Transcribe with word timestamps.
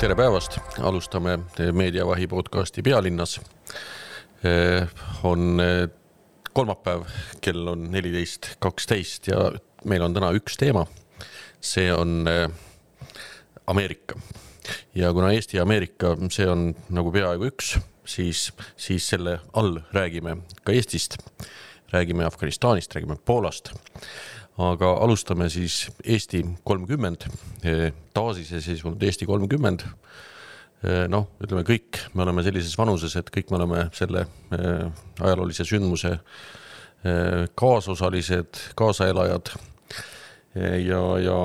tere 0.00 0.14
päevast, 0.16 0.54
alustame 0.80 1.38
Meediavahi 1.72 2.26
podcasti 2.26 2.82
Pealinnas. 2.82 3.40
on 5.22 5.60
kolmapäev, 6.52 7.02
kell 7.40 7.66
on 7.68 7.90
neliteist 7.92 8.48
kaksteist 8.58 9.28
ja 9.28 9.50
meil 9.84 10.02
on 10.02 10.14
täna 10.16 10.30
üks 10.32 10.56
teema. 10.56 10.86
see 11.60 11.92
on 11.92 12.24
Ameerika 13.66 14.16
ja 14.94 15.12
kuna 15.12 15.32
Eesti 15.32 15.56
ja 15.56 15.62
Ameerika, 15.62 16.16
see 16.30 16.48
on 16.48 16.74
nagu 16.88 17.12
peaaegu 17.12 17.50
üks, 17.52 17.76
siis, 18.04 18.52
siis 18.76 19.08
selle 19.08 19.40
all 19.52 19.82
räägime 19.92 20.38
ka 20.64 20.72
Eestist, 20.72 21.18
räägime 21.92 22.24
Afganistanist, 22.24 22.94
räägime 22.94 23.16
Poolast 23.16 23.74
aga 24.60 24.90
alustame 25.04 25.48
siis 25.52 25.86
Eesti 26.04 26.42
kolmkümmend, 26.64 27.26
taasiseseisvunud 28.14 29.02
Eesti 29.02 29.28
kolmkümmend. 29.28 29.84
noh, 31.12 31.26
ütleme 31.44 31.60
kõik, 31.68 31.98
me 32.16 32.24
oleme 32.24 32.40
sellises 32.40 32.72
vanuses, 32.80 33.12
et 33.20 33.28
kõik 33.28 33.50
me 33.52 33.58
oleme 33.58 33.82
selle 33.92 34.22
eh, 34.56 34.86
ajaloolise 35.20 35.66
sündmuse 35.68 36.14
eh, 36.16 37.42
kaasosalised, 37.54 38.62
kaasaelajad. 38.80 39.52
ja, 40.56 41.02
ja 41.20 41.36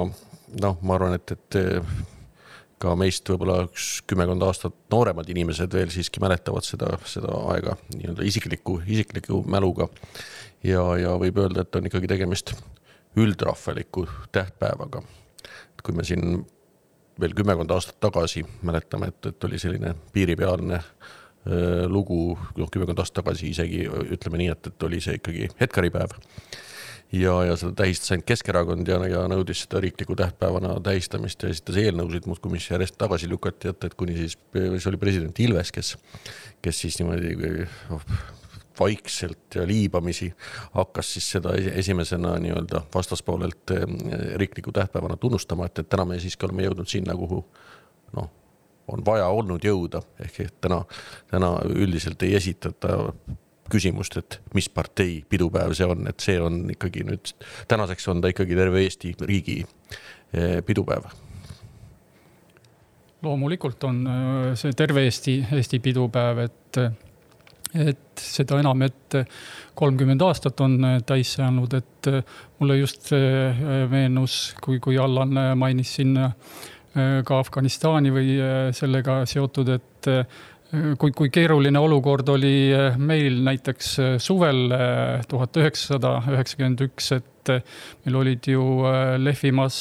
noh, 0.64 0.78
ma 0.82 0.96
arvan, 0.96 1.18
et, 1.20 1.36
et 1.36 1.60
ka 2.80 2.94
meist 3.00 3.28
võib-olla 3.28 3.66
üks 3.66 3.90
kümmekond 4.08 4.44
aastat 4.48 4.76
nooremad 4.94 5.28
inimesed 5.32 5.76
veel 5.76 5.92
siiski 5.92 6.24
mäletavad 6.24 6.64
seda, 6.68 6.96
seda 7.10 7.36
aega 7.52 7.76
nii-öelda 7.92 8.24
isikliku, 8.28 8.80
isikliku 8.88 9.44
mäluga. 9.52 9.90
ja, 10.64 10.84
ja 11.00 11.16
võib 11.20 11.44
öelda, 11.44 11.68
et 11.68 11.76
on 11.76 11.92
ikkagi 11.92 12.08
tegemist 12.12 12.56
üldrahvaliku 13.18 14.08
tähtpäevaga. 14.32 15.02
kui 15.86 15.94
me 15.94 16.04
siin 16.04 16.46
veel 17.22 17.34
kümmekond 17.38 17.72
aastat 17.72 18.00
tagasi 18.02 18.42
mäletame, 18.66 19.12
et, 19.14 19.26
et 19.30 19.44
oli 19.44 19.60
selline 19.62 19.94
piiripealne 20.14 20.80
äh, 20.80 21.86
lugu, 21.88 22.38
noh, 22.58 22.72
kümmekond 22.72 23.00
aastat 23.00 23.22
tagasi 23.24 23.52
isegi 23.54 23.86
ütleme 23.86 24.42
nii, 24.42 24.52
et, 24.56 24.72
et 24.72 24.88
oli 24.88 25.02
see 25.04 25.20
ikkagi 25.20 25.50
hetkaripäev. 25.62 26.16
ja, 27.14 27.36
ja 27.46 27.56
seda 27.60 27.72
tähistas 27.84 28.12
ainult 28.12 28.28
Keskerakond 28.28 28.88
ja, 28.90 28.98
ja 29.08 29.26
nõudis 29.32 29.64
seda 29.64 29.80
riikliku 29.84 30.18
tähtpäevana 30.20 30.80
tähistamist 30.84 31.44
ja 31.44 31.54
esitas 31.54 31.78
eelnõusid 31.80 32.26
muudkui, 32.28 32.56
mis 32.58 32.70
järjest 32.72 32.98
tagasi 32.98 33.30
lükati, 33.30 33.72
et, 33.72 33.84
et 33.84 33.94
kuni 33.94 34.18
siis, 34.18 34.40
see 34.56 34.90
oli 34.92 35.00
president 35.00 35.40
Ilves, 35.40 35.72
kes, 35.72 35.96
kes 36.66 36.82
siis 36.82 37.00
niimoodi 37.00 37.70
oh, 37.94 38.04
vaikselt 38.80 39.56
ja 39.56 39.68
liibamisi 39.68 40.34
hakkas 40.74 41.14
siis 41.14 41.30
seda 41.38 41.54
esimesena 41.56 42.36
nii-öelda 42.40 42.82
vastaspoolelt 42.96 43.72
eh, 43.72 43.86
riikliku 44.36 44.72
tähtpäevana 44.72 45.18
tunnustama, 45.18 45.66
et, 45.66 45.80
et 45.80 45.90
täna 45.90 46.06
me 46.06 46.20
siiski 46.20 46.46
oleme 46.46 46.68
jõudnud 46.68 46.90
sinna, 46.92 47.16
kuhu 47.16 47.42
noh, 48.16 48.30
on 48.88 49.06
vaja 49.06 49.28
olnud 49.28 49.64
jõuda, 49.66 50.02
ehk 50.22 50.40
et 50.46 50.62
täna, 50.62 50.84
täna 51.32 51.56
üldiselt 51.72 52.24
ei 52.24 52.36
esitata 52.38 53.00
küsimust, 53.72 54.18
et 54.22 54.40
mis 54.54 54.68
partei 54.70 55.24
pidupäev 55.30 55.74
see 55.78 55.88
on, 55.90 56.06
et 56.10 56.22
see 56.22 56.38
on 56.42 56.66
ikkagi 56.74 57.06
nüüd, 57.08 57.34
tänaseks 57.72 58.08
on 58.14 58.22
ta 58.22 58.30
ikkagi 58.34 58.58
terve 58.58 58.84
Eesti 58.86 59.16
riigi 59.26 59.62
eh, 59.64 60.62
pidupäev. 60.66 61.10
Loomulikult 63.26 63.84
on 63.90 64.04
eh, 64.06 64.52
see 64.60 64.78
terve 64.78 65.08
Eesti, 65.08 65.40
Eesti 65.56 65.82
pidupäev, 65.82 66.46
et 66.46 66.82
et 67.76 68.22
seda 68.22 68.60
enam, 68.62 68.82
et 68.86 69.18
kolmkümmend 69.76 70.24
aastat 70.26 70.62
on 70.64 70.78
täis 71.08 71.36
saanud, 71.38 71.74
et 71.76 72.10
mulle 72.60 72.80
just 72.80 73.12
meenus, 73.92 74.56
kui, 74.64 74.80
kui 74.84 74.98
Allan 75.02 75.36
mainis 75.60 75.96
siin 75.98 76.16
ka 76.96 77.40
Afganistani 77.42 78.12
või 78.16 78.38
sellega 78.76 79.24
seotud, 79.28 79.74
et 79.76 80.12
kui, 81.00 81.12
kui 81.12 81.32
keeruline 81.34 81.80
olukord 81.80 82.30
oli 82.32 82.72
meil 82.98 83.42
näiteks 83.46 83.96
suvel 84.24 84.72
tuhat 85.30 85.60
üheksasada 85.60 86.18
üheksakümmend 86.32 86.86
üks, 86.88 87.12
et 87.20 87.52
meil 88.06 88.20
olid 88.22 88.48
ju 88.50 88.64
lehvimas 89.22 89.78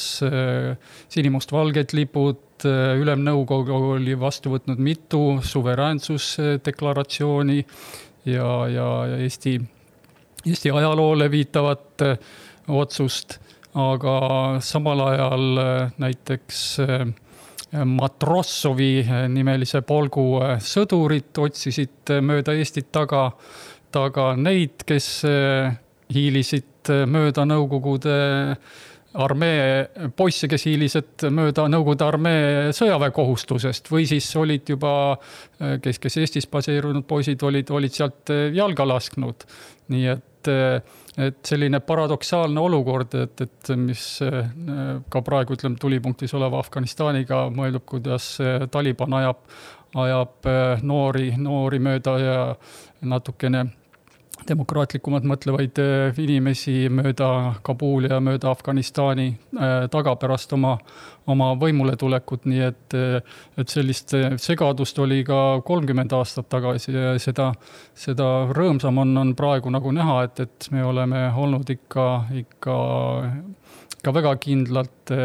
sinimustvalged 1.15 1.95
lipud, 1.97 2.43
ülemnõukogu 2.65 3.73
oli 3.95 4.19
vastu 4.19 4.49
võtnud 4.53 4.77
mitu 4.81 5.39
suveräänsusdeklaratsiooni 5.43 7.65
ja, 8.25 8.67
ja, 8.71 9.05
Eesti, 9.17 9.61
Eesti 10.45 10.71
ajaloole 10.71 11.31
viitavat 11.31 12.01
otsust, 12.67 13.39
aga 13.75 14.19
samal 14.63 14.99
ajal 15.09 15.59
näiteks 16.01 16.77
Matrossovi 17.85 19.05
nimelise 19.33 19.81
polgu 19.83 20.39
sõdurid 20.63 21.37
otsisid 21.43 22.09
mööda 22.23 22.53
Eestit 22.55 22.87
taga, 22.95 23.31
taga 23.91 24.35
neid, 24.39 24.83
kes 24.87 25.25
hiilisid 26.13 26.65
mööda 27.09 27.45
Nõukogude 27.49 28.15
armee 29.23 30.09
poisse, 30.15 30.47
kes 30.51 30.65
hiilisid 30.67 31.25
mööda 31.33 31.67
Nõukogude 31.71 32.05
armee 32.05 32.73
sõjaväekohustusest 32.75 33.89
või 33.91 34.07
siis 34.09 34.27
olid 34.39 34.69
juba, 34.75 34.91
kes, 35.81 35.99
kes 36.03 36.17
Eestis 36.21 36.49
baseerunud 36.51 37.07
poisid 37.07 37.43
olid, 37.47 37.71
olid 37.71 37.95
sealt 37.95 38.33
jalga 38.55 38.87
lasknud. 38.87 39.45
nii 39.93 40.07
et, 40.09 40.49
et 41.21 41.39
selline 41.45 41.79
paradoksaalne 41.85 42.59
olukord, 42.59 43.13
et, 43.21 43.41
et 43.45 43.71
mis 43.77 44.03
ka 45.09 45.21
praegu 45.21 45.55
ütleme 45.55 45.79
tulipunktis 45.81 46.33
oleva 46.33 46.59
Afganistaniga 46.63 47.45
mõeldub, 47.53 47.85
kuidas 47.85 48.35
Taliban 48.71 49.13
ajab, 49.21 49.45
ajab 49.95 50.51
noori, 50.83 51.31
noori 51.37 51.79
mööda 51.79 52.19
ja 52.19 52.39
natukene 53.05 53.67
demokraatlikumalt 54.49 55.25
mõtlevaid 55.27 55.79
äh, 55.81 56.19
inimesi 56.21 56.87
mööda 56.93 57.27
Kabuli 57.65 58.09
ja 58.11 58.19
mööda 58.23 58.51
Afganistani 58.53 59.27
äh, 59.33 59.85
taga 59.91 60.15
pärast 60.21 60.53
oma, 60.55 60.75
oma 61.31 61.51
võimuletulekut, 61.59 62.47
nii 62.49 62.63
et, 62.67 62.97
äh, 62.97 63.37
et 63.57 63.71
sellist 63.71 64.15
segadust 64.41 64.99
oli 65.03 65.23
ka 65.27 65.61
kolmkümmend 65.65 66.15
aastat 66.17 66.49
tagasi 66.53 66.95
ja 66.95 67.13
seda, 67.21 67.51
seda 67.97 68.29
rõõmsam 68.55 69.01
on, 69.03 69.15
on 69.23 69.35
praegu 69.37 69.73
nagu 69.73 69.93
näha, 69.95 70.21
et, 70.29 70.43
et 70.45 70.69
me 70.75 70.85
oleme 70.85 71.27
olnud 71.35 71.69
ikka, 71.75 72.09
ikka, 72.45 72.77
ikka 73.97 74.15
väga 74.19 74.35
kindlalt 74.41 75.15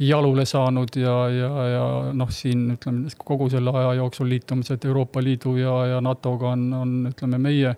jalule 0.00 0.44
saanud 0.48 0.96
ja, 0.96 1.16
ja, 1.28 1.50
ja 1.68 1.84
noh, 2.16 2.30
siin 2.32 2.70
ütleme 2.76 3.10
kogu 3.18 3.50
selle 3.52 3.72
aja 3.76 3.92
jooksul 4.00 4.30
liitumised 4.32 4.84
Euroopa 4.88 5.22
Liidu 5.22 5.56
ja, 5.60 5.74
ja 5.94 6.00
NATO-ga 6.04 6.54
on, 6.54 6.64
on 6.74 6.94
ütleme 7.10 7.40
meie, 7.42 7.74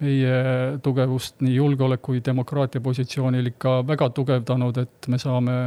meie 0.00 0.36
tugevust 0.82 1.42
nii 1.42 1.56
julgeoleku 1.56 2.12
kui 2.12 2.22
demokraatia 2.24 2.80
positsioonil 2.84 3.50
ikka 3.50 3.80
väga 3.88 4.10
tugevdanud, 4.14 4.78
et 4.78 5.10
me 5.10 5.18
saame, 5.18 5.58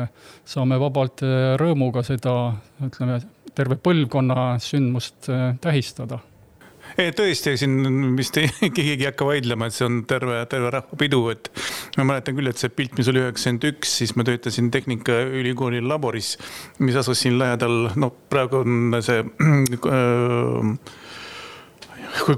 saame 0.48 0.80
vabalt 0.80 1.26
rõõmuga 1.60 2.06
seda, 2.08 2.36
ütleme, 2.88 3.20
terve 3.56 3.76
põlvkonna 3.84 4.54
sündmust 4.64 5.28
tähistada 5.62 6.22
tõesti, 7.20 7.56
siin 7.60 8.16
vist 8.18 8.38
ei, 8.42 8.50
keegi 8.76 8.96
ei 8.98 9.08
hakka 9.08 9.28
vaidlema, 9.28 9.70
et 9.70 9.76
see 9.76 9.88
on 9.88 10.02
terve, 10.10 10.42
terve 10.52 10.72
rahvapidu, 10.76 11.22
et 11.34 11.52
ma 11.98 12.08
mäletan 12.12 12.38
küll, 12.38 12.52
et 12.52 12.62
see 12.62 12.72
pilt, 12.74 12.96
mis 13.00 13.10
oli 13.12 13.24
üheksakümmend 13.24 13.68
üks, 13.72 13.98
siis 14.02 14.16
ma 14.20 14.26
töötasin 14.28 14.72
Tehnikaülikooli 14.74 15.82
laboris, 15.86 16.36
mis 16.84 16.98
asus 17.00 17.24
siin 17.24 17.40
lähedal, 17.42 17.92
noh, 18.00 18.16
praegu 18.32 18.64
on 18.64 19.00
see 19.06 19.24
äh, 19.96 20.74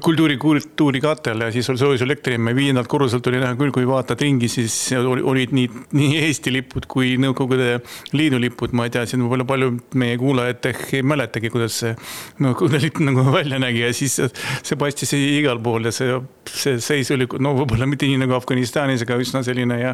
kultuuri, 0.04 0.38
kultuuri 0.38 1.02
katel 1.02 1.42
ja 1.46 1.52
siis 1.52 1.70
oli 1.70 1.80
soojuselektrijaam 1.82 2.48
ja 2.48 2.56
viiendalt 2.56 2.90
korruselt 2.92 3.28
oli 3.28 3.40
näha 3.42 3.56
küll, 3.60 3.74
kui 3.76 3.88
vaatad 3.88 4.22
ringi, 4.22 4.50
siis 4.52 4.76
olid 4.98 5.56
nii, 5.56 5.70
nii 5.98 6.22
Eesti 6.26 6.54
lipud 6.54 6.88
kui 6.92 7.16
Nõukogude 7.22 7.80
Liidu 8.18 8.40
lipud, 8.42 8.76
ma 8.78 8.88
ei 8.88 8.94
tea, 8.94 9.06
siin 9.10 9.24
võib-olla 9.24 9.48
palju 9.48 9.74
meie 10.00 10.18
kuulajad 10.22 10.70
ehk 10.72 10.96
ei 11.00 11.06
mäletagi, 11.08 11.52
kuidas 11.54 11.82
see 11.84 11.96
Nõukogude 12.44 12.82
lipp 12.84 13.02
nagu 13.08 13.26
välja 13.34 13.60
nägi. 13.62 13.84
Ja 13.86 13.92
siis 13.96 14.20
see 14.20 14.80
paistis 14.80 15.14
igal 15.18 15.62
pool 15.64 15.90
ja 15.90 15.96
see, 15.96 16.18
see 16.52 16.80
seis 16.84 17.12
oli, 17.16 17.30
no 17.40 17.56
võib-olla 17.62 17.90
mitte 17.90 18.10
nii 18.10 18.24
nagu 18.26 18.38
Afganistanis, 18.38 19.06
aga 19.06 19.20
üsna 19.22 19.44
selline 19.46 19.82
ja 19.82 19.94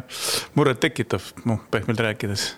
murettekitav, 0.58 1.34
noh, 1.48 1.62
pehmelt 1.72 2.02
rääkides 2.08 2.50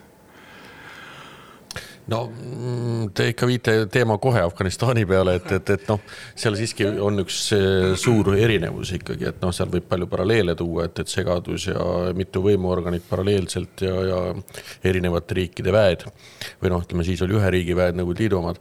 no 2.11 2.21
mm, 2.27 3.11
te 3.15 3.29
ikka 3.31 3.47
viite 3.49 3.75
teema 3.93 4.17
kohe 4.23 4.43
Afganistani 4.43 5.05
peale, 5.09 5.37
et, 5.39 5.53
et, 5.57 5.73
et 5.77 5.87
noh, 5.91 6.01
seal 6.39 6.57
siiski 6.59 6.89
on 7.03 7.23
üks 7.23 7.39
suur 8.01 8.33
erinevus 8.35 8.93
ikkagi, 8.99 9.29
et 9.31 9.41
noh, 9.45 9.55
seal 9.55 9.71
võib 9.73 9.87
palju 9.91 10.09
paralleele 10.11 10.57
tuua, 10.59 10.89
et, 10.89 11.03
et 11.05 11.13
segadus 11.13 11.69
ja 11.71 11.87
mitu 12.17 12.43
võimuorganit 12.45 13.07
paralleelselt 13.11 13.85
ja, 13.87 13.95
ja 14.11 14.21
erinevate 14.91 15.39
riikide 15.39 15.75
väed. 15.75 16.07
või 16.63 16.75
noh, 16.75 16.85
ütleme 16.85 17.07
siis 17.07 17.23
oli 17.27 17.39
ühe 17.39 17.55
riigi 17.55 17.77
väed 17.79 17.99
Nõukogude 18.01 18.25
Liidu 18.25 18.41
omad, 18.41 18.61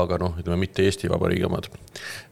aga 0.00 0.18
noh, 0.20 0.36
ütleme 0.40 0.60
mitte 0.60 0.84
Eesti 0.86 1.10
Vabariigi 1.10 1.48
omad. 1.48 1.68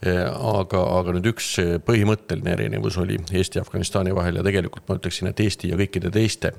aga, 0.05 0.81
aga 1.01 1.15
nüüd 1.17 1.31
üks 1.33 1.55
põhimõtteline 1.87 2.57
erinevus 2.57 2.99
oli 3.01 3.19
Eesti 3.31 3.61
ja 3.61 3.65
Afganistani 3.67 4.15
vahel 4.17 4.41
ja 4.41 4.47
tegelikult 4.47 4.89
ma 4.89 4.99
ütleksin, 5.01 5.31
et 5.31 5.41
Eesti 5.41 5.73
ja 5.73 5.81
kõikide 5.81 6.13
teiste 6.15 6.53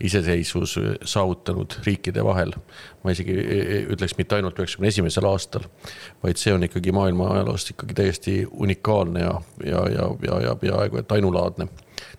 iseseisvus 0.00 0.76
saavutanud 1.04 1.78
riikide 1.86 2.24
vahel. 2.24 2.52
ma 3.04 3.12
isegi 3.14 3.34
ütleks 3.94 4.16
mitte 4.18 4.36
ainult 4.36 4.58
üheksakümne 4.58 4.90
esimesel 4.92 5.26
aastal, 5.28 5.66
vaid 6.22 6.40
see 6.40 6.52
on 6.54 6.66
ikkagi 6.66 6.92
maailma 6.92 7.30
ajaloost 7.34 7.72
ikkagi 7.74 7.94
täiesti 7.94 8.34
unikaalne 8.50 9.20
ja, 9.20 9.34
ja, 9.64 9.84
ja, 9.94 10.08
ja, 10.26 10.40
ja 10.48 10.56
peaaegu 10.56 11.02
et 11.02 11.12
ainulaadne. 11.12 11.68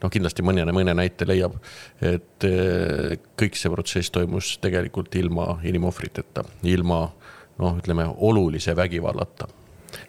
noh, 0.04 0.12
kindlasti 0.12 0.44
mõne, 0.44 0.66
mõne 0.76 0.96
näite 0.96 1.28
leiab, 1.28 1.56
et 2.02 2.48
kõik 3.40 3.60
see 3.60 3.72
protsess 3.72 4.12
toimus 4.12 4.58
tegelikult 4.64 5.16
ilma 5.16 5.60
inimohvriteta, 5.64 6.44
ilma 6.64 7.06
noh, 7.60 7.80
ütleme 7.80 8.08
olulise 8.18 8.76
vägivallata 8.76 9.48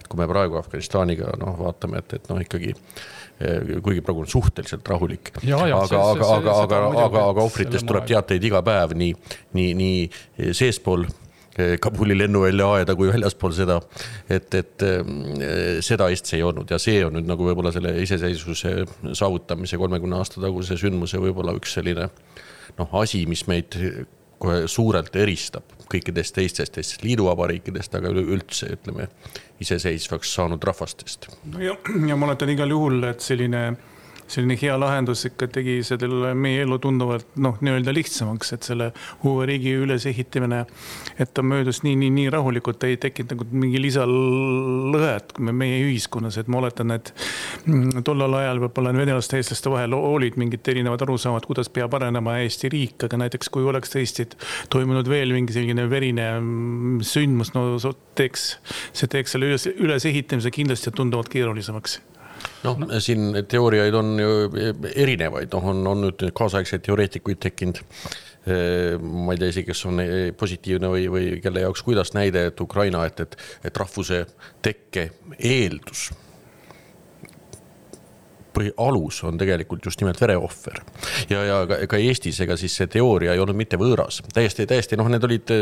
kui 0.07 0.19
me 0.19 0.27
praegu 0.29 0.59
Afganistaniga 0.59 1.33
noh, 1.41 1.55
vaatame, 1.59 2.01
et, 2.01 2.17
et 2.19 2.29
noh, 2.31 2.41
ikkagi 2.43 2.73
eh, 2.73 3.73
kuigi 3.83 4.03
praegu 4.05 4.25
on 4.25 4.29
suhteliselt 4.31 4.87
rahulik. 4.91 5.33
aga, 5.41 5.65
aga, 5.79 6.03
aga, 6.11 6.29
aga, 6.59 6.83
aga, 7.07 7.25
aga 7.33 7.47
ohvritest 7.47 7.87
tuleb 7.87 8.07
teateid 8.11 8.47
iga 8.51 8.63
päev 8.65 8.95
nii, 8.97 9.15
nii, 9.57 9.73
nii 9.81 10.53
seespool 10.57 11.07
eh, 11.07 11.75
Kabuli 11.81 12.17
lennuvälja 12.17 12.69
aeda 12.77 12.95
kui 12.99 13.11
väljaspool 13.11 13.55
seda. 13.57 13.81
et, 14.29 14.53
et 14.59 14.87
eh, 14.87 15.81
seda 15.85 16.11
Eestis 16.11 16.39
ei 16.39 16.45
olnud 16.47 16.71
ja 16.71 16.79
see 16.81 17.01
on 17.07 17.17
nüüd 17.19 17.29
nagu 17.29 17.49
võib-olla 17.49 17.73
selle 17.75 17.97
iseseisvuse 18.03 18.77
saavutamise 19.17 19.79
kolmekümne 19.81 20.21
aasta 20.21 20.43
taguse 20.43 20.79
sündmuse 20.79 21.21
võib-olla 21.21 21.55
üks 21.57 21.77
selline 21.79 22.09
noh, 22.77 22.97
asi, 23.01 23.25
mis 23.29 23.45
meid 23.51 23.77
kohe 24.41 24.65
suurelt 24.71 25.15
eristab 25.15 25.77
kõikidest 25.91 26.35
teistest, 26.37 26.73
teistest 26.75 27.03
liiduvabariikidest, 27.05 27.95
aga 27.99 28.11
üleüldse 28.13 28.71
ütleme 28.77 29.09
iseseisvaks 29.61 30.33
saanud 30.37 30.63
rahvastest. 30.63 31.27
no 31.51 31.61
ja, 31.61 31.75
ja 32.07 32.17
ma 32.17 32.29
oletan 32.29 32.53
igal 32.53 32.71
juhul, 32.71 33.03
et 33.11 33.23
selline 33.25 33.65
selline 34.31 34.55
hea 34.59 34.75
lahendus 34.79 35.25
ikka 35.27 35.47
tegi 35.57 35.79
selle 35.85 36.31
meie 36.37 36.63
elu 36.65 36.77
tunduvalt 36.81 37.37
noh, 37.43 37.57
nii-öelda 37.63 37.93
lihtsamaks, 37.95 38.53
et 38.55 38.67
selle 38.67 38.91
uue 39.27 39.47
riigi 39.49 39.73
ülesehitamine, 39.83 40.63
et 41.19 41.33
ta 41.35 41.43
möödus 41.45 41.81
nii, 41.85 41.97
nii, 41.99 42.11
nii 42.17 42.31
rahulikult, 42.33 42.83
ei 42.87 42.97
tekkinud 43.01 43.35
nagu 43.35 43.47
mingi 43.63 43.81
lisalõhet 43.83 45.35
meie 45.51 45.81
ühiskonnas, 45.85 46.39
et 46.41 46.51
ma 46.51 46.61
oletan, 46.61 46.95
et 46.95 47.13
mm, 47.65 48.03
tollel 48.07 48.37
ajal 48.41 48.63
võib-olla 48.65 48.93
venelaste 48.95 49.37
ja 49.37 49.43
eestlaste 49.43 49.73
vahel 49.73 49.97
olid 49.97 50.39
mingid 50.41 50.71
erinevad 50.73 51.03
arusaamad, 51.05 51.47
kuidas 51.49 51.71
peab 51.73 51.95
arenema 51.99 52.37
Eesti 52.41 52.71
riik, 52.71 53.07
aga 53.07 53.19
näiteks 53.25 53.51
kui 53.53 53.67
oleks 53.67 53.93
tõesti 53.93 54.27
toimunud 54.71 55.09
veel 55.11 55.33
mingi 55.35 55.55
selline 55.55 55.87
verine 55.91 56.29
mm, 56.39 57.01
sündmus, 57.07 57.53
no 57.57 57.67
teeks, 58.15 58.47
see 58.93 59.11
teeks 59.11 59.35
selle 59.35 59.51
üles, 59.51 59.67
ülesehitamise 59.71 60.51
kindlasti 60.53 60.93
tunduvalt 60.95 61.31
keerulisemaks 61.31 61.99
noh 62.63 62.81
no., 62.81 62.99
siin 63.03 63.43
teooriaid 63.49 63.95
on 63.97 64.11
ju 64.19 64.33
erinevaid, 64.95 65.51
noh, 65.53 65.69
on, 65.73 65.85
on 65.93 66.03
nüüd 66.07 66.27
kaasaegseid 66.37 66.83
teoreetikuid 66.87 67.41
tekkinud. 67.41 67.81
ma 68.41 69.35
ei 69.35 69.37
tea 69.37 69.51
isegi, 69.51 69.67
kas 69.69 69.83
on 69.85 70.01
positiivne 70.37 70.89
või, 70.89 71.03
või 71.13 71.25
kelle 71.43 71.61
jaoks, 71.61 71.83
kuidas 71.85 72.15
näide, 72.17 72.47
et 72.49 72.61
Ukraina, 72.63 73.03
et, 73.05 73.19
et, 73.21 73.37
et 73.69 73.77
rahvuse 73.77 74.23
tekke 74.65 75.11
eeldus 75.37 76.07
põhialus 78.55 79.21
on 79.27 79.39
tegelikult 79.41 79.85
just 79.85 80.01
nimelt 80.01 80.19
vereohver. 80.21 80.81
ja, 81.29 81.43
ja 81.47 81.59
ka, 81.69 81.79
ka 81.91 81.99
Eestis, 82.01 82.39
ega 82.43 82.57
siis 82.59 82.75
see 82.77 82.89
teooria 82.91 83.35
ei 83.35 83.41
olnud 83.41 83.57
mitte 83.57 83.79
võõras, 83.79 84.21
täiesti, 84.33 84.67
täiesti 84.69 84.99
noh, 84.99 85.09
need 85.11 85.23
olid 85.27 85.53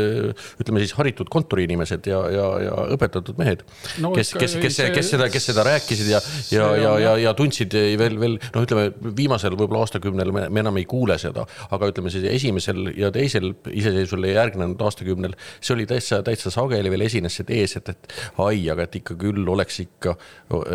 ütleme 0.60 0.82
siis 0.82 0.94
haritud 0.98 1.30
kontoriinimesed 1.32 2.08
ja, 2.10 2.20
ja, 2.34 2.46
ja 2.66 2.76
õpetatud 2.96 3.38
mehed 3.40 3.64
no,. 4.02 4.12
kes, 4.16 4.32
kes, 4.38 4.56
kes, 4.62 4.80
kes, 4.94 5.10
seda, 5.14 5.30
kes 5.32 5.50
seda 5.52 5.64
rääkisid 5.66 6.10
ja, 6.10 6.20
ja, 6.54 6.68
ja, 6.76 6.94
ja, 7.04 7.14
ja 7.26 7.34
tundsid 7.38 7.74
veel, 7.74 8.18
veel 8.20 8.36
noh, 8.40 8.66
ütleme 8.66 9.14
viimasel 9.16 9.56
võib-olla 9.56 9.84
aastakümnel 9.86 10.34
me, 10.34 10.46
me 10.50 10.64
enam 10.64 10.80
ei 10.80 10.86
kuule 10.90 11.18
seda, 11.22 11.46
aga 11.70 11.90
ütleme 11.92 12.12
siis 12.12 12.26
esimesel 12.30 12.92
ja 12.98 13.12
teisel 13.14 13.52
iseseisvusele 13.70 14.34
järgnenud 14.34 14.82
aastakümnel, 14.84 15.36
see 15.60 15.74
oli 15.76 15.86
täitsa, 15.90 16.22
täitsa 16.26 16.52
sageli 16.54 16.92
veel 16.92 17.06
esines 17.06 17.38
see 17.38 17.48
tees, 17.48 17.76
et, 17.80 17.92
et 17.94 18.14
ai, 18.42 18.64
aga 18.72 18.86
et 18.86 19.00
ikka 19.00 19.16
küll 19.20 19.48
oleks 19.54 19.80
ikka, 19.84 20.16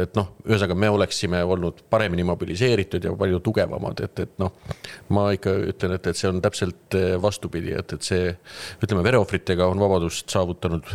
et 0.01 0.15
noh, 0.17 0.33
ühesõnaga 0.47 0.77
me 0.79 0.91
oleksime 0.95 1.43
olnud 1.45 1.83
paremad 1.91 2.04
paremini 2.05 2.23
mobiliseeritud 2.23 3.03
ja 3.03 3.13
palju 3.17 3.39
tugevamad, 3.39 3.99
et, 4.05 4.19
et 4.19 4.37
noh, 4.37 4.53
ma 5.09 5.31
ikka 5.33 5.55
ütlen, 5.71 5.95
et, 5.97 6.07
et 6.07 6.17
see 6.17 6.29
on 6.29 6.41
täpselt 6.43 6.97
eh, 6.97 7.15
vastupidi, 7.21 7.73
et, 7.73 7.95
et 7.97 8.05
see 8.05 8.29
ütleme, 8.85 9.01
vereohvritega 9.05 9.65
on 9.65 9.81
vabadust 9.81 10.29
saavutanud 10.29 10.85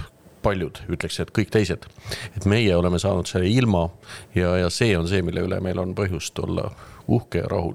paljud, 0.44 0.78
ütleks, 0.88 1.18
et 1.20 1.32
kõik 1.34 1.50
teised. 1.50 1.88
et 2.36 2.46
meie 2.46 2.76
oleme 2.76 2.98
saanud 3.02 3.26
selle 3.26 3.50
ilma 3.50 3.88
ja, 4.34 4.54
ja 4.62 4.70
see 4.70 4.94
on 4.96 5.08
see, 5.10 5.22
mille 5.26 5.42
üle 5.48 5.58
meil 5.60 5.82
on 5.82 5.96
põhjust 5.98 6.38
olla 6.38 6.70
uhke 7.08 7.42
ja 7.42 7.50
rahul 7.50 7.74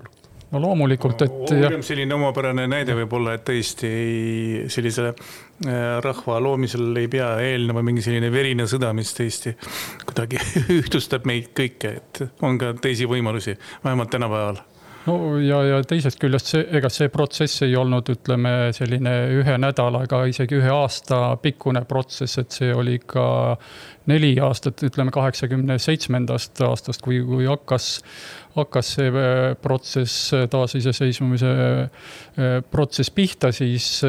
no 0.56 0.62
loomulikult, 0.63 1.25
et 1.25 1.54
selline 1.86 2.16
omapärane 2.16 2.68
näide 2.72 2.96
võib-olla, 2.96 3.36
et 3.36 3.44
tõesti 3.48 3.90
sellise 4.72 5.10
äh, 5.12 5.98
rahva 6.04 6.40
loomisel 6.44 6.96
ei 7.02 7.10
pea 7.12 7.34
eelnema 7.44 7.84
mingi 7.86 8.06
selline 8.06 8.31
verine 8.34 8.68
sõda, 8.69 8.94
mis 8.96 9.12
tõesti 9.18 9.56
kuidagi 10.06 10.40
ühtlustab 10.80 11.28
meid 11.28 11.52
kõike, 11.57 11.98
et 12.00 12.24
on 12.46 12.62
ka 12.62 12.72
teisi 12.81 13.10
võimalusi, 13.10 13.57
vähemalt 13.84 14.16
tänapäeval. 14.16 14.63
No 15.06 15.36
ja, 15.38 15.60
ja 15.68 15.81
teisest 15.86 16.18
küljest 16.18 16.50
see, 16.50 16.63
ega 16.80 16.90
see 16.90 17.12
protsess 17.13 17.62
ei 17.62 17.75
olnud, 17.78 18.07
ütleme, 18.10 18.72
selline 18.74 19.13
ühe 19.38 19.57
nädala 19.62 20.02
ega 20.07 20.24
isegi 20.30 20.57
ühe 20.57 20.72
aasta 20.74 21.36
pikkune 21.44 21.84
protsess, 21.86 22.40
et 22.42 22.56
see 22.56 22.72
oli 22.74 22.96
ikka 22.98 23.25
neli 24.10 24.34
aastat, 24.42 24.81
ütleme 24.88 25.13
kaheksakümne 25.13 25.78
seitsmendast 25.81 26.62
aastast, 26.66 27.06
kui, 27.06 27.22
kui 27.25 27.46
hakkas 27.46 28.00
hakkas 28.56 28.94
see 28.96 29.12
äh, 29.12 29.56
protsess, 29.62 30.34
äh, 30.34 30.48
taasiseseisvumise 30.52 31.52
äh, 31.52 32.62
protsess 32.72 33.12
pihta, 33.12 33.52
siis 33.56 34.02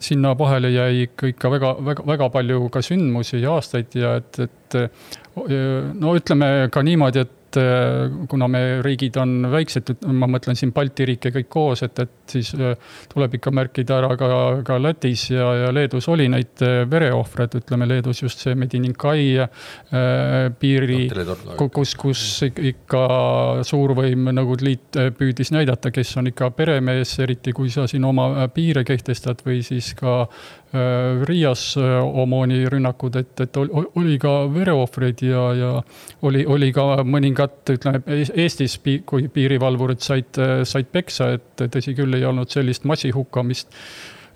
sinna 0.00 0.32
vahele 0.38 0.70
jäi 0.72 1.02
ikka, 1.04 1.50
väga, 1.52 1.74
väga, 1.84 2.06
väga 2.08 2.30
palju 2.32 2.70
ka 2.72 2.82
sündmusi 2.82 3.42
ja 3.42 3.58
aastaid 3.58 3.94
ja 4.00 4.14
et, 4.20 4.38
et 4.46 4.78
no 6.00 6.14
ütleme 6.16 6.70
ka 6.72 6.82
niimoodi, 6.82 7.26
et 7.26 7.36
et 7.50 7.58
äh, 7.60 8.26
kuna 8.28 8.48
me 8.48 8.60
riigid 8.82 9.16
on 9.20 9.48
väiksed, 9.50 9.92
ma 10.06 10.28
mõtlen 10.30 10.58
siin 10.58 10.72
Balti 10.74 11.06
riike 11.08 11.32
kõik 11.34 11.48
koos, 11.50 11.82
et, 11.86 11.98
et 11.98 12.34
siis 12.34 12.52
äh, 12.54 12.76
tuleb 13.10 13.34
ikka 13.38 13.52
märkida 13.54 13.98
ära 13.98 14.14
ka, 14.18 14.28
ka 14.66 14.78
Lätis 14.80 15.26
ja, 15.32 15.48
ja 15.64 15.72
Leedus 15.74 16.08
oli 16.12 16.28
neid 16.30 16.62
äh, 16.66 16.82
vereohvreid, 16.90 17.58
ütleme 17.60 17.88
Leedus 17.90 18.22
just 18.22 18.44
see 18.44 18.54
Medininkai 18.58 19.24
äh, 19.42 19.50
piiri 20.60 21.08
no,, 21.10 21.68
kus, 21.74 21.96
kus 21.98 22.24
ikka 22.46 23.04
suurvõim 23.66 24.30
Nõukogude 24.30 24.66
Liit 24.66 24.98
püüdis 25.18 25.52
näidata, 25.54 25.92
kes 25.94 26.14
on 26.20 26.30
ikka 26.30 26.50
peremees, 26.54 27.16
eriti 27.24 27.54
kui 27.56 27.70
sa 27.72 27.86
siin 27.90 28.04
oma 28.06 28.48
piire 28.54 28.84
kehtestad 28.86 29.42
või 29.46 29.62
siis 29.66 29.94
ka 29.98 30.20
Äh, 30.28 30.59
Riias 31.26 31.76
äh, 31.76 31.96
Omoni 32.22 32.60
rünnakud, 32.70 33.16
et, 33.18 33.40
et 33.42 33.56
oli 33.58 34.18
ka 34.22 34.34
vereohvreid 34.54 35.24
ja, 35.26 35.42
ja 35.58 35.70
oli, 36.22 36.44
oli 36.46 36.68
ka 36.74 37.02
mõningat, 37.02 37.72
ütleme 37.74 38.20
Eestis, 38.38 38.78
kui 38.78 39.26
piirivalvurid 39.34 39.98
said, 40.04 40.38
said 40.68 40.92
peksa, 40.94 41.32
et 41.40 41.66
tõsi 41.74 41.96
küll, 41.98 42.14
ei 42.14 42.28
olnud 42.28 42.54
sellist 42.54 42.86
massihukkamist 42.86 43.74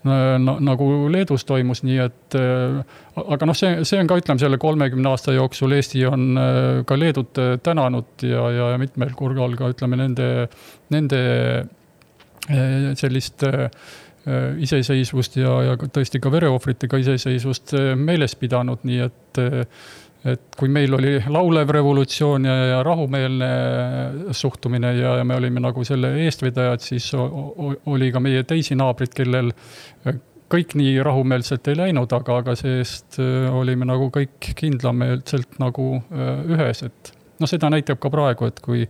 nagu 0.05 0.87
Leedus 1.09 1.47
toimus, 1.49 1.81
nii 1.87 2.01
et 2.03 2.35
aga 2.37 3.47
noh, 3.49 3.57
see, 3.57 3.87
see 3.89 4.03
on 4.03 4.11
ka, 4.11 4.19
ütleme 4.21 4.43
selle 4.43 4.59
kolmekümne 4.61 5.09
aasta 5.09 5.33
jooksul 5.33 5.73
Eesti 5.79 6.03
on 6.11 6.27
ka 6.85 6.99
Leedut 6.99 7.41
tänanud 7.65 8.27
ja, 8.29 8.43
ja 8.53 8.67
mitmel 8.83 9.15
korral 9.17 9.57
ka 9.57 9.71
ütleme 9.73 9.97
nende, 10.03 10.29
nende 10.93 11.23
sellist 13.01 13.47
äh, 13.49 13.65
Äh, 13.65 13.71
iseseisvust 14.65 15.37
ja, 15.37 15.53
ja 15.69 15.77
tõesti 15.77 16.21
ka 16.23 16.33
vereohvritega 16.33 17.01
iseseisvust 17.03 17.75
äh, 17.77 17.93
meeles 17.99 18.37
pidanud, 18.41 18.85
nii 18.89 19.05
et 19.05 19.41
äh, 19.43 19.85
et 20.25 20.57
kui 20.57 20.71
meil 20.73 20.95
oli 20.97 21.19
laulev 21.29 21.69
revolutsioon 21.77 22.47
ja, 22.49 22.53
ja 22.71 22.77
rahumeelne 22.87 23.49
suhtumine 24.33 24.95
ja, 24.97 25.19
ja 25.19 25.25
me 25.29 25.37
olime 25.37 25.61
nagu 25.61 25.85
selle 25.85 26.15
eestvedajad, 26.23 26.81
siis 26.81 27.11
oli 27.13 28.09
ka 28.09 28.23
meie 28.25 28.41
teisi 28.49 28.73
naabreid, 28.73 29.13
kellel 29.13 29.53
kõik 30.49 30.73
nii 30.81 30.95
rahumeelselt 31.05 31.69
ei 31.69 31.77
läinud, 31.77 32.17
aga, 32.17 32.39
aga 32.41 32.55
see-eest 32.57 33.21
olime 33.53 33.85
nagu 33.91 34.09
kõik 34.15 34.49
kindlameelselt 34.57 35.61
nagu 35.61 35.91
ühes, 36.57 36.81
et 36.89 37.13
noh, 37.41 37.51
seda 37.51 37.69
näitab 37.73 38.01
ka 38.01 38.09
praegu, 38.13 38.49
et 38.49 38.65
kui 38.65 38.89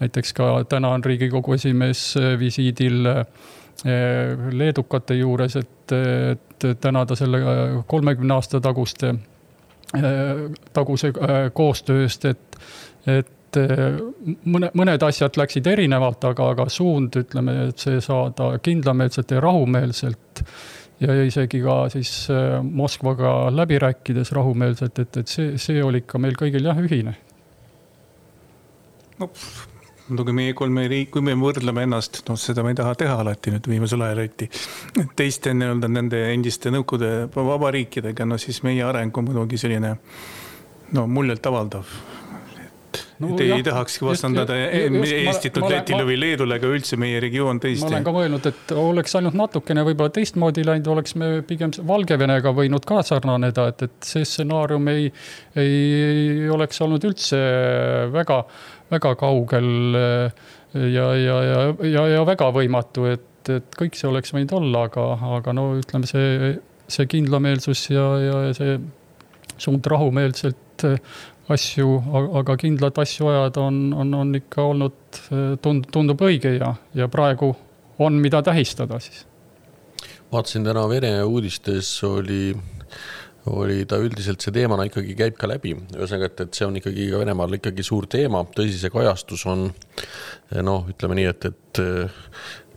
näiteks 0.00 0.32
ka 0.36 0.50
täna 0.70 0.94
on 0.96 1.04
Riigikogu 1.04 1.58
esimees 1.58 2.14
visiidil 2.40 3.04
äh, 3.10 3.24
leedukate 3.84 5.14
juures, 5.16 5.56
et, 5.56 5.92
et 5.92 6.66
tänada 6.80 7.16
selle 7.16 7.40
kolmekümne 7.88 8.34
aasta 8.34 8.60
taguste, 8.60 9.14
eh, 9.96 10.42
taguse 10.72 11.12
koostöö 11.54 12.02
eest, 12.04 12.24
et, 12.24 12.58
et 13.06 13.60
mõne, 14.44 14.70
mõned 14.76 15.06
asjad 15.06 15.38
läksid 15.40 15.66
erinevalt, 15.66 16.24
aga, 16.28 16.50
aga 16.54 16.68
suund, 16.70 17.16
ütleme, 17.22 17.56
et 17.70 17.82
see 17.82 18.02
saada 18.04 18.52
kindlameelselt 18.62 19.32
ja 19.34 19.40
rahumeelselt 19.42 20.44
ja 21.00 21.16
isegi 21.24 21.62
ka 21.64 21.80
siis 21.92 22.12
Moskvaga 22.62 23.48
läbi 23.54 23.80
rääkides 23.80 24.32
rahumeelselt, 24.36 24.98
et, 24.98 25.16
et 25.16 25.28
see, 25.28 25.56
see 25.58 25.82
oli 25.82 26.04
ikka 26.04 26.20
meil 26.20 26.36
kõigil 26.38 26.68
jah, 26.68 26.78
ühine. 26.84 27.16
no 29.18 29.30
muidugi 30.10 30.34
meie 30.36 30.54
kolme 30.58 30.86
riik, 30.90 31.12
kui 31.14 31.24
me 31.24 31.34
võrdleme 31.38 31.86
ennast, 31.86 32.22
noh, 32.28 32.38
seda 32.40 32.64
me 32.66 32.74
ei 32.74 32.78
taha 32.78 32.94
teha 32.98 33.16
alati 33.22 33.54
nüüd 33.54 33.70
viimasel 33.70 34.04
ajal 34.06 34.22
eriti. 34.24 34.50
teiste 35.16 35.54
nii-öelda 35.56 35.90
nende 35.90 36.22
endiste 36.34 36.72
Nõukogude 36.74 37.28
vabariikidega, 37.34 38.26
no 38.28 38.38
siis 38.38 38.62
meie 38.66 38.84
areng 38.86 39.16
on 39.16 39.30
muidugi 39.30 39.58
selline 39.60 39.96
no 40.92 41.06
muljetavaldav 41.06 41.98
no,. 43.20 43.34
Te 43.36 43.46
jah, 43.46 43.58
ei 43.60 43.64
tahakski 43.64 44.04
vastandada 44.06 44.56
Eestit 44.56 45.58
nüüd 45.58 45.72
Lätile 45.72 46.04
või 46.08 46.16
Leedule, 46.20 46.56
aga 46.60 46.70
üldse 46.72 46.98
meie 47.00 47.20
regioon 47.22 47.60
teist. 47.62 47.84
ma 47.84 47.92
olen 47.92 48.06
ka 48.06 48.14
mõelnud, 48.14 48.48
et 48.50 48.74
oleks 48.80 49.16
ainult 49.18 49.36
natukene 49.38 49.84
võib-olla 49.86 50.14
teistmoodi 50.16 50.64
läinud, 50.66 50.90
oleks 50.94 51.16
me 51.20 51.30
pigem 51.46 51.74
Valgevenega 51.86 52.54
võinud 52.56 52.86
ka 52.88 53.02
sarnaneda, 53.06 53.68
et, 53.72 53.86
et 53.88 54.10
see 54.12 54.26
stsenaarium 54.26 54.90
ei, 54.92 55.08
ei 55.60 56.48
oleks 56.52 56.80
olnud 56.86 57.04
üldse 57.10 57.40
väga, 58.14 58.42
väga 58.90 59.14
kaugel 59.20 59.68
ja, 60.74 61.06
ja, 61.14 61.36
ja, 61.46 61.60
ja, 61.86 62.06
ja 62.14 62.24
väga 62.26 62.50
võimatu, 62.54 63.06
et, 63.10 63.50
et 63.50 63.78
kõik 63.78 63.98
see 63.98 64.10
oleks 64.10 64.34
võinud 64.34 64.54
olla, 64.58 64.86
aga, 64.90 65.06
aga 65.38 65.54
no 65.56 65.70
ütleme, 65.78 66.08
see, 66.10 66.54
see 66.90 67.08
kindlameelsus 67.10 67.88
ja, 67.94 68.06
ja 68.24 68.42
see 68.56 68.78
suund 69.60 69.86
rahumeelselt 69.90 70.86
asju, 71.50 71.96
aga 72.40 72.56
kindlat 72.60 72.98
asju 73.02 73.30
ajada 73.30 73.64
on, 73.66 73.80
on, 73.96 74.14
on 74.14 74.34
ikka 74.38 74.62
olnud, 74.70 75.20
tund-, 75.62 75.88
tundub 75.92 76.22
õige 76.26 76.54
ja, 76.56 76.74
ja 76.94 77.08
praegu 77.10 77.50
on, 78.00 78.20
mida 78.22 78.42
tähistada 78.42 79.00
siis. 79.02 79.24
vaatasin 80.32 80.64
täna 80.64 80.86
Vene 80.88 81.12
uudistes 81.24 81.90
oli, 82.06 82.54
oli 83.48 83.84
ta 83.88 83.98
üldiselt 84.02 84.42
see 84.44 84.52
teemana 84.54 84.84
ikkagi 84.88 85.14
käib 85.18 85.38
ka 85.40 85.48
läbi, 85.48 85.72
ühesõnaga, 85.96 86.28
et, 86.28 86.42
et 86.44 86.58
see 86.58 86.66
on 86.68 86.76
ikkagi 86.80 87.08
ka 87.12 87.22
Venemaal 87.22 87.56
ikkagi 87.56 87.84
suur 87.86 88.08
teema, 88.10 88.42
tõsi, 88.56 88.76
see 88.80 88.92
kajastus 88.92 89.46
on 89.50 89.68
noh, 90.66 90.90
ütleme 90.92 91.16
nii, 91.18 91.30
et, 91.30 91.48
et 91.48 91.80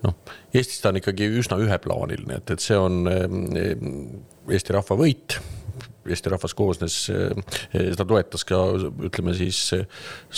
noh, 0.06 0.16
Eestis 0.54 0.80
ta 0.84 0.94
on 0.94 1.02
ikkagi 1.02 1.28
üsna 1.42 1.58
üheplaaniline, 1.64 2.40
et, 2.40 2.54
et 2.54 2.64
see 2.64 2.78
on 2.78 3.04
Eesti 4.52 4.76
rahva 4.76 4.98
võit. 5.00 5.40
Eesti 6.04 6.32
rahvas 6.34 6.52
koosnes, 6.54 6.96
seda 7.08 8.06
toetas 8.06 8.44
ka 8.46 8.60
ütleme 9.08 9.34
siis 9.38 9.62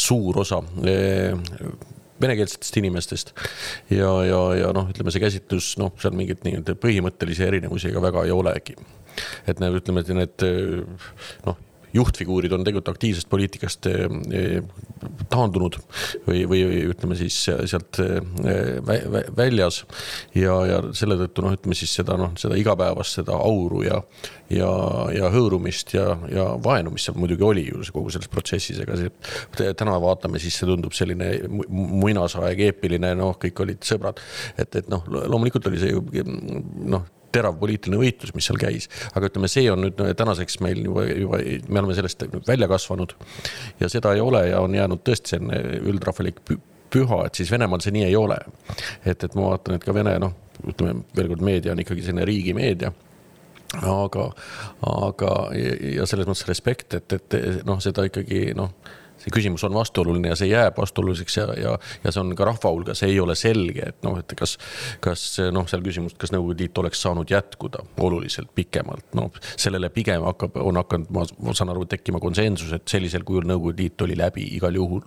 suur 0.05 0.37
osa 0.43 0.59
eh, 0.85 1.33
venekeelsetest 2.21 2.77
inimestest. 2.81 3.33
ja, 3.89 4.11
ja, 4.27 4.41
ja 4.61 4.73
noh, 4.75 4.89
ütleme 4.91 5.13
see 5.13 5.23
käsitlus, 5.23 5.73
noh, 5.81 5.93
seal 6.01 6.15
mingeid 6.17 6.43
nii-öelda 6.47 6.77
põhimõttelisi 6.79 7.47
erinevusi 7.47 7.91
ega 7.91 8.03
väga 8.07 8.25
ei 8.27 8.35
olegi. 8.35 8.77
et 9.47 9.61
need, 9.63 9.79
ütleme, 9.81 10.03
et 10.03 10.13
need 10.15 10.47
noh 11.45 11.63
juhtfiguurid 11.95 12.53
on 12.55 12.63
tegelikult 12.65 12.93
aktiivsest 12.93 13.29
poliitikast 13.31 13.87
eh, 13.89 14.05
eh, 14.35 15.15
taandunud 15.31 15.77
või, 16.27 16.43
või 16.49 16.61
ütleme 16.91 17.17
siis 17.19 17.37
sealt 17.45 17.99
eh, 18.03 18.19
väljas. 19.37 19.83
ja, 20.35 20.55
ja 20.69 20.81
selle 20.97 21.17
tõttu 21.23 21.45
noh, 21.45 21.55
ütleme 21.55 21.77
siis 21.77 21.93
seda 21.99 22.17
noh, 22.19 22.35
seda 22.39 22.57
igapäevast, 22.59 23.19
seda 23.21 23.37
auru 23.37 23.83
ja, 23.85 24.01
ja, 24.53 24.69
ja 25.15 25.31
hõõrumist 25.33 25.95
ja, 25.95 26.07
ja 26.31 26.47
vaenu, 26.63 26.93
mis 26.95 27.07
seal 27.07 27.19
muidugi 27.19 27.47
oli 27.47 27.67
ju 27.69 27.83
kogu 27.95 28.13
selles 28.13 28.31
protsessis, 28.31 28.81
ega 28.83 28.97
see 28.99 29.73
täna 29.77 29.97
vaatame, 30.01 30.41
siis 30.41 30.57
see 30.59 30.69
tundub 30.69 30.95
selline 30.95 31.31
muinasaeg, 31.49 32.65
eepiline, 32.69 33.15
noh, 33.19 33.35
kõik 33.41 33.65
olid 33.65 33.85
sõbrad. 33.87 34.21
et, 34.57 34.81
et 34.81 34.89
noh, 34.91 35.05
loomulikult 35.07 35.71
oli 35.71 35.81
see 35.81 35.95
ju 35.95 36.25
noh 36.25 37.14
terav 37.35 37.57
poliitiline 37.59 37.99
võitlus, 38.01 38.33
mis 38.35 38.47
seal 38.49 38.59
käis. 38.61 38.89
aga 39.13 39.29
ütleme, 39.29 39.49
see 39.51 39.67
on 39.71 39.83
nüüd 39.85 39.99
tänaseks 40.19 40.59
meil 40.65 40.83
juba, 40.85 41.05
juba, 41.09 41.41
me 41.67 41.83
oleme 41.83 41.97
sellest 41.97 42.27
välja 42.47 42.69
kasvanud 42.71 43.15
ja 43.79 43.91
seda 43.91 44.15
ei 44.15 44.23
ole 44.23 44.47
ja 44.49 44.61
on 44.63 44.75
jäänud 44.75 45.03
tõesti 45.05 45.35
selline 45.35 45.81
üldrahvalik 45.91 46.41
püha, 46.95 47.25
et 47.27 47.35
siis 47.35 47.51
Venemaal 47.51 47.83
see 47.83 47.95
nii 47.95 48.05
ei 48.07 48.15
ole. 48.15 48.37
et, 49.05 49.23
et 49.23 49.35
ma 49.35 49.51
vaatan, 49.51 49.77
et 49.77 49.85
ka 49.85 49.93
Vene 49.95 50.17
noh, 50.21 50.35
ütleme 50.63 51.03
veel 51.17 51.33
kord, 51.33 51.43
meedia 51.45 51.73
on 51.75 51.81
ikkagi 51.83 52.05
selline 52.05 52.27
riigimeedia 52.27 52.93
aga, 53.83 54.29
aga 54.87 55.31
ja 55.95 56.05
selles 56.07 56.29
mõttes 56.29 56.47
respekt, 56.47 56.93
et, 56.97 57.17
et 57.17 57.65
noh, 57.67 57.81
seda 57.83 58.05
ikkagi 58.07 58.53
noh 58.57 58.71
see 59.25 59.33
küsimus 59.33 59.63
on 59.65 59.73
vastuoluline 59.73 60.29
ja 60.29 60.37
see 60.37 60.51
jääb 60.51 60.77
vastuoluliseks 60.77 61.37
ja, 61.37 61.45
ja, 61.57 61.73
ja 62.03 62.13
see 62.13 62.21
on 62.21 62.35
ka 62.37 62.45
rahva 62.45 62.71
hulgas 62.71 63.01
ei 63.07 63.17
ole 63.19 63.35
selge, 63.39 63.89
et 63.89 64.05
noh, 64.05 64.19
et 64.21 64.35
kas, 64.37 64.57
kas 65.03 65.25
noh, 65.53 65.67
seal 65.69 65.83
küsimust, 65.85 66.19
kas 66.21 66.33
Nõukogude 66.35 66.65
Liit 66.65 66.77
oleks 66.81 67.01
saanud 67.01 67.31
jätkuda 67.31 67.81
oluliselt 68.05 68.51
pikemalt, 68.55 69.07
noh, 69.17 69.31
sellele 69.57 69.89
pigem 69.93 70.25
hakkab, 70.27 70.59
on 70.61 70.77
hakanud, 70.81 71.11
ma 71.11 71.55
saan 71.57 71.73
aru, 71.73 71.87
tekkima 71.89 72.21
konsensus, 72.23 72.73
et 72.75 72.87
sellisel 72.89 73.25
kujul 73.27 73.47
Nõukogude 73.49 73.83
Liit 73.83 74.05
oli 74.05 74.17
läbi 74.19 74.45
igal 74.59 74.77
juhul. 74.77 75.03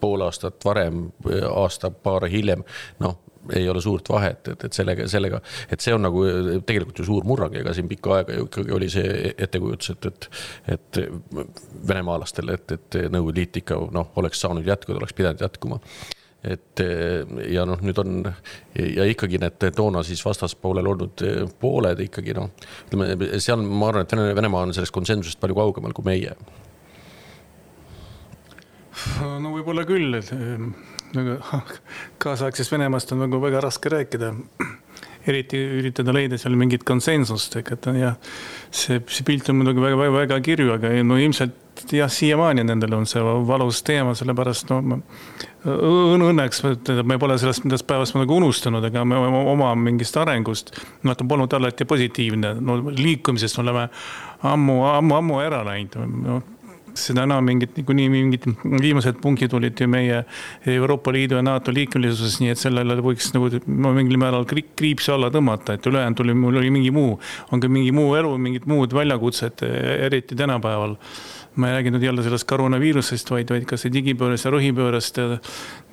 Pool 0.00 0.22
aastat 0.26 0.60
varem, 0.64 1.06
aasta-paar 1.50 2.28
hiljem, 2.32 2.64
noh, 3.02 3.20
ei 3.54 3.68
ole 3.68 3.80
suurt 3.84 4.08
vahet, 4.10 4.48
et, 4.52 4.64
et 4.68 4.72
sellega, 4.76 5.06
sellega, 5.10 5.40
et 5.70 5.82
see 5.82 5.94
on 5.94 6.04
nagu 6.06 6.24
tegelikult 6.66 7.00
ju 7.02 7.06
suur 7.08 7.26
murrang, 7.28 7.54
ega 7.60 7.74
siin 7.76 7.88
pikka 7.90 8.18
aega 8.18 8.36
ju 8.38 8.48
ikkagi 8.48 8.76
oli 8.76 8.90
see 8.92 9.32
ettekujutus, 9.36 9.94
et, 9.94 10.10
et, 10.10 10.28
et 10.76 11.00
venemaalastel, 11.88 12.54
et, 12.56 12.76
et 12.78 13.00
Nõukogude 13.06 13.36
Liit 13.36 13.58
ikka 13.60 13.78
noh, 13.92 14.12
oleks 14.20 14.40
saanud 14.40 14.66
jätkuda, 14.66 15.00
oleks 15.00 15.16
pidanud 15.16 15.42
jätkuma 15.44 15.80
et 16.46 16.82
ja 17.50 17.64
noh, 17.66 17.80
nüüd 17.82 17.98
on 18.00 18.20
ja 18.78 19.06
ikkagi 19.10 19.40
need 19.42 19.64
toona 19.74 20.02
siis 20.06 20.22
vastaspoolel 20.24 20.86
olnud 20.92 21.24
pooled 21.60 22.02
ikkagi 22.06 22.36
noh, 22.36 22.52
ütleme 22.86 23.40
seal 23.42 23.62
ma 23.64 23.90
arvan, 23.90 24.06
et 24.06 24.36
Venemaa 24.38 24.66
on 24.68 24.74
sellest 24.76 24.94
konsensusest 24.94 25.40
palju 25.42 25.56
kaugemal 25.58 25.96
kui 25.96 26.06
meie. 26.06 26.36
no 29.42 29.54
võib-olla 29.56 29.86
küll, 29.88 30.20
et 30.20 30.30
nagu 31.14 31.36
kaasaegsest 32.22 32.72
Venemaast 32.72 33.14
on 33.14 33.24
nagu 33.26 33.40
väga 33.42 33.62
raske 33.64 33.92
rääkida. 33.92 34.34
eriti 35.26 35.58
üritada 35.58 36.12
leida 36.14 36.38
seal 36.38 36.54
mingit 36.54 36.84
konsensust, 36.86 37.56
ega 37.58 37.74
ta 37.82 37.90
jah, 37.98 38.14
see, 38.70 39.00
see 39.10 39.24
pilt 39.26 39.48
on 39.50 39.56
muidugi 39.58 39.82
väga, 39.82 39.96
väga, 39.98 40.12
väga 40.20 40.36
kirju, 40.46 40.68
aga 40.76 40.92
no 41.02 41.18
ilmselt 41.18 41.82
jah, 41.90 42.10
siiamaani 42.10 42.62
nendel 42.62 42.94
on 42.94 43.08
see 43.10 43.22
valus 43.48 43.82
teema, 43.82 44.14
sellepärast 44.14 44.70
no 44.70 44.78
ma 44.86 45.00
õnneks, 45.66 46.62
me 47.02 47.18
pole 47.18 47.36
sellest, 47.42 47.64
nendest 47.64 47.86
päevast 47.88 48.14
nagu 48.14 48.36
unustanud, 48.38 48.84
ega 48.86 49.02
me 49.04 49.18
oma 49.18 49.72
mingist 49.74 50.16
arengust, 50.20 50.70
noh, 51.02 51.16
ta 51.18 51.26
polnud 51.26 51.52
alati 51.58 51.88
positiivne, 51.88 52.54
no 52.62 52.78
liikumisest 52.86 53.58
oleme 53.64 53.88
ammu, 54.46 54.78
ammu, 54.92 55.16
ammu 55.18 55.40
ära 55.42 55.64
läinud 55.66 55.98
no, 56.22 56.38
seda 57.00 57.24
enam 57.26 57.44
mingid, 57.46 57.74
niikuinii 57.76 58.08
mingid 58.12 58.48
viimased 58.64 59.20
punktid 59.22 59.54
olid 59.56 59.80
ju 59.80 59.88
meie 59.90 60.22
Euroopa 60.76 61.12
Liidu 61.14 61.38
ja 61.38 61.44
NATO 61.44 61.74
liikmelisuses, 61.74 62.40
nii 62.42 62.54
et 62.54 62.60
sellele 62.60 62.98
võiks 63.04 63.32
nagu 63.36 63.50
mingil 63.66 64.20
määral 64.20 64.46
kriipsu 64.48 65.14
alla 65.16 65.30
tõmmata, 65.34 65.76
et 65.76 65.86
ülejäänud 65.86 66.24
oli, 66.24 66.36
mul 66.36 66.60
oli 66.62 66.72
mingi 66.74 66.92
muu, 66.94 67.16
on 67.52 67.62
ka 67.62 67.70
mingi 67.72 67.94
muu 67.96 68.14
elu, 68.18 68.36
mingid 68.48 68.68
muud 68.70 68.94
väljakutsed, 68.96 69.66
eriti 70.08 70.38
tänapäeval 70.38 70.96
ma 71.56 71.70
ei 71.70 71.78
räägi 71.78 71.90
nüüd 71.94 72.02
jälle 72.04 72.22
sellest 72.24 72.44
koroonaviirusest, 72.50 73.30
vaid, 73.32 73.48
vaid 73.48 73.64
ka 73.68 73.78
see 73.80 73.92
digipöörast 73.92 74.44
ja 74.44 74.52
rohipöörast. 74.52 75.20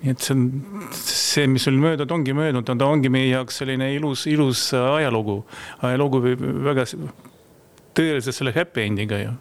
nii 0.03 0.11
et 0.11 0.19
see 0.19 0.35
on, 0.35 0.41
see, 0.99 1.45
mis 1.47 1.67
oli 1.71 1.79
möödunud, 1.79 2.11
ongi 2.11 2.35
möödunud, 2.35 2.67
ta 2.67 2.87
ongi 2.87 3.11
meie 3.13 3.29
jaoks 3.29 3.61
selline 3.61 3.93
ilus, 3.95 4.25
ilus 4.27 4.65
ajalugu. 4.75 5.37
ajalugu 5.87 6.21
väga 6.67 6.83
tõeliselt 7.95 8.35
selle 8.35 8.51
happy 8.55 8.83
end'iga 8.89 9.21
ju 9.23 9.31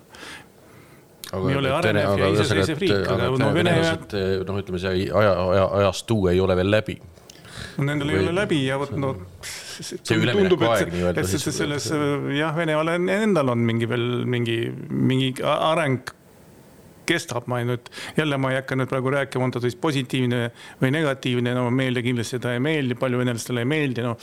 aga 1.32 1.50
ei 1.50 1.58
ole 1.60 1.72
arenev 1.72 2.20
ja 2.20 2.30
iseseisev 2.36 2.82
riik, 2.82 3.08
aga 3.14 3.30
no 3.40 3.50
Vene. 3.56 3.74
noh, 3.80 4.60
ütleme 4.60 4.80
see 4.82 5.08
aja, 5.16 5.34
aja, 5.42 5.66
ajastu 5.82 6.18
ei 6.32 6.40
ole 6.44 6.56
veel 6.60 6.72
läbi. 6.72 6.98
nendel 7.80 8.10
Või... 8.10 8.16
ei 8.16 8.24
ole 8.26 8.34
läbi 8.36 8.62
ja 8.66 8.78
vot 8.80 8.92
no. 9.00 9.14
see 9.42 10.18
üleminekuaeg 10.20 10.90
nii-öelda. 10.92 11.22
et 11.22 11.46
selles 11.58 11.92
jah, 12.38 12.56
Venemaal 12.56 12.94
endal 12.96 13.54
on 13.54 13.62
mingi 13.68 13.88
veel 13.88 14.10
mingi, 14.28 14.58
mingi 14.90 15.32
areng 15.42 16.18
kestab, 17.08 17.48
ma 17.50 17.58
nüüd, 17.66 17.88
jälle 18.14 18.36
ma 18.38 18.52
ei 18.52 18.60
hakka 18.60 18.76
nüüd 18.78 18.90
praegu 18.90 19.10
rääkima, 19.10 19.48
on 19.48 19.54
ta 19.54 19.60
siis 19.64 19.74
positiivne 19.80 20.44
või 20.80 20.92
negatiivne, 20.94 21.54
no 21.56 21.64
meelde 21.74 22.04
kindlasti 22.04 22.38
ta 22.42 22.52
ei 22.54 22.62
meeldi, 22.62 22.94
palju 22.98 23.18
venelastele 23.18 23.64
ei 23.64 23.68
meeldi, 23.72 24.04
noh 24.06 24.20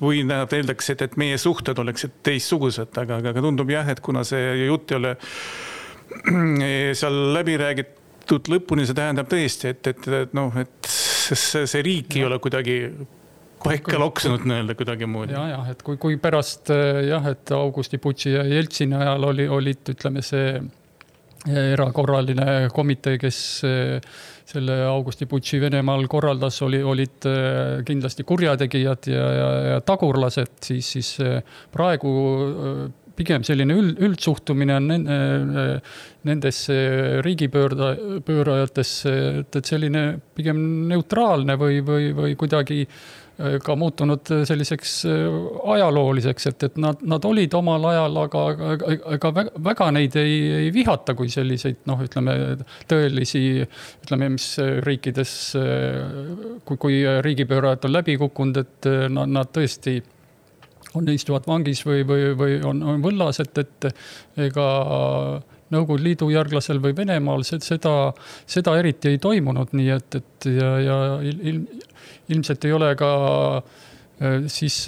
või 0.00 0.22
tähendab, 0.24 0.52
eeldaks, 0.56 0.90
et, 0.94 1.02
et 1.04 1.16
meie 1.20 1.36
suhted 1.38 1.78
oleksid 1.78 2.14
teistsugused, 2.24 2.96
aga, 2.96 3.20
aga 3.20 3.42
tundub 3.44 3.70
jah, 3.70 3.88
et 3.92 4.00
kuna 4.00 4.22
see 4.24 4.64
jutt 4.64 4.92
ei 4.92 4.96
ole 4.96 5.12
seal 7.00 7.20
läbi 7.36 7.56
räägitud 7.60 8.50
lõpuni, 8.52 8.86
see 8.86 8.96
tähendab 8.96 9.28
tõesti, 9.30 9.74
et, 9.74 9.92
et, 9.92 10.08
et 10.22 10.34
noh, 10.36 10.54
et 10.60 10.90
see, 10.90 11.66
see 11.66 11.84
riik 11.86 12.18
ei 12.18 12.26
ole 12.26 12.40
kuidagi 12.42 12.80
paika 13.66 13.98
loksunud 13.98 14.46
nii-öelda 14.46 14.76
kuidagimoodi. 14.78 15.34
ja, 15.34 15.44
jah, 15.54 15.70
et 15.72 15.82
kui, 15.86 15.98
kui 16.00 16.18
pärast 16.22 16.70
jah, 17.08 17.30
et 17.32 17.52
Augusti 17.56 17.98
Butši 18.02 18.34
ja 18.36 18.44
Jeltsini 18.46 18.98
ajal 18.98 19.30
oli, 19.32 19.48
olid, 19.48 19.94
ütleme, 19.94 20.22
see 20.24 20.58
erakorraline 21.46 22.66
komitee, 22.74 23.20
kes 23.22 23.38
selle 24.46 24.76
Augusti 24.86 25.28
Butši 25.30 25.60
Venemaal 25.62 26.06
korraldas, 26.10 26.58
oli, 26.66 26.82
olid 26.82 27.26
kindlasti 27.86 28.26
kurjategijad 28.26 29.10
ja, 29.10 29.26
ja, 29.38 29.48
ja 29.72 29.80
tagurlased, 29.86 30.56
siis, 30.66 30.90
siis 30.96 31.12
praegu 31.74 32.14
pigem 33.16 33.44
selline 33.46 33.76
üld, 33.76 34.00
üldsuhtumine 34.06 34.78
on 34.78 34.88
nendesse 36.26 36.78
riigipöörda, 37.24 37.92
pöörajatesse, 38.26 39.12
et, 39.42 39.60
et 39.60 39.70
selline 39.74 40.08
pigem 40.36 40.58
neutraalne 40.90 41.56
või, 41.60 41.80
või, 41.86 42.10
või 42.16 42.34
kuidagi 42.38 42.84
ka 43.36 43.74
muutunud 43.76 44.30
selliseks 44.48 44.92
ajalooliseks, 45.74 46.46
et, 46.48 46.62
et 46.70 46.78
nad, 46.80 47.02
nad 47.04 47.24
olid 47.28 47.52
omal 47.58 47.84
ajal, 47.90 48.16
aga, 48.22 48.44
aga, 48.72 48.94
aga 49.16 49.32
väga 49.66 49.90
neid 49.92 50.16
ei, 50.16 50.38
ei 50.62 50.70
vihata 50.72 51.12
kui 51.18 51.28
selliseid 51.32 51.84
noh, 51.90 52.00
ütleme 52.06 52.36
tõelisi, 52.88 53.44
ütleme, 54.06 54.30
mis 54.38 54.48
riikides, 54.88 55.36
kui, 56.64 56.80
kui 56.80 57.02
riigipöörajad 57.28 57.88
on 57.90 57.96
läbi 57.98 58.16
kukkunud, 58.24 58.62
et 58.64 58.92
nad, 59.12 59.36
nad 59.36 59.52
tõesti 59.52 59.98
on, 60.96 61.10
istuvad 61.12 61.46
vangis 61.48 61.84
või, 61.86 62.04
või, 62.08 62.30
või 62.38 62.58
on, 62.66 62.82
on 62.94 63.04
võllas, 63.04 63.42
et, 63.44 63.62
et 63.64 63.90
ega 64.48 64.70
Nõukogude 65.66 66.04
Liidu 66.04 66.28
järglasel 66.30 66.78
või 66.78 66.94
Venemaal 66.94 67.42
seda, 67.42 68.12
seda 68.46 68.76
eriti 68.78 69.10
ei 69.10 69.18
toimunud, 69.18 69.72
nii 69.74 69.88
et, 69.96 70.18
et 70.20 70.46
ja, 70.54 70.68
ja 70.78 70.98
ilm, 71.26 71.64
ilmselt 72.30 72.68
ei 72.68 72.74
ole 72.76 72.92
ka 72.98 73.08
äh, 73.58 73.72
siis 74.48 74.86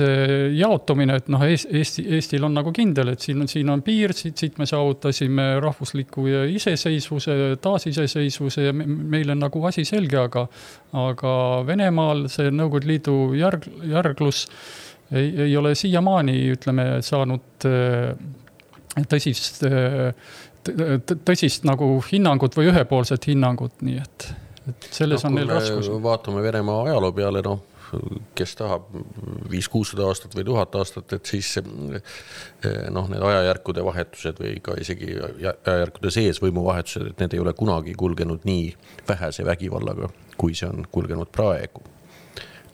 jaotumine, 0.56 1.18
et 1.20 1.26
noh, 1.28 1.42
Eesti, 1.44 2.04
Eestil 2.16 2.46
on 2.46 2.54
nagu 2.56 2.72
kindel, 2.72 3.12
et 3.12 3.24
siin 3.24 3.44
on, 3.44 3.50
siin 3.50 3.68
on 3.68 3.82
piir, 3.84 4.14
siit, 4.16 4.38
siit 4.40 4.56
me 4.60 4.66
saavutasime 4.68 5.50
rahvusliku 5.60 6.24
iseseisvuse, 6.54 7.36
taasiseseisvuse 7.60 8.68
ja 8.70 8.72
meile 8.72 9.36
on 9.36 9.44
nagu 9.44 9.64
asi 9.68 9.84
selge, 9.88 10.16
aga, 10.22 10.46
aga 10.96 11.32
Venemaal 11.68 12.28
see 12.32 12.48
Nõukogude 12.54 12.88
Liidu 12.88 13.18
järg, 13.36 13.68
järglus 13.84 14.46
ei, 15.12 15.32
ei 15.42 15.56
ole 15.56 15.74
siiamaani, 15.74 16.36
ütleme, 16.54 16.88
saanud 17.04 17.66
äh, 17.68 18.12
tõsist, 19.08 19.62
äh, 19.68 20.12
tõsist 21.24 21.66
nagu 21.68 21.96
hinnangut 22.10 22.56
või 22.58 22.70
ühepoolset 22.72 23.30
hinnangut, 23.30 23.80
nii 23.84 23.98
et, 24.02 24.28
et 24.68 24.92
selles 24.92 25.24
no, 25.24 25.32
on 25.32 25.40
neil 25.40 25.50
raskusi. 25.52 25.96
vaatame 26.04 26.44
Venemaa 26.44 26.84
ajaloo 26.88 27.12
peale, 27.16 27.42
noh, 27.46 27.64
kes 28.36 28.52
tahab 28.58 28.90
viis-kuussada 29.48 30.04
aastat 30.04 30.34
või 30.36 30.44
tuhat 30.44 30.74
aastat, 30.76 31.12
et 31.16 31.30
siis 31.30 31.54
äh, 31.62 32.00
noh, 32.92 33.08
need 33.08 33.24
ajajärkude 33.24 33.84
vahetused 33.86 34.42
või 34.42 34.58
ka 34.64 34.76
isegi 34.80 35.14
ajajärkude 35.16 36.12
sees 36.12 36.42
võimuvahetused, 36.44 37.12
et 37.12 37.22
need 37.24 37.38
ei 37.38 37.44
ole 37.44 37.56
kunagi 37.56 37.96
kulgenud 37.96 38.44
nii 38.48 38.74
vähese 39.08 39.46
vägivallaga, 39.48 40.12
kui 40.36 40.58
see 40.58 40.68
on 40.68 40.84
kulgenud 40.92 41.32
praegu 41.32 41.86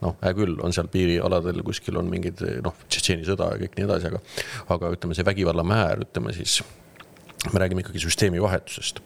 noh, 0.05 0.17
hea 0.23 0.37
küll, 0.37 0.57
on 0.63 0.77
seal 0.77 0.89
piirialadel 0.93 1.65
kuskil 1.67 1.99
on 2.01 2.13
mingid 2.13 2.45
noh, 2.65 2.79
Tšetšeeni 2.87 3.27
sõda 3.29 3.55
ja 3.55 3.61
kõik 3.65 3.77
nii 3.79 3.89
edasi, 3.89 4.13
aga, 4.13 4.23
aga 4.77 4.95
ütleme, 4.97 5.17
see 5.17 5.27
vägivallamäär, 5.27 6.05
ütleme 6.07 6.35
siis 6.37 6.61
me 7.53 7.61
räägime 7.61 7.81
ikkagi 7.81 8.01
süsteemi 8.01 8.43
vahetusest. 8.43 9.01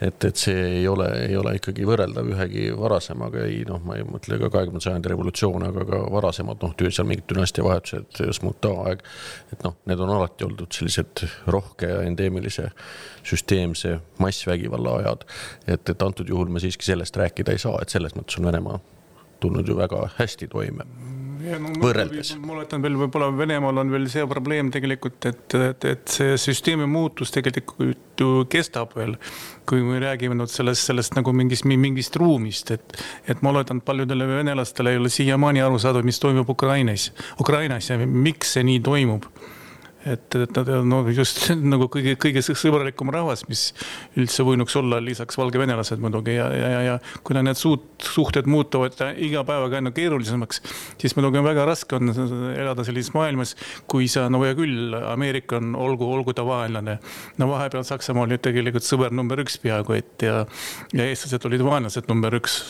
et, 0.00 0.24
et 0.24 0.36
see 0.36 0.64
ei 0.78 0.88
ole, 0.88 1.06
ei 1.28 1.36
ole 1.36 1.54
ikkagi 1.56 1.86
võrreldav 1.88 2.28
ühegi 2.34 2.66
varasemaga, 2.76 3.46
ei 3.48 3.62
noh, 3.68 3.80
ma 3.84 3.96
ei 3.96 4.04
mõtle 4.04 4.38
ka 4.40 4.50
kahekümnenda 4.52 4.84
sajandi 4.84 5.12
revolutsioone, 5.12 5.70
aga 5.72 5.86
ka 5.88 6.02
varasemad 6.12 6.62
noh, 6.62 6.74
seal 6.82 7.08
mingid 7.08 7.28
dünastia 7.32 7.64
vahetused, 7.64 8.20
Smuta 8.36 8.72
aeg. 8.84 9.02
et 9.52 9.64
noh, 9.64 9.76
need 9.88 10.00
on 10.04 10.14
alati 10.18 10.44
olnud 10.44 10.72
sellised 10.72 11.24
rohke 11.46 11.88
ja 11.88 12.00
endeemilise 12.06 12.70
süsteemse 13.24 13.98
massvägivalla 14.18 14.96
ajad. 15.02 15.28
et, 15.66 15.88
et 15.88 16.02
antud 16.02 16.28
juhul 16.28 16.52
me 16.52 16.60
siiski 16.60 16.84
sellest 16.84 17.16
rääkida 17.16 17.56
ei 17.56 17.62
saa, 17.62 17.78
et 17.82 17.88
selles 17.88 18.16
mõttes 18.18 18.40
on 18.40 18.52
Venemaa 18.52 18.80
tulnud 19.42 19.68
ju 19.68 19.78
väga 19.78 20.06
hästi 20.18 20.48
toime. 20.52 20.86
No, 21.42 21.72
võrreldes. 21.82 22.36
ma 22.38 22.54
oletan 22.54 22.82
veel, 22.84 22.94
võib-olla 23.00 23.26
Venemaal 23.34 23.80
on 23.82 23.88
veel 23.90 24.04
see 24.10 24.22
probleem 24.30 24.68
tegelikult, 24.70 25.26
et, 25.26 25.56
et, 25.58 25.86
et 25.90 26.12
see 26.14 26.36
süsteemi 26.38 26.86
muutus 26.86 27.34
tegelikult 27.34 28.22
ju 28.22 28.44
kestab 28.50 28.94
veel. 28.94 29.16
kui 29.66 29.82
me 29.82 29.98
räägime 30.02 30.36
nüüd 30.38 30.50
sellest, 30.52 30.86
sellest 30.86 31.16
nagu 31.18 31.34
mingist, 31.34 31.66
mingist 31.66 32.18
ruumist, 32.20 32.70
et, 32.76 32.94
et 33.26 33.42
ma 33.42 33.50
oletan, 33.50 33.80
et 33.82 33.86
paljudele 33.86 34.28
venelastele 34.30 34.94
ei 34.94 35.00
ole 35.02 35.10
siiamaani 35.10 35.64
aru 35.64 35.82
saadud, 35.82 36.06
mis 36.06 36.22
toimub 36.22 36.50
Ukrainas, 36.54 37.10
Ukrainas 37.42 37.90
ja 37.90 37.98
miks 37.98 38.54
see 38.56 38.66
nii 38.68 38.82
toimub 38.86 39.26
et, 40.06 40.34
et 40.34 40.56
nad 40.56 40.70
on 40.76 40.88
no, 40.88 41.00
just 41.14 41.44
nagu 41.72 41.88
kõige, 41.92 42.14
kõige 42.20 42.42
sõbralikum 42.44 43.12
rahvas, 43.14 43.44
mis 43.48 43.68
üldse 44.18 44.44
võinuks 44.46 44.76
olla, 44.78 45.00
lisaks 45.02 45.38
valgevenelased 45.38 46.02
muidugi 46.02 46.36
ja, 46.36 46.48
ja, 46.56 46.70
ja, 46.74 46.82
ja 46.86 46.98
kuna 47.26 47.44
need 47.46 47.58
suut, 47.60 47.86
suhted 48.02 48.48
muutuvad 48.50 48.98
iga 49.22 49.44
päevaga 49.48 49.80
aina 49.80 49.94
keerulisemaks, 49.94 50.62
siis 51.00 51.16
muidugi 51.18 51.42
on 51.42 51.48
väga 51.48 51.66
raske 51.68 51.98
on 51.98 52.12
elada 52.52 52.86
sellises 52.86 53.14
maailmas, 53.16 53.56
kui 53.90 54.08
sa, 54.12 54.28
no 54.32 54.42
hea 54.44 54.56
küll, 54.58 54.96
Ameerika 55.12 55.60
on, 55.60 55.74
olgu, 55.78 56.08
olgu 56.16 56.34
ta 56.36 56.46
vaenlane. 56.46 56.98
no 57.38 57.50
vahepeal 57.50 57.86
Saksamaa 57.86 58.26
oli 58.28 58.40
tegelikult 58.42 58.86
sõber 58.86 59.14
number 59.14 59.42
üks 59.44 59.58
peaaegu, 59.62 59.98
et 59.98 60.26
ja, 60.26 60.42
ja 60.96 61.10
eestlased 61.10 61.50
olid 61.50 61.64
vaenlased 61.66 62.10
number 62.10 62.40
üks 62.40 62.62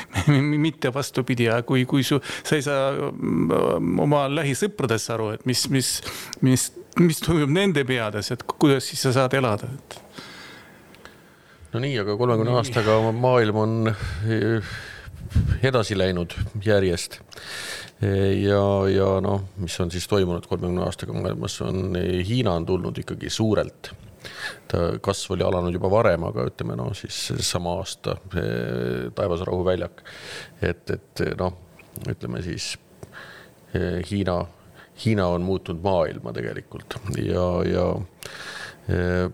mitte 0.66 0.92
vastupidi, 0.94 1.48
aga 1.50 1.64
kui, 1.66 1.84
kui 1.88 2.04
su, 2.06 2.20
sa 2.42 2.58
ei 2.58 2.64
saa 2.64 2.92
mm, 3.10 3.98
oma 4.06 4.24
lähisõpradest 4.32 5.12
aru, 5.14 5.32
et 5.36 5.46
mis, 5.48 5.64
mis, 5.72 5.92
mis, 6.44 6.68
mis 7.00 7.22
toimub 7.24 7.52
nende 7.52 7.84
peades, 7.88 8.32
et 8.34 8.44
kuidas 8.54 8.90
siis 8.90 9.02
sa 9.06 9.14
saad 9.16 9.36
elada, 9.38 9.70
et. 9.72 9.98
no 11.74 11.82
nii, 11.82 11.96
aga 12.04 12.16
kolmekümne 12.20 12.56
aastaga 12.60 12.98
maailm 13.16 13.60
on 13.62 13.92
eh, 13.92 14.72
edasi 15.64 15.98
läinud 15.98 16.36
järjest. 16.64 17.20
ja, 18.02 18.62
ja 18.90 19.10
noh, 19.22 19.44
mis 19.62 19.76
on 19.80 19.92
siis 19.94 20.08
toimunud 20.10 20.46
kolmekümne 20.50 20.82
aastaga 20.88 21.14
maailmas, 21.14 21.60
on 21.62 21.94
Hiina 22.26 22.56
on 22.58 22.66
tulnud 22.66 22.98
ikkagi 22.98 23.30
suurelt 23.30 23.92
ta 24.70 24.84
kasv 25.02 25.36
oli 25.36 25.44
alanud 25.46 25.74
juba 25.74 25.90
varem, 25.92 26.24
aga 26.28 26.46
ütleme 26.50 26.76
noh, 26.78 26.92
siis 26.96 27.32
sama 27.46 27.76
aasta 27.80 28.16
Taevasrahu 29.16 29.64
väljak. 29.66 30.02
et, 30.62 30.90
et 30.90 31.24
noh, 31.38 31.58
ütleme 32.08 32.42
siis 32.44 32.74
Hiina, 34.10 34.40
Hiina 35.04 35.26
on 35.32 35.44
muutnud 35.46 35.80
maailma 35.84 36.32
tegelikult 36.36 36.98
ja, 37.16 37.46
ja 37.64 37.86
eh, 38.92 39.30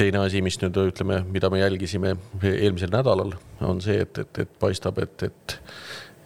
teine 0.00 0.22
asi, 0.24 0.40
mis 0.44 0.56
nüüd 0.62 0.78
ütleme, 0.80 1.20
mida 1.28 1.50
me 1.52 1.60
jälgisime 1.60 2.14
eelmisel 2.40 2.92
nädalal, 2.92 3.34
on 3.66 3.82
see, 3.84 3.98
et, 4.04 4.22
et, 4.22 4.44
et 4.44 4.54
paistab, 4.62 5.00
et, 5.02 5.26
et, 5.28 5.56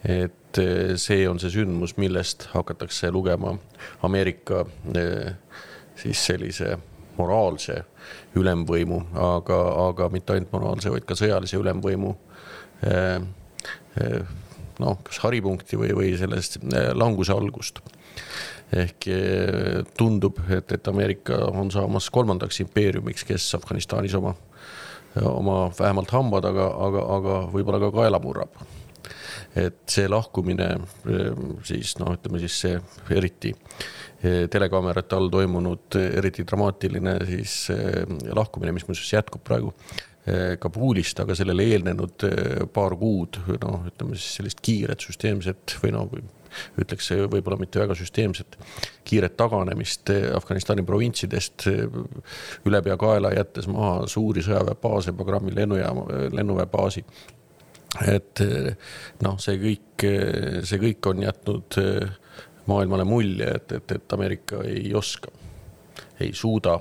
et 0.05 0.59
see 1.01 1.25
on 1.27 1.39
see 1.41 1.51
sündmus, 1.51 1.95
millest 1.97 2.47
hakatakse 2.53 3.09
lugema 3.11 3.55
Ameerika 4.05 4.63
eh, 4.95 5.33
siis 5.99 6.21
sellise 6.27 6.75
moraalse 7.17 7.81
ülemvõimu, 8.35 8.99
aga, 9.15 9.59
aga 9.87 10.09
mitte 10.13 10.35
ainult 10.35 10.53
moraalse, 10.53 10.91
vaid 10.93 11.05
ka 11.07 11.17
sõjalise 11.17 11.59
ülemvõimu 11.59 12.11
eh, 12.87 13.19
eh, 14.01 14.33
noh, 14.83 14.97
kas 15.07 15.21
haripunkti 15.23 15.79
või, 15.79 15.93
või 15.97 16.13
sellest 16.19 16.59
eh, 16.63 16.91
languse 16.95 17.35
algust. 17.35 17.83
ehk 18.75 19.05
tundub, 19.97 20.39
et, 20.49 20.71
et 20.73 20.87
Ameerika 20.89 21.37
on 21.53 21.69
saamas 21.71 22.09
kolmandaks 22.09 22.59
impeeriumiks, 22.63 23.23
kes 23.23 23.45
Afganistanis 23.55 24.15
oma, 24.17 24.33
oma 25.21 25.69
vähemalt 25.79 26.11
hambad, 26.11 26.47
aga, 26.49 26.65
aga, 26.87 27.03
aga 27.17 27.37
võib-olla 27.53 27.79
ka 27.79 27.91
kaela 27.93 28.19
murrab 28.19 28.57
et 29.55 29.77
see 29.87 30.07
lahkumine 30.11 30.67
siis 31.63 31.95
noh, 32.01 32.11
ütleme 32.17 32.41
siis 32.43 32.57
see 32.65 32.79
eriti 33.15 33.53
telekaamerate 34.51 35.15
all 35.15 35.29
toimunud 35.29 35.97
eriti 36.05 36.45
dramaatiline 36.47 37.17
siis 37.29 37.55
eh, 37.73 38.03
lahkumine, 38.35 38.73
mis 38.75 38.87
muuseas 38.87 39.11
jätkub 39.13 39.43
praegu 39.45 39.73
eh, 40.27 40.55
Kabulist, 40.61 41.19
aga 41.21 41.35
sellele 41.37 41.67
eelnenud 41.73 42.25
eh, 42.29 42.63
paar 42.73 42.95
kuud, 42.99 43.41
noh, 43.61 43.85
ütleme 43.91 44.17
siis 44.17 44.39
sellist 44.39 44.63
kiiret 44.65 45.05
süsteemset 45.05 45.77
või 45.83 45.93
noh, 45.95 46.17
ütleks 46.79 47.11
võib-olla 47.27 47.59
mitte 47.59 47.81
väga 47.81 47.97
süsteemset, 47.99 48.55
kiiret 49.03 49.35
taganemist 49.35 50.07
Afganistani 50.37 50.85
provintsidest 50.87 51.65
ülepeakaela, 52.65 53.33
jättes 53.35 53.67
maha 53.67 54.05
suuri 54.07 54.43
sõjaväebaase, 54.45 55.11
Bagrami 55.19 55.51
lennujaama, 55.51 56.05
lennuväebaasi. 56.31 57.03
Et 58.03 58.41
noh, 59.23 59.37
see 59.39 59.59
kõik, 59.61 60.05
see 60.67 60.81
kõik 60.81 61.07
on 61.11 61.23
jätnud 61.23 61.77
maailmale 62.69 63.05
mulje, 63.07 63.47
et, 63.55 63.71
et, 63.77 63.95
et 63.97 64.17
Ameerika 64.17 64.63
ei 64.67 64.91
oska, 64.97 65.31
ei 66.19 66.33
suuda 66.35 66.79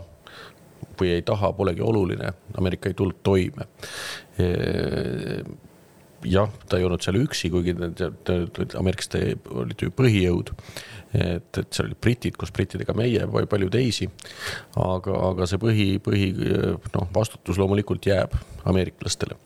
või 1.00 1.12
ei 1.16 1.22
taha, 1.26 1.52
polegi 1.56 1.82
oluline, 1.84 2.32
Ameerika 2.58 2.88
ei 2.88 2.96
tulnud 2.98 3.20
toime. 3.22 3.66
jah, 6.24 6.52
ta 6.68 6.78
ei 6.78 6.84
olnud 6.86 7.04
seal 7.04 7.18
üksi, 7.20 7.50
kuigi 7.52 7.74
ameeriklaste 7.76 9.22
olid 9.54 9.82
ju 9.82 9.92
põhijõud. 9.94 10.52
et, 11.14 11.58
et 11.58 11.68
seal 11.70 11.90
olid 11.90 12.00
britid, 12.00 12.36
koos 12.36 12.52
brittidega 12.52 12.94
meie 12.96 13.26
või 13.30 13.46
palju 13.50 13.70
teisi. 13.70 14.08
aga, 14.76 15.18
aga 15.30 15.46
see 15.46 15.60
põhi, 15.62 15.88
põhi 16.02 16.30
noh, 16.94 17.08
vastutus 17.14 17.60
loomulikult 17.60 18.06
jääb 18.06 18.34
ameeriklastele 18.64 19.36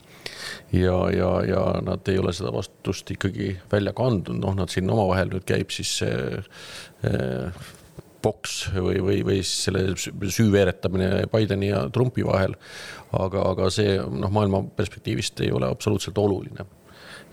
ja, 0.72 0.96
ja, 1.14 1.30
ja 1.48 1.64
nad 1.84 2.08
ei 2.08 2.18
ole 2.18 2.32
seda 2.36 2.52
vastutust 2.54 3.10
ikkagi 3.14 3.54
välja 3.72 3.94
kandnud, 3.96 4.40
noh, 4.42 4.56
nad 4.58 4.72
siin 4.72 4.90
omavahel 4.90 5.32
nüüd 5.32 5.46
käib 5.48 5.72
siis 5.74 5.98
see 6.02 6.40
eh, 7.08 7.66
boks 8.22 8.56
või, 8.74 8.98
või, 9.04 9.20
või 9.26 9.38
siis 9.42 9.68
selle 9.68 9.84
süü 10.34 10.50
veeretamine 10.52 11.28
Bideni 11.32 11.70
ja 11.70 11.84
Trumpi 11.94 12.26
vahel. 12.26 12.56
aga, 13.12 13.44
aga 13.52 13.70
see 13.72 13.96
noh, 13.98 14.32
maailma 14.34 14.64
perspektiivist 14.76 15.40
ei 15.46 15.52
ole 15.54 15.70
absoluutselt 15.70 16.18
oluline 16.18 16.66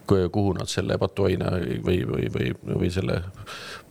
kuhu 0.06 0.54
nad 0.54 0.70
selle 0.70 1.00
patuaina 1.02 1.50
või, 1.58 1.98
või, 2.06 2.28
või, 2.30 2.52
või 2.68 2.90
selle 2.94 3.16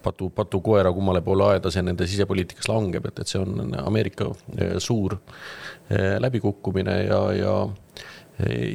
patu, 0.02 0.28
patukoera, 0.30 0.92
kummale 0.94 1.22
poole 1.26 1.48
aeda 1.54 1.72
see 1.74 1.82
nende 1.82 2.06
sisepoliitikas 2.06 2.68
langeb, 2.70 3.08
et, 3.08 3.18
et 3.18 3.30
see 3.30 3.40
on 3.42 3.74
Ameerika 3.82 4.28
eh, 4.56 4.76
suur 4.78 5.16
eh, 5.18 6.14
läbikukkumine 6.22 6.98
ja, 7.08 7.20
ja 7.34 7.56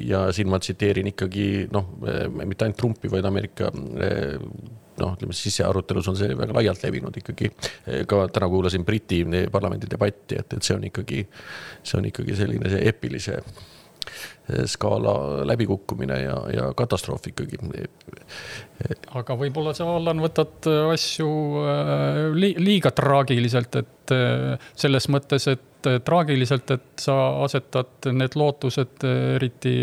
ja 0.07 0.27
siin 0.31 0.49
ma 0.51 0.59
tsiteerin 0.59 1.11
ikkagi 1.11 1.67
noh, 1.73 1.89
eh, 2.07 2.27
mitte 2.45 2.65
ainult 2.65 2.77
Trumpi, 2.79 3.11
vaid 3.11 3.25
Ameerika 3.27 3.71
noh, 3.73 5.15
ütleme 5.15 5.35
sisearutelus 5.35 6.07
on 6.11 6.19
see 6.19 6.37
väga 6.37 6.55
laialt 6.55 6.83
levinud 6.83 7.17
ikkagi. 7.21 7.51
ka 8.07 8.21
täna 8.35 8.49
kuulasin 8.51 8.85
Briti 8.85 9.23
parlamendi 9.51 9.87
debatti, 9.91 10.39
et, 10.39 10.53
et 10.53 10.63
see 10.63 10.75
on 10.75 10.87
ikkagi, 10.87 11.25
see 11.83 11.99
on 11.99 12.07
ikkagi 12.11 12.35
selline 12.39 12.71
see 12.71 12.87
epilise 12.89 13.39
skaala 14.69 15.45
läbikukkumine 15.49 16.19
ja, 16.21 16.35
ja 16.53 16.67
katastroof 16.77 17.27
ikkagi. 17.31 17.59
aga 19.13 19.37
võib-olla 19.39 19.73
sa, 19.77 19.87
Allan, 19.97 20.21
võtad 20.23 20.69
asju 20.93 21.31
äh, 21.63 22.21
liiga 22.59 22.91
traagiliselt, 22.95 23.81
et 23.81 24.15
äh, 24.15 24.69
selles 24.75 25.09
mõttes, 25.11 25.47
et 25.51 25.65
traagiliselt, 25.79 26.71
et 26.71 26.99
sa 26.99 27.15
asetad 27.45 28.09
need 28.11 28.35
lootused 28.35 29.03
eriti 29.35 29.73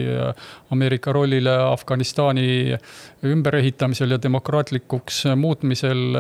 Ameerika 0.75 1.13
rollile 1.15 1.55
Afganistani 1.71 2.77
ümberehitamisel 3.25 4.13
ja 4.13 4.19
demokraatlikuks 4.23 5.25
muutmisel 5.41 6.19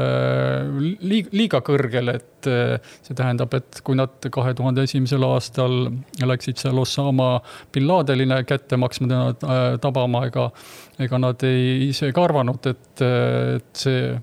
liiga 1.02 1.60
kõrgele, 1.66 2.16
et 2.16 2.50
see 3.04 3.16
tähendab, 3.16 3.54
et 3.58 3.82
kui 3.84 3.98
nad 3.98 4.30
kahe 4.32 4.54
tuhande 4.56 4.86
esimesel 4.86 5.24
aastal 5.28 5.90
läksid 6.22 6.62
seal 6.62 6.78
Osama 6.80 7.34
bin 7.74 7.88
Ladenile 7.88 8.35
kätte 8.44 8.76
maksma, 8.76 9.08
teda 9.08 9.78
tabama, 9.82 10.26
ega, 10.28 10.50
ega 10.98 11.20
nad 11.22 11.42
ei 11.46 11.88
ise 11.88 12.12
ka 12.12 12.26
arvanud, 12.28 12.66
et, 12.72 13.04
et 13.06 13.84
see 13.86 14.16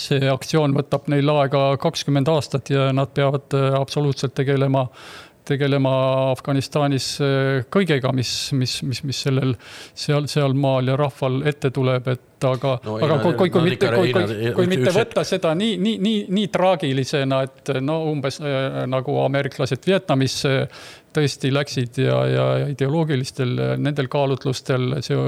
see 0.00 0.28
aktsioon 0.30 0.74
võtab 0.76 1.08
neil 1.12 1.28
aega 1.32 1.74
kakskümmend 1.80 2.30
aastat 2.32 2.70
ja 2.72 2.90
nad 2.96 3.12
peavad 3.16 3.56
äh, 3.56 3.72
absoluutselt 3.78 4.34
tegelema, 4.38 4.86
tegelema 5.48 5.92
Afganistanis 6.30 7.12
äh, 7.24 7.62
kõigega, 7.72 8.12
mis, 8.16 8.32
mis, 8.56 8.80
mis, 8.86 9.02
mis 9.06 9.22
sellel 9.26 9.54
seal, 9.94 10.28
sealmaal 10.30 10.92
ja 10.92 10.98
rahval 11.00 11.40
ette 11.48 11.72
tuleb, 11.74 12.10
et 12.12 12.46
aga 12.48 12.76
no,, 12.84 12.96
aga 13.04 13.18
kui, 13.24 13.34
kui, 13.36 13.50
kui 13.52 13.64
mitte, 13.66 13.90
kui, 13.94 14.12
kui, 14.14 14.52
kui 14.56 14.70
mitte 14.70 14.94
võtta 14.96 15.24
seda 15.28 15.52
nii, 15.58 15.76
nii, 15.82 15.98
nii, 16.04 16.22
nii 16.36 16.52
traagilisena, 16.52 17.42
et 17.48 17.74
no 17.84 18.00
umbes 18.12 18.40
äh, 18.42 18.84
nagu 18.90 19.18
ameeriklased 19.24 19.86
Vietnamis 19.86 20.40
tõesti 21.10 21.50
läksid 21.52 21.98
ja, 22.04 22.20
ja 22.30 22.46
ideoloogilistel 22.70 23.56
nendel 23.82 24.08
kaalutlustel 24.12 25.00
see 25.02 25.18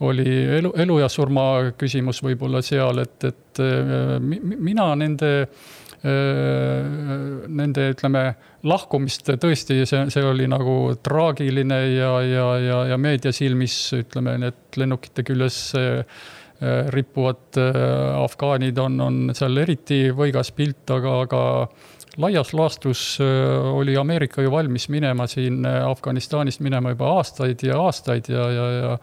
oli 0.00 0.28
elu, 0.58 0.72
elu 0.80 0.96
ja 1.02 1.10
surma 1.12 1.44
küsimus 1.78 2.22
võib-olla 2.24 2.62
seal, 2.64 3.02
et, 3.04 3.28
et 3.28 3.60
äh, 3.60 4.16
mina 4.20 4.94
nende 4.96 5.32
äh, 5.42 5.80
nende, 6.00 7.90
ütleme, 7.92 8.22
lahkumist 8.66 9.30
tõesti, 9.40 9.80
see, 9.88 10.02
see 10.12 10.26
oli 10.26 10.48
nagu 10.50 10.96
traagiline 11.02 11.80
ja, 11.94 12.12
ja, 12.26 12.46
ja, 12.60 12.82
ja 12.92 13.00
meedia 13.00 13.32
silmis 13.32 13.76
ütleme, 13.96 14.36
need 14.42 14.80
lennukite 14.80 15.24
küljes 15.26 15.62
äh, 15.78 16.04
rippuvad 16.92 17.56
afgaanid 18.20 18.76
on, 18.82 18.98
on 19.00 19.20
seal 19.32 19.56
eriti 19.62 20.10
võigas 20.12 20.52
pilt, 20.52 20.84
aga, 20.92 21.14
aga 21.24 21.40
laias 22.18 22.52
laastus 22.54 23.18
äh, 23.20 23.72
oli 23.74 23.96
Ameerika 23.96 24.42
ju 24.42 24.50
valmis 24.50 24.88
minema 24.88 25.26
siin 25.26 25.64
äh, 25.66 25.84
Afganistanist 25.86 26.60
minema 26.60 26.94
juba 26.94 27.12
aastaid 27.18 27.62
ja 27.62 27.78
aastaid 27.80 28.28
ja, 28.28 28.48
ja, 28.50 28.66
ja 28.70 28.96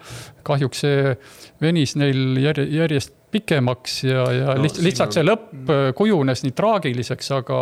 kahjuks 0.48 0.84
see 0.84 1.16
venis 1.62 1.96
neil 2.00 2.38
järjest 2.42 3.17
pikemaks 3.32 3.98
ja, 4.06 4.24
ja 4.32 4.54
no, 4.56 4.64
lihtsalt 4.64 5.10
on... 5.10 5.16
see 5.18 5.26
lõpp 5.26 5.72
äh, 5.74 5.82
kujunes 5.98 6.44
nii 6.46 6.54
traagiliseks, 6.58 7.32
aga 7.40 7.60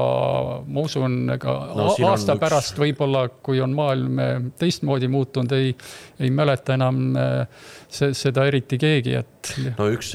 ma 0.68 0.84
usun, 0.86 1.18
ega 1.36 1.56
no, 1.72 1.88
aasta 1.92 2.36
üks... 2.36 2.42
pärast 2.44 2.82
võib-olla, 2.82 3.26
kui 3.46 3.62
on 3.64 3.74
maailm 3.78 4.22
teistmoodi 4.60 5.10
muutunud, 5.12 5.56
ei, 5.58 5.74
ei 6.22 6.34
mäleta 6.34 6.78
enam 6.78 7.02
see, 7.16 8.14
seda 8.18 8.46
eriti 8.50 8.80
keegi, 8.82 9.18
et. 9.22 9.56
no 9.80 9.90
üks 9.94 10.14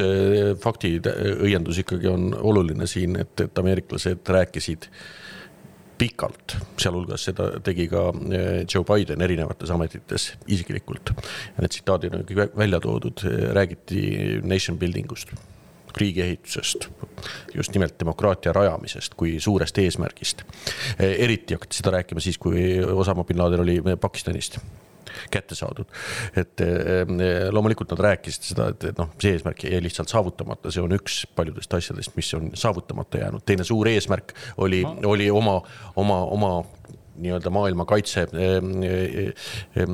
fakti 0.62 0.96
õiendus 1.00 1.82
ikkagi 1.82 2.10
on 2.10 2.30
oluline 2.34 2.86
siin, 2.90 3.18
et, 3.24 3.34
et 3.46 3.64
ameeriklased 3.64 4.34
rääkisid 4.38 4.90
pikalt, 6.00 6.56
sealhulgas 6.80 7.28
seda 7.28 7.50
tegi 7.64 7.86
ka 7.90 8.08
eh, 8.32 8.48
Joe 8.64 8.86
Biden 8.88 9.22
erinevates 9.24 9.70
ametites 9.74 10.30
isiklikult. 10.48 11.12
need 11.60 11.72
tsitaadid 11.74 12.16
on 12.16 12.26
kõik 12.28 12.56
välja 12.56 12.80
toodud, 12.80 13.24
räägiti 13.56 14.02
nation 14.42 14.78
building 14.80 15.12
ust, 15.12 15.32
riigiehitusest, 16.00 16.88
just 17.54 17.74
nimelt 17.74 17.98
demokraatia 18.00 18.54
rajamisest 18.56 19.16
kui 19.18 19.38
suurest 19.40 19.78
eesmärgist. 19.78 20.44
Eh, 20.98 21.18
eriti 21.26 21.58
hakati 21.58 21.82
seda 21.82 21.98
rääkima 21.98 22.22
siis, 22.24 22.38
kui 22.38 22.78
Osama 22.80 23.26
bin 23.28 23.38
Laden 23.42 23.66
oli 23.66 23.80
Pakistanist 24.00 24.60
kätte 25.30 25.54
saadud. 25.58 25.88
et 26.36 26.60
eh, 26.60 27.48
loomulikult 27.50 27.94
nad 27.94 28.04
rääkisid 28.08 28.50
seda, 28.52 28.70
et, 28.74 28.84
et 28.92 28.98
noh, 29.00 29.12
see 29.20 29.34
eesmärk 29.36 29.64
jäi 29.66 29.82
lihtsalt 29.82 30.12
saavutamata, 30.12 30.72
see 30.72 30.82
on 30.84 30.96
üks 30.96 31.22
paljudest 31.36 31.74
asjadest, 31.74 32.16
mis 32.16 32.32
on 32.38 32.50
saavutamata 32.54 33.24
jäänud, 33.24 33.44
teine 33.46 33.66
suur 33.66 33.88
eesmärk 33.90 34.34
oli 34.58 34.84
oli 35.04 35.30
oma, 35.30 35.60
oma, 35.96 36.18
oma 36.24 36.50
nii-öelda 37.20 37.50
maailma 37.52 37.84
kaitse 37.88 38.26
eh, 38.32 38.58
eh, 39.76 39.86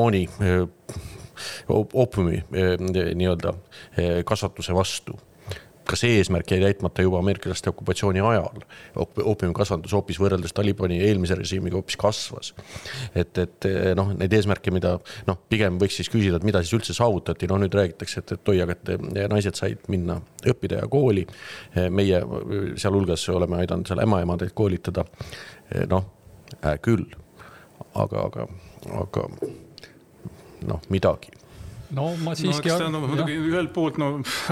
mooni 0.00 0.28
oopiumi 1.68 2.42
nii-öelda 2.50 3.54
kasvatuse 4.28 4.74
vastu 4.74 5.16
ka 5.90 5.98
see 5.98 6.18
eesmärk 6.20 6.50
jäi 6.52 6.60
täitmata 6.62 7.02
juba 7.02 7.18
ameeriklaste 7.18 7.70
okupatsiooni 7.70 8.22
ajal. 8.22 8.62
oopiumikasvatus 8.96 9.92
hoopis 9.96 10.20
võrreldes 10.22 10.54
Talibani 10.54 11.00
eelmise 11.06 11.34
režiimiga 11.38 11.78
hoopis 11.78 11.98
kasvas. 12.00 12.52
et, 13.14 13.38
et 13.38 13.68
noh, 13.98 14.12
neid 14.18 14.32
eesmärke, 14.38 14.72
mida 14.74 14.96
noh, 15.26 15.40
pigem 15.50 15.80
võiks 15.80 15.98
siis 16.00 16.10
küsida, 16.12 16.38
et 16.38 16.46
mida 16.46 16.62
siis 16.62 16.76
üldse 16.78 16.94
saavutati, 16.96 17.48
no 17.50 17.58
nüüd 17.62 17.74
räägitakse, 17.74 18.22
et, 18.22 18.36
et 18.36 18.52
oi, 18.52 18.60
aga 18.64 18.76
et 18.76 18.92
naised 19.32 19.58
said 19.58 19.90
minna 19.92 20.20
õppida 20.46 20.82
ja 20.84 20.90
kooli. 20.90 21.26
meie 21.90 22.22
sealhulgas 22.76 23.28
oleme 23.34 23.60
aidanud 23.64 23.88
seal 23.88 24.04
ämmaemadeid 24.04 24.54
koolitada. 24.54 25.04
noh 25.90 26.06
äh,, 26.64 26.78
küll, 26.82 27.06
aga, 27.94 28.26
aga, 28.28 28.48
aga 29.02 29.28
noh, 30.66 30.82
midagi 30.90 31.39
no 31.96 32.10
ma 32.24 32.34
siiski 32.38 32.70
no,. 32.70 32.88
No, 32.90 33.00
muidugi 33.04 33.36
ühelt 33.50 33.72
poolt 33.74 33.98
no 34.00 34.10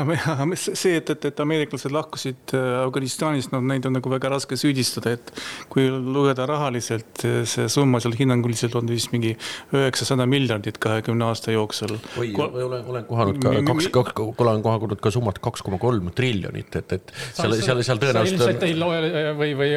see, 0.59 0.96
et, 0.98 1.11
et, 1.14 1.27
et 1.31 1.42
ameeriklased 1.42 1.92
lahkusid 1.94 2.55
äh, 2.57 2.66
Afganistanist, 2.83 3.53
no 3.55 3.61
neid 3.64 3.87
on 3.88 3.96
nagu 3.98 4.12
väga 4.12 4.33
raske 4.33 4.59
süüdistada, 4.59 5.14
et 5.18 5.33
kui 5.72 5.88
lugeda 5.88 6.46
rahaliselt, 6.48 7.24
äh, 7.27 7.42
see 7.48 7.68
summa 7.72 8.01
seal 8.03 8.16
hinnanguliselt 8.18 8.77
on 8.79 8.90
vist 8.90 9.12
mingi 9.14 9.35
üheksasada 9.74 10.27
miljardit 10.31 10.81
kahekümne 10.83 11.29
aasta 11.29 11.55
jooksul. 11.55 11.96
oi, 12.20 12.33
olen, 12.35 12.85
olen 12.92 13.09
kohanud 13.09 13.40
ka 13.42 13.55
kaks, 13.72 13.90
kaks, 13.94 14.16
olen 14.44 14.64
kohanud 14.64 15.03
ka 15.03 15.12
summat 15.14 15.40
kaks 15.42 15.64
koma 15.66 15.81
kolm 15.83 16.11
triljonit, 16.16 16.81
et, 16.83 16.96
et 16.98 17.14
seal, 17.37 17.57
seal, 17.62 17.83
seal 17.87 18.03
tõenäoliselt. 18.03 18.38
ilmselt 18.42 18.66
ei 18.68 18.77
loe 18.79 19.35
või, 19.38 19.53
või 19.59 19.72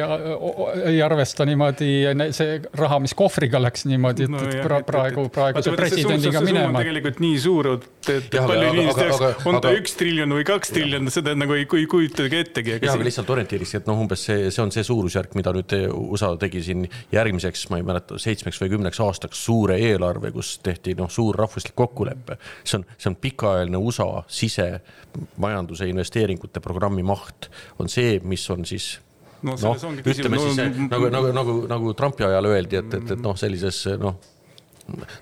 ei 0.92 1.02
arvesta 1.04 1.46
niimoodi 1.48 1.92
see 2.34 2.58
raha, 2.78 3.00
mis 3.02 3.14
kohvriga 3.18 3.60
läks 3.62 3.86
niimoodi, 3.90 4.26
et 4.26 4.34
no, 4.34 4.42
jah, 4.48 4.78
praegu, 4.86 5.28
praeguse 5.32 5.74
presidendiga 5.76 6.42
minema. 6.44 6.82
tegelikult 6.82 7.22
nii 7.22 7.38
suur 7.42 7.51
suur, 7.52 7.68
et 8.10 8.34
ja, 8.34 8.44
palju 8.46 8.68
inimesi 8.70 8.98
tehakse, 8.98 9.30
on 9.48 9.58
ta 9.60 9.70
aga, 9.70 9.80
üks 9.80 9.94
triljon 9.98 10.34
või 10.36 10.46
kaks 10.46 10.72
triljon, 10.74 11.10
seda 11.12 11.34
nagu 11.38 11.56
ei, 11.56 11.66
ei 11.66 11.86
kujutagi 11.90 12.40
ettegi. 12.40 12.74
jah, 12.78 12.94
aga 12.96 13.06
lihtsalt 13.06 13.30
orientiiriks, 13.34 13.74
et 13.78 13.90
noh, 13.90 14.00
umbes 14.04 14.24
see, 14.28 14.48
see 14.54 14.64
on 14.64 14.72
see 14.74 14.84
suurusjärk, 14.86 15.36
mida 15.38 15.54
nüüd 15.56 15.74
USA 15.90 16.32
tegi 16.40 16.64
siin 16.66 16.86
järgmiseks, 17.12 17.66
ma 17.72 17.80
ei 17.80 17.86
mäleta, 17.86 18.18
seitsmeks 18.22 18.60
või 18.62 18.74
kümneks 18.76 19.02
aastaks 19.04 19.44
suure 19.46 19.78
eelarve, 19.82 20.32
kus 20.34 20.56
tehti 20.64 20.96
noh, 20.98 21.10
suur 21.12 21.38
rahvuslik 21.38 21.76
kokkulepe. 21.78 22.38
see 22.64 22.80
on, 22.80 22.88
see 22.96 23.12
on 23.12 23.18
pikaajaline 23.22 23.80
USA 23.80 24.10
sisemajanduse 24.40 25.88
investeeringute 25.92 26.62
programmi 26.64 27.04
maht, 27.06 27.50
on 27.82 27.92
see, 27.92 28.18
mis 28.24 28.48
on 28.52 28.66
siis 28.68 28.94
no, 29.42 29.56
no 29.56 29.74
ütleme 29.76 30.40
siis 30.40 30.60
no, 30.60 30.86
nagu, 30.90 31.08
nagu, 31.12 31.32
nagu, 31.36 31.56
nagu 31.70 31.96
Trumpi 31.98 32.26
ajal 32.26 32.52
öeldi, 32.52 32.78
et, 32.80 33.00
et, 33.00 33.16
et 33.16 33.24
noh, 33.24 33.36
sellises 33.38 33.84
noh 34.00 34.20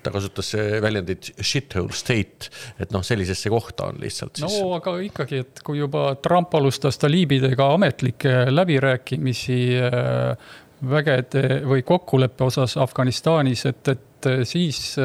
ta 0.03 0.13
kasutas 0.13 0.53
väljendit 0.81 1.31
shithole 1.41 1.95
state, 1.95 2.51
et 2.79 2.91
noh, 2.93 3.03
sellisesse 3.05 3.49
kohta 3.53 3.91
on 3.91 4.01
lihtsalt 4.01 4.41
siis. 4.41 4.59
no 4.59 4.75
aga 4.77 4.97
ikkagi, 5.05 5.43
et 5.45 5.63
kui 5.65 5.81
juba 5.81 6.11
Trump 6.21 6.53
alustas 6.57 6.99
taliibidega 7.01 7.71
ametlikke 7.75 8.35
läbirääkimisi 8.51 9.61
äh, 9.87 10.53
vägede 10.91 11.61
või 11.69 11.83
kokkuleppe 11.85 12.47
osas 12.47 12.73
Afganistanis, 12.81 13.67
et, 13.69 13.87
et 13.87 14.07
et 14.29 14.47
siis 14.47 14.95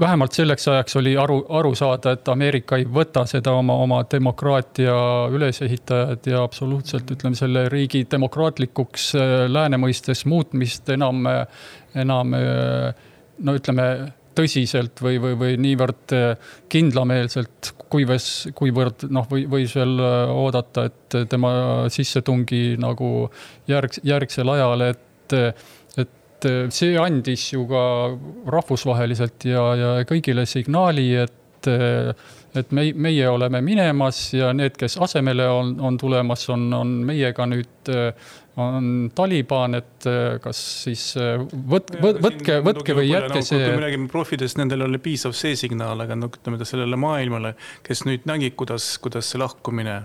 vähemalt 0.00 0.32
selleks 0.36 0.68
ajaks 0.68 0.96
oli 1.00 1.14
aru, 1.16 1.38
aru 1.48 1.74
saada, 1.74 2.12
et 2.12 2.28
Ameerika 2.28 2.76
ei 2.76 2.84
võta 2.84 3.24
seda 3.28 3.54
oma, 3.56 3.78
oma 3.80 4.02
demokraatia 4.12 4.94
ülesehitajad 5.32 6.28
ja 6.28 6.42
absoluutselt 6.44 7.10
ütleme, 7.14 7.38
selle 7.38 7.66
riigi 7.72 8.04
demokraatlikuks 8.10 9.12
lääne 9.48 9.80
mõistes 9.80 10.26
muutmist 10.28 10.92
enam, 10.92 11.24
enam 11.98 12.34
no 13.42 13.54
ütleme 13.56 13.86
tõsiselt 14.36 15.02
või, 15.04 15.18
või, 15.20 15.36
või 15.36 15.56
niivõrd 15.60 16.14
kindlameelselt, 16.72 17.72
kuivõs, 17.92 18.28
kuivõrd 18.56 19.06
noh, 19.12 19.26
või 19.28 19.44
võis 19.50 19.74
veel 19.76 20.00
oodata, 20.00 20.86
et 20.88 21.18
tema 21.28 21.52
sissetungi 21.92 22.78
nagu 22.80 23.28
järg, 23.68 24.00
järgsel 24.08 24.54
ajal, 24.54 24.88
et 24.88 25.36
et 26.42 26.74
see 26.74 26.96
andis 26.98 27.44
ju 27.52 27.62
ka 27.70 27.82
rahvusvaheliselt 28.50 29.46
ja, 29.46 29.62
ja 29.78 29.90
kõigile 30.08 30.42
signaali, 30.50 31.04
et, 31.22 31.68
et 32.58 32.74
me, 32.74 32.88
meie 32.92 33.28
oleme 33.30 33.60
minemas 33.62 34.18
ja 34.34 34.50
need, 34.56 34.74
kes 34.78 34.98
asemele 35.06 35.46
on, 35.48 35.76
on 35.80 35.98
tulemas, 36.00 36.48
on, 36.50 36.66
on 36.74 36.96
meiega 37.06 37.46
nüüd 37.46 37.92
on 38.60 39.10
Taliban, 39.14 39.78
et 39.78 40.06
kas 40.44 40.58
siis 40.84 41.04
võt-, 41.16 41.94
võtke, 42.02 42.58
võtke 42.64 42.96
või 42.98 43.08
jätke 43.08 43.40
no, 43.40 43.44
see. 43.46 43.60
kui 43.62 43.78
me 43.78 43.84
räägime 43.86 44.10
profidest, 44.12 44.58
nendel 44.60 44.84
oli 44.88 45.00
piisav 45.02 45.32
see 45.36 45.56
signaal, 45.56 46.04
aga 46.04 46.18
no 46.18 46.28
ütleme 46.32 46.60
sellele 46.68 46.98
maailmale, 47.00 47.54
kes 47.86 48.04
nüüd 48.08 48.28
nägi, 48.28 48.52
kuidas, 48.58 48.96
kuidas 49.02 49.32
see 49.32 49.40
lahkumine 49.40 50.02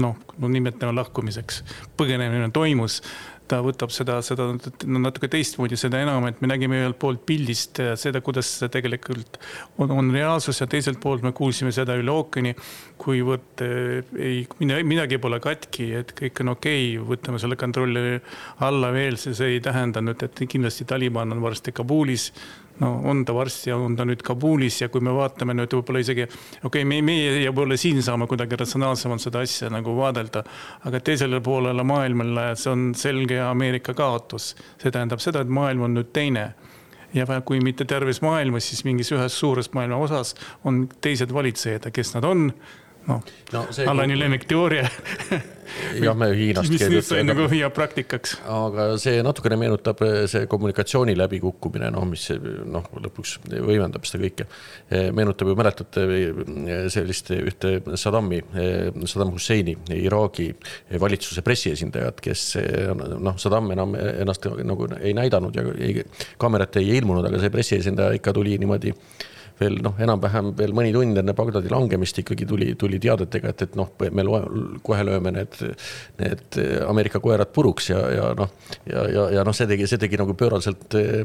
noh, 0.00 0.16
no 0.40 0.50
nimetame 0.52 0.94
lahkumiseks, 0.96 1.62
põgenemine 1.98 2.50
toimus 2.54 3.00
ta 3.48 3.60
võtab 3.64 3.92
seda, 3.94 4.18
seda 4.26 4.48
natuke 4.86 5.28
teistmoodi, 5.32 5.78
seda 5.80 6.00
enam, 6.02 6.26
et 6.28 6.40
me 6.42 6.50
nägime 6.50 6.80
ühelt 6.80 6.98
poolt 7.02 7.22
pildist 7.28 7.80
äh, 7.82 7.94
seda, 8.00 8.22
kuidas 8.24 8.50
tegelikult 8.72 9.38
on, 9.78 9.92
on 9.94 10.10
reaalsus 10.14 10.60
ja 10.62 10.68
teiselt 10.70 11.00
poolt 11.02 11.24
me 11.26 11.32
kuulsime 11.36 11.72
seda 11.74 11.96
üle 11.98 12.12
ookeani, 12.14 12.54
kuivõrd 13.02 13.64
äh, 13.66 14.12
ei, 14.18 14.44
midagi 14.60 15.20
pole 15.22 15.40
katki, 15.42 15.90
et 16.00 16.14
kõik 16.18 16.44
on 16.44 16.54
okei 16.56 16.92
okay,, 16.96 17.08
võtame 17.14 17.42
selle 17.42 17.58
kontrolli 17.60 18.20
alla 18.66 18.92
veel, 18.94 19.18
see 19.20 19.56
ei 19.56 19.64
tähenda 19.64 20.02
nüüd, 20.04 20.26
et 20.26 20.46
kindlasti 20.46 20.88
Taliban 20.88 21.34
on 21.36 21.42
varsti 21.44 21.74
Kabulis 21.76 22.30
no 22.80 22.92
on 23.10 23.24
ta 23.24 23.34
varsti 23.34 23.70
ja 23.70 23.78
on 23.80 23.96
ta 23.96 24.04
nüüd 24.08 24.22
Kabulis 24.26 24.80
ja 24.82 24.88
kui 24.92 25.00
me 25.04 25.14
vaatame 25.16 25.56
nüüd 25.56 25.72
võib-olla 25.78 26.02
isegi, 26.02 26.26
okei 26.26 26.68
okay,, 26.68 26.84
me, 26.88 27.00
meie 27.04 27.32
ja 27.42 27.50
võib-olla 27.52 27.78
siin 27.80 28.02
saame 28.04 28.28
kuidagi 28.30 28.58
ratsionaalsemalt 28.60 29.24
seda 29.24 29.42
asja 29.46 29.70
nagu 29.72 29.96
vaadelda, 29.96 30.44
aga 30.88 31.00
teisele 31.00 31.40
poolele 31.44 31.86
maailmale 31.86 32.50
see 32.56 32.72
on 32.72 32.86
selge 32.98 33.40
Ameerika 33.40 33.94
kaotus. 33.96 34.54
see 34.82 34.90
tähendab 34.90 35.22
seda, 35.24 35.44
et 35.44 35.52
maailm 35.52 35.88
on 35.88 35.96
nüüd 36.00 36.12
teine 36.16 36.50
ja 37.14 37.40
kui 37.44 37.60
mitte 37.64 37.84
terves 37.88 38.20
maailmas, 38.22 38.68
siis 38.68 38.84
mingis 38.84 39.12
ühes 39.14 39.38
suures 39.40 39.70
maailma 39.72 40.00
osas 40.02 40.34
on 40.64 40.86
teised 41.00 41.32
valitsejad 41.32 41.88
ja 41.88 41.94
kes 41.94 42.14
nad 42.16 42.24
on 42.28 42.50
noh 43.06 43.20
no, 43.52 43.60
no, 43.60 43.66
Alani 43.90 44.18
lemmikteooria 44.18 44.88
jah, 46.00 46.14
me 46.16 46.28
Hiinast. 46.34 46.70
mis 46.72 46.84
nüüd 46.90 47.04
sai 47.06 47.22
nagu 47.26 47.46
hea 47.50 47.68
praktikaks. 47.74 48.36
aga 48.50 48.86
see 49.00 49.20
natukene 49.26 49.58
meenutab 49.60 50.00
eh, 50.06 50.16
see 50.30 50.46
kommunikatsiooni 50.50 51.16
läbikukkumine, 51.18 51.90
noh, 51.94 52.06
mis 52.08 52.28
noh, 52.32 52.88
lõpuks 53.06 53.36
võimendab 53.50 54.06
seda 54.08 54.22
kõike. 54.24 54.48
Eh, 54.90 55.08
meenutab 55.16 55.50
ju, 55.50 55.58
mäletate 55.58 56.06
eh, 56.16 56.88
sellist 56.92 57.32
ühte 57.36 57.76
Saddami, 57.98 58.40
Saddam 59.04 59.32
Husseini, 59.34 59.76
Iraagi 59.96 60.50
valitsuse 61.00 61.44
pressiesindajat, 61.46 62.20
kes 62.24 62.48
noh, 62.96 63.38
Saddam 63.40 63.72
enam 63.74 63.96
ennast 63.96 64.46
nagu 64.66 64.90
ei 65.00 65.14
näidanud 65.16 65.56
ja 65.56 65.64
ei, 65.76 66.04
kaamerat 66.40 66.80
ei 66.80 66.96
ilmunud, 67.00 67.26
aga 67.26 67.40
see 67.42 67.54
pressiesindaja 67.54 68.20
ikka 68.20 68.34
tuli 68.36 68.56
niimoodi 68.60 68.94
veel 69.60 69.78
noh, 69.84 69.94
enam-vähem 70.02 70.50
veel 70.58 70.74
mõni 70.76 70.92
tund 70.94 71.20
enne 71.20 71.34
Bagdadi 71.36 71.70
langemist 71.72 72.20
ikkagi 72.22 72.48
tuli, 72.48 72.72
tuli 72.78 73.00
teadetega, 73.02 73.52
et, 73.54 73.64
et 73.66 73.78
noh, 73.78 73.92
me 74.12 74.26
loe, 74.26 74.42
kohe 74.86 75.06
lööme 75.06 75.32
need, 75.36 75.56
need 76.20 76.60
Ameerika 76.86 77.20
koerad 77.24 77.52
puruks 77.54 77.90
ja, 77.92 78.02
ja 78.12 78.28
noh, 78.38 78.52
ja, 78.88 79.06
ja, 79.12 79.26
ja 79.38 79.46
noh, 79.46 79.56
see 79.56 79.68
tegi, 79.70 79.88
see 79.90 80.02
tegi 80.02 80.20
nagu 80.20 80.36
pööraselt 80.38 80.98
eh, 81.00 81.22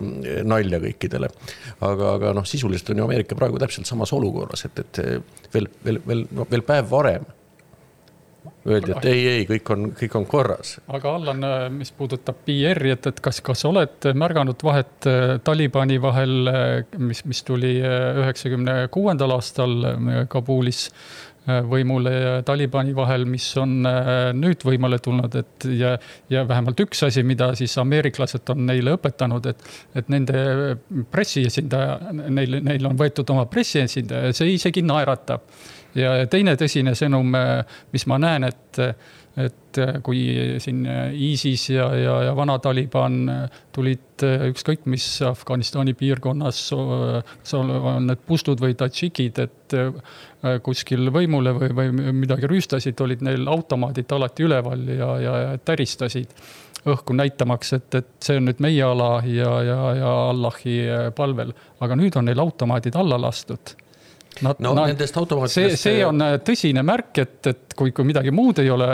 nalja 0.47 0.81
kõikidele. 0.83 1.31
aga, 1.87 2.15
aga 2.15 2.33
noh, 2.37 2.47
sisuliselt 2.47 2.93
on 2.93 3.03
ju 3.03 3.09
Ameerika 3.09 3.37
praegu 3.39 3.59
täpselt 3.61 3.89
samas 3.89 4.13
olukorras, 4.15 4.65
et, 4.69 4.83
et 4.85 5.53
veel, 5.53 5.69
veel, 5.85 6.01
veel, 6.07 6.25
veel 6.51 6.67
päev 6.67 6.89
varem 6.91 7.29
öeldi, 8.65 8.93
et 8.95 9.07
ei, 9.09 9.21
ei, 9.29 9.45
kõik 9.49 9.71
on, 9.73 9.87
kõik 9.97 10.17
on 10.17 10.27
korras. 10.29 10.75
aga 10.91 11.15
Allan, 11.17 11.47
mis 11.75 11.91
puudutab 11.95 12.43
PR-i, 12.45 12.93
et, 12.95 13.09
et 13.09 13.23
kas, 13.23 13.41
kas 13.45 13.65
oled 13.69 14.11
märganud 14.17 14.61
vahet 14.65 15.09
äh, 15.09 15.35
Talibani 15.45 15.97
vahel, 16.01 16.37
äh, 16.51 17.01
mis, 17.01 17.23
mis 17.29 17.43
tuli 17.47 17.77
äh, 17.81 18.21
üheksakümne 18.23 18.85
kuuendal 18.93 19.37
aastal 19.37 19.75
Kabulis 20.29 20.87
võimule 21.41 22.11
ja 22.13 22.33
Talibani 22.45 22.91
vahel, 22.93 23.23
mis 23.25 23.47
on 23.57 23.79
nüüd 24.37 24.61
võimule 24.61 24.99
tulnud, 25.01 25.33
et 25.39 25.65
ja, 25.73 25.95
ja 26.29 26.43
vähemalt 26.45 26.83
üks 26.83 27.01
asi, 27.07 27.23
mida 27.25 27.47
siis 27.57 27.73
ameeriklased 27.81 28.51
on 28.53 28.67
neile 28.67 28.93
õpetanud, 28.93 29.49
et, 29.49 29.65
et 29.97 30.11
nende 30.13 30.43
pressiesindaja, 31.09 32.13
neil, 32.29 32.59
neil 32.61 32.85
on 32.85 32.99
võetud 32.99 33.33
oma 33.33 33.47
pressiesindaja, 33.49 34.35
see 34.37 34.53
isegi 34.53 34.85
naeratab 34.85 35.49
ja 35.97 36.13
teine 36.31 36.55
tõsine 36.59 36.95
sõnum, 36.97 37.33
mis 37.91 38.05
ma 38.09 38.19
näen, 38.21 38.45
et, 38.47 38.79
et 39.41 39.79
kui 40.03 40.21
siin 40.63 40.85
ISIS 41.11 41.69
ja, 41.73 41.87
ja, 41.95 42.15
ja 42.27 42.35
vana 42.37 42.57
Taliban 42.63 43.19
tulid 43.73 44.25
ükskõik 44.51 44.87
mis 44.91 45.05
Afganistani 45.25 45.95
piirkonnas, 45.97 46.63
kas 46.71 47.55
on 47.57 47.71
need 48.07 48.25
pustud 48.27 48.61
või 48.63 48.75
tadžikid, 48.79 49.43
et 49.45 49.77
kuskil 50.63 51.11
võimule 51.13 51.55
või, 51.57 51.71
või 51.77 52.17
midagi 52.23 52.49
rüüstasid, 52.51 52.99
olid 53.03 53.23
neil 53.25 53.47
automaadid 53.51 54.11
alati 54.11 54.47
üleval 54.47 54.83
ja, 54.91 55.13
ja, 55.23 55.37
ja 55.45 55.55
täristasid 55.63 56.35
õhku 56.91 57.13
näitamaks, 57.13 57.75
et, 57.77 57.95
et 57.99 58.09
see 58.25 58.39
on 58.39 58.47
nüüd 58.49 58.61
meie 58.63 58.81
ala 58.83 59.11
ja, 59.29 59.51
ja, 59.65 59.77
ja 59.99 60.13
Allahi 60.31 60.79
palvel. 61.15 61.53
aga 61.79 61.97
nüüd 61.99 62.17
on 62.17 62.25
neil 62.25 62.41
automaadid 62.41 62.97
alla 62.97 63.19
lastud 63.21 63.75
Nad, 64.39 64.61
no 64.63 64.71
nad, 64.73 64.87
nendest 64.93 65.17
automaatidest. 65.19 65.75
see, 65.81 65.97
see 65.97 66.05
on 66.07 66.23
äh, 66.23 66.37
tõsine 66.45 66.83
märk, 66.87 67.11
et, 67.21 67.49
et 67.51 67.70
kui, 67.77 67.91
kui 67.95 68.05
midagi 68.07 68.31
muud 68.35 68.59
ei 68.61 68.69
ole 68.73 68.87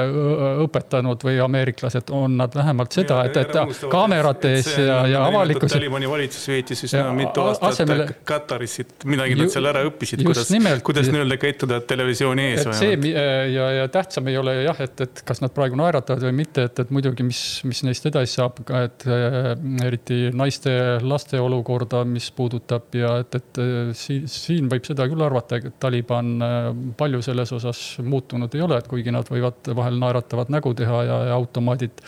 õpetanud 0.66 1.24
või 1.28 1.38
ameeriklased, 1.44 2.12
on 2.16 2.38
nad 2.42 2.54
vähemalt 2.56 2.96
seda, 2.96 3.22
et, 3.28 3.38
et 3.42 3.86
kaamerate 3.92 4.54
ees 4.58 4.70
ja, 4.78 5.00
ja 5.10 5.24
avalikkuse. 5.28 5.78
Talibani 5.78 6.10
valitsus 6.10 6.48
veetis 6.52 6.84
üsna 6.88 7.12
mitu 7.18 7.44
aastat 7.44 7.70
asemele... 7.72 8.08
Kataris, 8.28 8.78
et 8.84 9.08
midagi 9.10 9.38
nad 9.40 9.54
seal 9.54 9.70
ära 9.70 9.84
õppisid, 9.88 10.24
kuidas, 10.28 10.52
kuidas 10.86 11.12
nii-öelda 11.14 11.40
käituda 11.42 11.80
televisiooni 11.88 12.48
ees. 12.52 12.66
et 12.66 12.80
see 12.80 13.14
ja, 13.54 13.70
ja 13.82 13.88
tähtsam 13.92 14.28
ei 14.32 14.38
ole 14.40 14.56
jah, 14.64 14.82
et, 14.84 15.02
et 15.06 15.24
kas 15.28 15.42
nad 15.44 15.54
praegu 15.56 15.80
naeratavad 15.80 16.28
või 16.28 16.36
mitte, 16.42 16.68
et, 16.70 16.84
et 16.84 16.94
muidugi, 16.94 17.26
mis, 17.28 17.42
mis 17.68 17.84
neist 17.88 18.06
edasi 18.10 18.38
saab, 18.40 18.62
et 18.82 19.08
äh, 19.10 19.52
eriti 19.88 20.28
naiste, 20.36 20.74
laste 21.06 21.40
olukorda, 21.42 22.04
mis 22.08 22.30
puudutab 22.36 22.96
ja 22.98 23.18
et, 23.24 23.40
et 23.40 23.62
siin, 23.98 24.28
siin 24.32 24.70
võib 24.72 24.86
seda 24.88 25.08
küll 25.10 25.24
arvata, 25.24 25.62
et 25.62 25.80
Taliban 25.82 26.36
äh, 26.44 26.70
palju 26.98 27.22
selles 27.26 27.52
osas 27.56 27.82
muutunud 28.04 28.54
ei 28.56 28.62
ole, 28.66 28.67
et 28.76 28.88
kuigi 28.92 29.14
nad 29.14 29.28
võivad 29.32 29.70
vahel 29.78 30.00
naeratavat 30.02 30.52
nägu 30.54 30.74
teha 30.78 31.04
ja, 31.08 31.20
ja 31.32 31.38
automaadid 31.38 32.02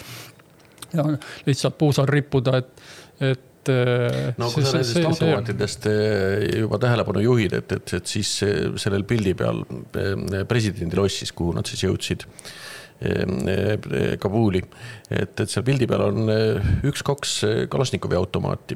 ja 0.93 1.05
lihtsalt 1.45 1.77
puusal 1.79 2.09
rippuda, 2.09 2.57
et, 2.59 2.83
et 3.21 3.71
no 4.39 4.49
kui 4.53 4.65
sa 4.65 4.79
nendest 4.79 4.99
automaatidest 5.05 5.89
äh, 5.91 6.47
juba 6.63 6.79
tähelepanu 6.81 7.23
juhid, 7.23 7.55
et, 7.59 7.77
et, 7.77 7.93
et 7.99 8.15
siis 8.17 8.31
sellel 8.81 9.05
pildi 9.09 9.35
peal 9.37 9.63
presidendi 10.49 10.99
lossis, 10.99 11.33
kuhu 11.35 11.55
nad 11.57 11.69
siis 11.69 11.85
jõudsid 11.87 12.27
Kabuli, 14.19 14.59
et, 15.07 15.31
et 15.39 15.47
seal 15.47 15.63
pildi 15.63 15.85
peal 15.87 16.01
on 16.09 16.33
üks-kaks 16.89 17.35
Kalašnikovi 17.71 18.17
automaati 18.19 18.75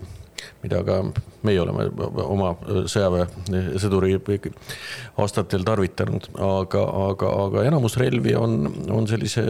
mida 0.63 0.79
ka 0.88 0.99
meie 1.43 1.60
oleme 1.62 1.88
oma 2.23 2.53
sõjaväesõduri 2.89 4.13
aastatel 5.21 5.65
tarvitanud, 5.67 6.29
aga, 6.39 6.84
aga, 7.10 7.32
aga 7.45 7.65
enamus 7.67 7.97
relvi 7.99 8.36
on, 8.39 8.67
on 8.93 9.08
sellise 9.10 9.43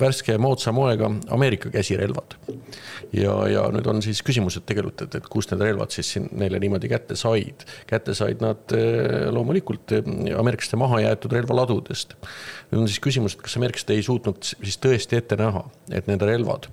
värske 0.00 0.36
moodsa 0.40 0.72
moega 0.76 1.10
Ameerika 1.34 1.72
käsirelvad. 1.72 2.36
ja, 3.12 3.34
ja 3.48 3.64
nüüd 3.72 3.88
on 3.88 4.02
siis 4.04 4.20
küsimus, 4.26 4.58
et 4.58 4.66
tegelikult, 4.68 5.06
et, 5.06 5.18
et 5.20 5.30
kust 5.32 5.52
need 5.52 5.64
relvad 5.64 5.94
siis 5.94 6.12
siin 6.14 6.28
neile 6.36 6.60
niimoodi 6.60 6.90
kätte 6.92 7.16
said. 7.16 7.64
kätte 7.88 8.14
said 8.14 8.44
nad 8.44 8.76
eh, 8.76 9.28
loomulikult 9.32 9.96
eh, 9.96 10.12
ameeriklaste 10.38 10.80
mahajäetud 10.80 11.32
relvaladudest. 11.38 12.14
nüüd 12.70 12.84
on 12.84 12.88
siis 12.90 13.02
küsimus, 13.04 13.36
et 13.36 13.46
kas 13.46 13.56
ameeriklased 13.60 13.96
ei 13.96 14.04
suutnud 14.04 14.44
siis 14.44 14.78
tõesti 14.82 15.18
ette 15.18 15.40
näha, 15.40 15.64
et 15.90 16.10
need 16.10 16.22
relvad 16.28 16.68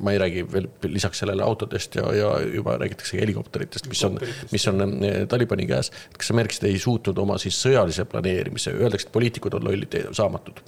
ma 0.00 0.12
ei 0.12 0.18
räägi 0.18 0.44
veel 0.52 0.68
lisaks 0.88 1.22
sellele 1.22 1.42
autodest 1.42 1.94
ja, 1.98 2.06
ja 2.14 2.30
juba 2.54 2.76
räägitakse 2.80 3.20
helikopteritest, 3.20 3.88
mis 3.88 4.04
on, 4.04 4.18
mis 4.52 4.68
on 4.70 4.84
eh, 5.04 5.26
Talibani 5.28 5.66
käes. 5.70 5.90
kas 6.18 6.30
ameeriklased 6.34 6.68
ei 6.68 6.78
suutnud 6.78 7.18
oma 7.18 7.38
siis 7.42 7.58
sõjalise 7.62 8.06
planeerimise, 8.10 8.74
öeldakse, 8.78 9.08
et 9.08 9.14
poliitikud 9.14 9.58
on 9.58 9.68
lollid, 9.68 9.98
saamatud 10.12 10.62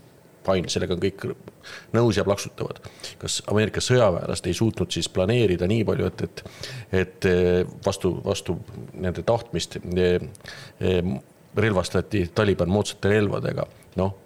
fine, 0.46 0.70
sellega 0.70 0.94
on 0.94 1.02
kõik 1.02 1.26
nõus 1.96 2.18
ja 2.18 2.24
plaksutavad. 2.26 2.80
kas 3.18 3.40
Ameerika 3.50 3.82
sõjaväelased 3.82 4.46
ei 4.46 4.54
suutnud 4.54 4.94
siis 4.94 5.08
planeerida 5.12 5.66
nii 5.70 5.84
palju, 5.88 6.10
et, 6.10 6.26
et, 6.26 6.42
et 7.02 7.28
vastu, 7.86 8.14
vastu 8.24 8.58
nende 8.94 9.24
tahtmist 9.26 9.78
relvastati 11.56 12.26
Taliban 12.34 12.70
moodsate 12.70 13.10
relvadega, 13.16 13.66
noh 13.96 14.18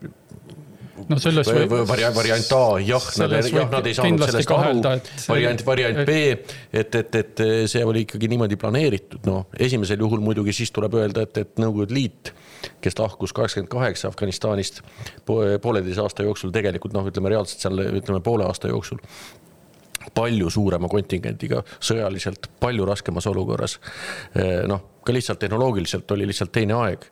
no 1.08 1.18
selles 1.22 1.48
või, 1.50 1.66
või 1.70 1.86
variant, 1.88 2.16
variant 2.16 2.52
A, 2.56 2.62
jah, 2.84 3.08
nad, 3.22 3.36
jah, 3.48 3.70
nad 3.72 3.88
ei 3.88 3.96
saanud 3.96 4.26
sellest 4.26 4.50
kahelda, 4.50 4.94
aru. 4.98 5.14
variant, 5.28 5.64
variant 5.66 6.02
B, 6.08 6.18
et, 6.82 7.00
et, 7.00 7.18
et 7.22 7.44
see 7.70 7.84
oli 7.86 8.04
ikkagi 8.06 8.30
niimoodi 8.32 8.58
planeeritud, 8.60 9.24
noh, 9.28 9.48
esimesel 9.58 10.02
juhul 10.04 10.22
muidugi 10.24 10.54
siis 10.56 10.72
tuleb 10.76 10.98
öelda, 11.00 11.26
et, 11.28 11.42
et 11.44 11.60
Nõukogude 11.60 11.96
Liit, 11.96 12.32
kes 12.84 12.96
lahkus 12.98 13.34
kaheksakümmend 13.36 13.72
kaheksa 13.72 14.08
Afganistanist 14.10 14.82
pooleteise 15.26 16.02
aasta 16.04 16.26
jooksul 16.26 16.52
tegelikult 16.54 16.96
noh, 16.96 17.06
ütleme 17.08 17.32
reaalselt 17.32 17.64
seal 17.64 17.84
ütleme 17.88 18.20
poole 18.24 18.48
aasta 18.48 18.72
jooksul 18.72 19.00
palju 20.14 20.50
suurema 20.50 20.88
kontingendiga, 20.90 21.62
sõjaliselt 21.84 22.48
palju 22.60 22.86
raskemas 22.88 23.28
olukorras. 23.30 23.76
Eh, 24.34 24.62
noh, 24.68 24.89
ka 25.04 25.12
lihtsalt 25.12 25.38
tehnoloogiliselt 25.38 26.10
oli 26.10 26.26
lihtsalt 26.26 26.52
teine 26.52 26.76
aeg. 26.76 27.04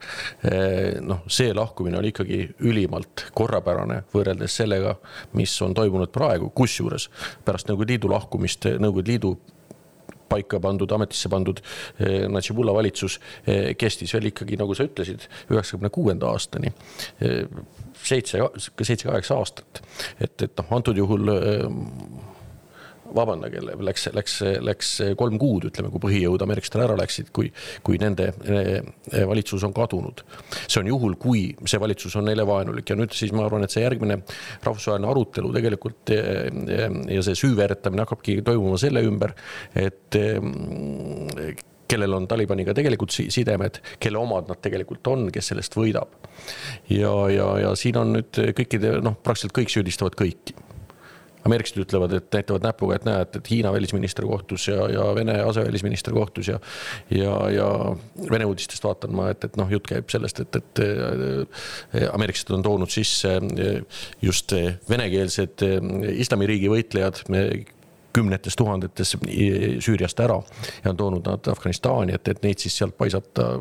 Eh, 0.44 1.00
noh, 1.00 1.24
see 1.26 1.52
lahkumine 1.54 1.98
oli 1.98 2.12
ikkagi 2.12 2.40
ülimalt 2.68 3.28
korrapärane 3.36 4.02
võrreldes 4.14 4.58
sellega, 4.60 4.96
mis 5.38 5.54
on 5.64 5.76
toimunud 5.76 6.12
praegu, 6.14 6.50
kusjuures 6.54 7.08
pärast 7.44 7.68
Nõukogude 7.68 7.96
Liidu 7.96 8.12
lahkumist, 8.12 8.68
Nõukogude 8.78 9.12
Liidu 9.12 9.34
paika 10.28 10.60
pandud, 10.60 10.92
ametisse 10.92 11.30
pandud 11.32 11.62
eh, 11.64 12.26
Natšibula 12.28 12.74
valitsus 12.76 13.16
kestis 13.80 14.12
veel 14.14 14.28
ikkagi, 14.32 14.58
nagu 14.60 14.76
sa 14.76 14.84
ütlesid, 14.84 15.24
üheksakümne 15.48 15.88
kuuenda 15.92 16.28
aastani. 16.28 16.72
seitse, 18.04 18.38
seitse-kaheksa 18.82 19.34
aastat, 19.34 19.80
et, 20.20 20.42
et 20.42 20.52
noh, 20.60 20.74
antud 20.76 20.96
juhul 20.96 21.32
vabandage, 23.14 23.60
läks, 23.84 24.08
läks, 24.14 24.34
läks 24.64 24.90
kolm 25.18 25.38
kuud, 25.40 25.68
ütleme, 25.70 25.90
kui 25.92 26.02
põhijõud 26.02 26.42
ameeriklastel 26.44 26.84
ära 26.84 26.96
läksid, 26.98 27.30
kui, 27.34 27.50
kui 27.86 28.00
nende 28.00 28.30
eh, 28.44 29.24
valitsus 29.28 29.64
on 29.66 29.74
kadunud. 29.76 30.24
see 30.66 30.80
on 30.82 30.90
juhul, 30.92 31.16
kui 31.20 31.46
see 31.64 31.80
valitsus 31.80 32.16
on 32.20 32.28
neile 32.28 32.46
vaenulik 32.48 32.90
ja 32.90 32.98
nüüd 32.98 33.14
siis 33.16 33.32
ma 33.36 33.46
arvan, 33.46 33.64
et 33.64 33.74
see 33.74 33.84
järgmine 33.84 34.20
rahvusvaheline 34.66 35.10
arutelu 35.10 35.54
tegelikult 35.56 36.14
eh, 36.14 36.44
eh, 36.48 37.00
ja 37.16 37.24
see 37.24 37.38
süüveeretamine 37.38 38.04
hakkabki 38.04 38.40
toimuma 38.46 38.78
selle 38.80 39.04
ümber, 39.06 39.34
et 39.78 40.16
kellel 41.88 42.12
on 42.12 42.26
Talibaniga 42.28 42.74
tegelikult 42.76 43.14
sidemed, 43.16 43.80
kelle 44.02 44.20
omad 44.20 44.50
nad 44.50 44.60
tegelikult 44.60 45.08
on, 45.08 45.28
kes 45.32 45.54
sellest 45.54 45.76
võidab. 45.78 46.12
ja, 46.92 47.12
ja, 47.32 47.50
ja 47.64 47.74
siin 47.78 47.96
on 48.00 48.18
nüüd 48.18 48.40
kõikide, 48.58 48.98
noh, 49.04 49.16
praktiliselt 49.24 49.56
kõik 49.56 49.72
süüdistavad 49.72 50.18
kõiki 50.18 50.67
ameeriklased 51.46 51.82
ütlevad, 51.82 52.14
et 52.18 52.34
näitavad 52.34 52.66
näpuga, 52.66 52.98
et 52.98 53.06
näed, 53.08 53.38
et 53.38 53.50
Hiina 53.50 53.72
välisminister 53.72 54.26
kohtus 54.26 54.68
ja, 54.68 54.88
ja 54.92 55.06
Vene 55.14 55.38
asevälisminister 55.42 56.14
kohtus 56.14 56.48
ja. 56.48 56.58
ja, 57.14 57.34
ja 57.54 57.68
Vene 58.30 58.48
uudistest 58.48 58.84
vaatan 58.84 59.14
ma, 59.16 59.30
et, 59.34 59.44
et 59.44 59.56
noh, 59.60 59.70
jutt 59.70 59.88
käib 59.88 60.10
sellest, 60.12 60.42
et, 60.44 60.60
et 60.60 60.84
äh, 60.84 62.06
ameeriklased 62.12 62.54
on 62.56 62.66
toonud 62.66 62.92
sisse 62.92 63.38
äh, 63.38 64.04
just 64.22 64.54
venekeelsed 64.90 65.64
islamiriigi 66.18 66.70
võitlejad 66.72 67.22
kümnetes 68.18 68.56
tuhandetes 68.56 69.14
Süüriast 69.84 70.20
ära 70.24 70.38
ja 70.82 70.90
on 70.90 70.98
toonud 70.98 71.26
nad 71.28 71.48
Afganistani, 71.52 72.16
et, 72.16 72.28
et 72.32 72.42
neid 72.42 72.58
siis 72.62 72.78
sealt 72.80 72.96
paisata 72.98 73.58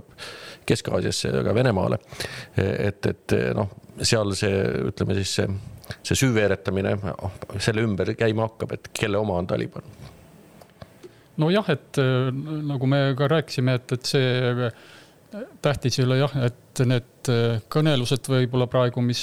Kesk-Aasiasse 0.67 1.31
ja 1.31 1.43
ka 1.45 1.53
Venemaale. 1.55 1.99
et, 2.57 3.05
et 3.05 3.35
noh, 3.55 3.69
seal 4.01 4.33
see, 4.39 4.61
ütleme 4.89 5.17
siis 5.19 5.35
see 5.39 5.49
see 6.03 6.19
süüveeretamine 6.19 6.97
selle 7.59 7.83
ümber 7.87 8.13
käima 8.19 8.47
hakkab, 8.49 8.77
et 8.77 8.91
kelle 8.93 9.19
oma 9.19 9.39
on 9.41 9.47
Taliban? 9.47 9.83
nojah, 11.37 11.73
et 11.73 11.97
äh, 12.01 12.29
nagu 12.67 12.89
me 12.89 13.01
ka 13.17 13.29
rääkisime, 13.31 13.77
et, 13.77 13.91
et 13.93 14.09
see 14.09 14.31
äh, 14.67 14.71
tähtis 15.61 15.99
ei 15.99 16.05
ole 16.05 16.19
jah, 16.21 16.33
et 16.47 16.81
need 16.87 17.29
äh, 17.31 17.59
kõnelused 17.73 18.29
võib-olla 18.31 18.67
praegu, 18.71 19.03
mis 19.05 19.21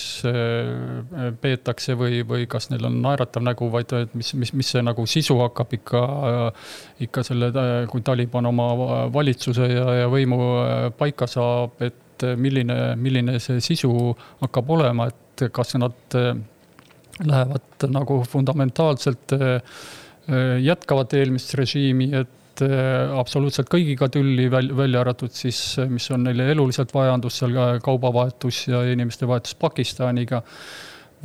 peetakse 1.42 1.96
või, 1.98 2.22
või 2.29 2.48
kas 2.50 2.70
neil 2.70 2.87
on 2.88 3.00
naeratav 3.03 3.44
nägu, 3.46 3.68
vaid 3.72 3.94
et 3.98 4.14
mis, 4.18 4.35
mis, 4.38 4.55
mis 4.57 4.72
see 4.77 4.85
nagu 4.85 5.07
sisu 5.11 5.38
hakkab 5.42 5.74
ikka, 5.79 6.05
ikka 7.07 7.27
selle, 7.27 7.50
kui 7.90 8.05
Taliban 8.07 8.50
oma 8.50 8.70
valitsuse 9.14 9.68
ja, 9.70 9.87
ja 10.03 10.09
võimu 10.12 10.40
paika 10.98 11.29
saab, 11.31 11.79
et 11.85 12.27
milline, 12.38 12.94
milline 13.00 13.38
see 13.42 13.62
sisu 13.64 13.92
hakkab 14.42 14.74
olema, 14.77 15.09
et 15.11 15.48
kas 15.55 15.74
nad 15.81 16.14
lähevad 17.22 17.87
nagu 17.88 18.22
fundamentaalselt, 18.29 19.33
äh, 19.33 19.55
äh, 20.29 20.62
jätkavad 20.62 21.12
eelmist 21.14 21.55
režiimi, 21.55 22.11
et 22.14 22.62
äh, 22.62 23.18
absoluutselt 23.18 23.70
kõigiga 23.70 24.09
tülli, 24.12 24.48
välja 24.50 25.03
arvatud 25.03 25.33
siis, 25.35 25.77
mis 25.90 26.09
on 26.14 26.27
neile 26.27 26.50
eluliselt 26.53 26.94
vajandus, 26.94 27.38
seal 27.38 27.55
ka 27.55 27.68
kaubavahetus 27.85 28.66
ja 28.68 28.83
inimeste 28.90 29.29
vahetus 29.29 29.55
Pakistaniga. 29.55 30.42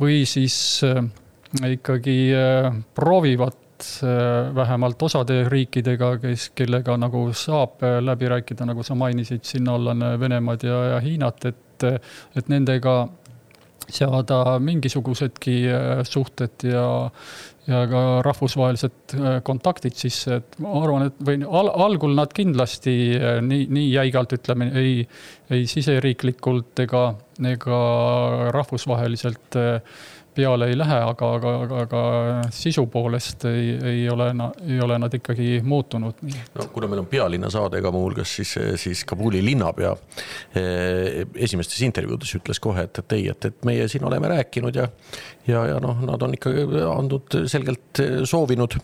või 0.00 0.24
siis 0.24 0.80
ikkagi 1.66 2.30
proovivad 2.94 3.84
vähemalt 4.54 5.02
osade 5.02 5.42
riikidega, 5.48 6.14
kes, 6.22 6.46
kellega 6.56 6.96
nagu 6.96 7.26
saab 7.36 7.84
läbi 8.00 8.28
rääkida, 8.28 8.64
nagu 8.64 8.82
sa 8.82 8.94
mainisid, 8.94 9.44
sinna 9.44 9.74
alla 9.74 9.90
on 9.90 10.20
Venemaad 10.20 10.64
ja, 10.64 10.78
ja 10.94 11.00
Hiinat, 11.04 11.44
et, 11.44 11.84
et 12.36 12.48
nendega 12.48 12.94
seada 13.94 14.58
mingisugusedki 14.62 15.56
äh, 15.70 16.02
suhted 16.08 16.66
ja, 16.66 16.84
ja 17.68 17.80
ka 17.90 18.02
rahvusvahelised 18.26 19.14
äh, 19.16 19.38
kontaktid 19.46 19.98
sisse, 19.98 20.40
et 20.40 20.58
ma 20.62 20.74
arvan, 20.82 21.08
et 21.08 21.24
või 21.26 21.42
al 21.46 21.72
algul 21.86 22.14
nad 22.18 22.32
kindlasti 22.36 22.96
äh, 23.16 23.40
nii, 23.44 23.66
nii 23.72 23.90
jäigalt 23.92 24.36
ütleme, 24.38 24.70
ei, 24.80 24.94
ei 25.50 25.66
siseriiklikult 25.70 26.84
ega, 26.86 27.04
ega 27.52 27.82
rahvusvaheliselt 28.56 29.60
peale 30.40 30.70
ei 30.70 30.78
lähe, 30.78 30.98
aga, 31.04 31.30
aga, 31.36 31.54
aga, 31.64 31.80
aga 31.84 32.02
sisu 32.54 32.86
poolest 32.92 33.44
ei, 33.50 33.72
ei 33.92 34.04
ole, 34.10 34.30
ei 34.66 34.80
ole 34.80 34.98
nad 35.02 35.14
ikkagi 35.16 35.60
muutunud. 35.64 36.22
no 36.54 36.68
kuna 36.72 36.88
meil 36.90 37.04
on 37.04 37.08
pealinna 37.10 37.50
saade 37.52 37.82
ka 37.84 37.92
muuhulgas, 37.94 38.34
siis, 38.40 38.54
siis 38.80 39.04
Kabuli 39.08 39.42
linnapea 39.44 39.92
eh, 40.56 41.24
esimestes 41.46 41.82
intervjuudes 41.86 42.34
ütles 42.40 42.62
kohe, 42.62 42.86
et, 42.88 43.02
et 43.02 43.16
ei, 43.18 43.26
et, 43.32 43.50
et 43.50 43.68
meie 43.68 43.88
siin 43.90 44.06
oleme 44.08 44.30
rääkinud 44.32 44.76
ja, 44.80 44.88
ja, 45.48 45.64
ja 45.74 45.80
noh, 45.82 46.00
nad 46.08 46.22
on 46.24 46.36
ikkagi 46.38 46.66
andnud 46.86 47.40
selgelt 47.50 48.04
soovinud 48.28 48.78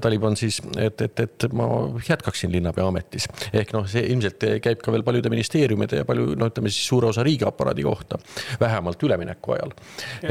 Taliban 0.00 0.36
siis, 0.36 0.60
et, 0.76 1.00
et, 1.00 1.20
et 1.20 1.46
ma 1.56 1.66
jätkaksin 2.04 2.52
linnapea 2.52 2.84
ametis. 2.88 3.28
ehk 3.52 3.72
noh, 3.72 3.86
see 3.88 4.02
ilmselt 4.12 4.44
käib 4.64 4.82
ka 4.84 4.92
veel 4.92 5.04
paljude 5.06 5.32
ministeeriumide 5.32 6.02
ja 6.02 6.08
palju, 6.08 6.34
no 6.36 6.50
ütleme 6.50 6.72
siis 6.72 6.84
suure 6.90 7.08
osa 7.08 7.24
riigiaparaadi 7.24 7.86
kohta, 7.86 8.18
vähemalt 8.60 9.02
ülemineku 9.08 9.56
ajal. 9.56 9.72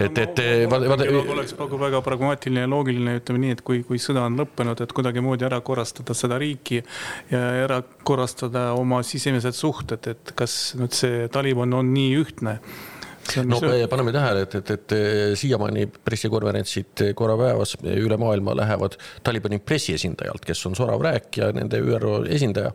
Et, 0.08 0.40
et 0.40 0.70
vaata, 0.72 1.08
oleks 1.34 1.56
praegu 1.58 1.80
väga 1.82 2.02
pragmaatiline 2.06 2.66
ja 2.66 2.72
loogiline, 2.72 3.18
ütleme 3.22 3.44
nii, 3.44 3.56
et 3.58 3.64
kui, 3.68 3.82
kui 3.88 4.02
sõda 4.02 4.26
on 4.28 4.38
lõppenud, 4.40 4.82
et 4.84 4.94
kuidagimoodi 4.96 5.48
ära 5.48 5.60
korrastada 5.66 6.16
seda 6.18 6.40
riiki 6.42 6.82
ja 7.32 7.42
ära 7.64 7.82
korrastada 8.08 8.70
oma 8.78 9.02
sisemised 9.06 9.58
suhted, 9.58 10.12
et 10.14 10.36
kas 10.38 10.76
nüüd 10.80 10.96
see 10.98 11.26
Taliban 11.34 11.76
on 11.78 11.92
nii 11.96 12.14
ühtne 12.22 12.60
no 13.46 13.60
paneme 13.90 14.12
tähele, 14.16 14.46
et, 14.48 14.56
et, 14.56 14.72
et 14.72 14.96
siiamaani 15.38 15.88
pressikonverentsid 16.06 17.04
korra 17.18 17.38
päevas 17.40 17.76
üle 17.84 18.18
maailma 18.20 18.56
lähevad 18.58 18.98
Talibani 19.24 19.60
pressiesindajalt, 19.60 20.46
kes 20.46 20.66
on 20.70 20.76
sorav 20.78 21.02
rääkija, 21.04 21.52
nende 21.58 21.80
ÜRO 21.82 22.20
esindaja 22.30 22.72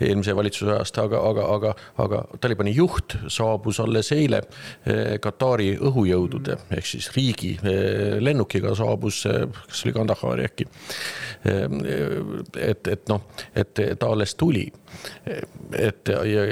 eelmise 0.00 0.36
valitsuse 0.36 0.72
ajast, 0.74 0.98
aga, 1.02 1.20
aga, 1.30 1.46
aga, 1.56 1.74
aga 2.04 2.22
Talibani 2.40 2.74
juht 2.76 3.16
saabus 3.28 3.80
alles 3.84 4.12
eile 4.16 4.42
eh, 4.86 5.16
Katari 5.22 5.72
õhujõudude 5.76 6.58
ehk 6.76 6.88
siis 6.88 7.10
riigi 7.16 7.54
eh, 7.62 8.16
lennukiga 8.22 8.74
saabus, 8.78 9.24
eh, 9.30 9.44
kas 9.68 9.84
oli 9.86 9.94
Kandahari 9.96 10.48
äkki. 10.48 10.66
et, 11.44 12.88
et 12.88 13.08
noh, 13.08 13.20
et 13.54 13.80
ta 13.98 14.08
alles 14.08 14.34
tuli. 14.34 14.64
et 15.76 16.08
ja, 16.08 16.44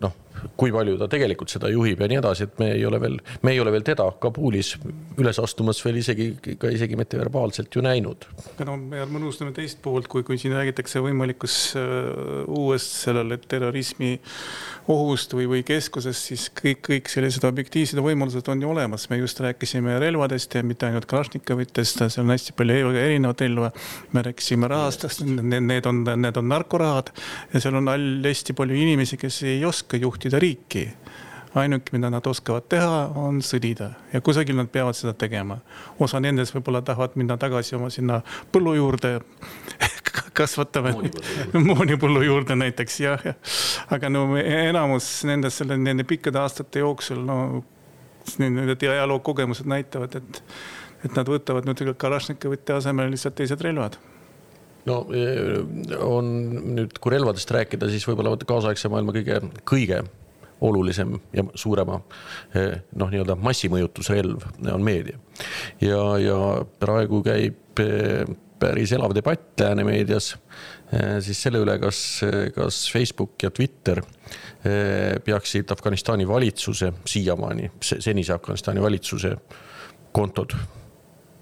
noh 0.00 0.25
kui 0.56 0.72
palju 0.74 0.96
ta 1.00 1.08
tegelikult 1.10 1.52
seda 1.52 1.70
juhib 1.72 2.00
ja 2.02 2.08
nii 2.10 2.20
edasi, 2.20 2.46
et 2.46 2.58
me 2.62 2.70
ei 2.74 2.84
ole 2.88 3.00
veel, 3.02 3.18
me 3.42 3.54
ei 3.54 3.60
ole 3.62 3.72
veel 3.74 3.86
teda 3.86 4.08
Kabulis 4.20 4.74
üles 5.20 5.40
astumas 5.42 5.82
veel 5.84 6.00
isegi, 6.00 6.28
ka 6.60 6.70
isegi 6.72 6.98
mitte 6.98 7.18
verbaalselt 7.20 7.74
ju 7.74 7.84
näinud. 7.84 8.28
aga 8.56 8.68
no 8.70 8.76
me 8.76 9.04
unustame 9.20 9.54
teist 9.56 9.82
poolt, 9.84 10.08
kui, 10.12 10.24
kui 10.26 10.38
siin 10.40 10.56
räägitakse 10.56 11.02
võimalikust 11.04 11.76
uh, 11.80 12.42
uuest 12.46 12.98
sellele 13.06 13.38
terrorismi 13.48 14.16
ohust 14.92 15.34
või, 15.34 15.46
või 15.50 15.62
keskusest, 15.66 16.30
siis 16.30 16.46
kõik, 16.54 16.82
kõik 16.86 17.10
sellised 17.10 17.44
objektiivsed 17.46 18.00
võimalused 18.02 18.46
on 18.52 18.62
ju 18.62 18.70
olemas. 18.70 19.08
me 19.10 19.18
just 19.18 19.40
rääkisime 19.40 19.98
relvadest 20.02 20.54
ja 20.54 20.62
mitte 20.62 20.86
ainult 20.86 21.08
Kalašnikovitest, 21.10 22.04
seal 22.06 22.24
on 22.24 22.34
hästi 22.34 22.54
palju 22.56 22.92
erinevaid 22.94 23.40
relva. 23.40 23.72
me 24.12 24.22
rääkisime 24.22 24.68
rahastust, 24.68 25.24
need 25.26 25.86
on, 25.86 26.04
need 26.04 26.36
on 26.36 26.48
narkorahad 26.48 27.10
ja 27.52 27.60
seal 27.60 27.74
on 27.80 27.90
hästi 28.24 28.52
palju 28.52 28.76
inimesi, 28.76 29.16
kes 29.16 29.42
ei 29.42 29.64
oska 29.64 29.96
juhtida 29.96 30.25
riiki. 30.34 30.88
Ainuke, 31.56 31.94
mida 31.96 32.10
nad 32.12 32.26
oskavad 32.28 32.66
teha, 32.68 33.06
on 33.16 33.38
sõdida. 33.40 33.94
Ja 34.12 34.20
kusagil 34.20 34.58
nad 34.58 34.68
peavad 34.68 34.96
seda 34.98 35.14
tegema. 35.16 35.56
osa 35.98 36.20
nendest 36.20 36.52
võib-olla 36.52 36.82
tahavad 36.84 37.14
minna 37.16 37.38
tagasi 37.40 37.76
oma 37.78 37.88
sinna 37.90 38.20
põllu 38.52 38.74
juurde. 38.76 39.20
Kasvatame 40.36 40.92
moonipõllu 41.54 42.22
juurde. 42.26 42.56
näiteks 42.56 43.00
jah, 43.00 43.24
jah. 43.24 43.38
aga 43.90 44.10
no 44.12 44.26
enamus 44.36 45.24
nendest 45.24 45.62
selle, 45.62 45.78
nende 45.80 46.04
pikkade 46.04 46.38
aastate 46.38 46.84
jooksul, 46.84 47.24
no 47.24 47.64
need 48.38 48.82
ajaloo 48.82 49.20
kogemused 49.24 49.66
näitavad, 49.70 50.18
et, 50.20 50.42
et 51.08 51.16
nad 51.16 51.28
võtavad 51.30 51.64
nüüd 51.64 51.94
Kalašnikovite 51.96 52.76
asemel 52.76 53.08
lihtsalt 53.14 53.38
teised 53.40 53.64
relvad 53.64 53.96
no 54.86 55.00
eh, 55.14 55.98
on 56.04 56.30
nüüd, 56.76 56.96
kui 57.02 57.14
relvadest 57.14 57.50
rääkida, 57.54 57.88
siis 57.90 58.06
võib-olla 58.08 58.36
kaasaegse 58.46 58.90
maailma 58.92 59.14
kõige, 59.16 59.40
kõige 59.66 60.00
olulisem 60.66 61.18
ja 61.36 61.44
suurema 61.58 62.00
eh, 62.56 62.78
noh, 62.96 63.12
nii-öelda 63.12 63.36
massimõjutusrelv 63.42 64.46
on 64.72 64.86
meedia. 64.86 65.20
ja, 65.82 66.00
ja 66.22 66.40
praegu 66.80 67.22
käib 67.26 67.82
eh, 67.82 68.24
päris 68.56 68.94
elav 68.96 69.12
debatt 69.12 69.60
lääne 69.60 69.84
meedias 69.84 70.32
siis 71.20 71.40
selle 71.42 71.58
üle, 71.60 71.74
kas, 71.82 71.98
kas 72.54 72.78
Facebook 72.88 73.42
ja 73.42 73.50
Twitter 73.50 73.98
peaksid 75.26 75.74
Afganistani 75.74 76.24
valitsuse 76.28 76.92
siiamaani, 77.04 77.68
senise 77.82 78.32
Afganistani 78.32 78.80
valitsuse 78.80 79.34
kontod 80.16 80.54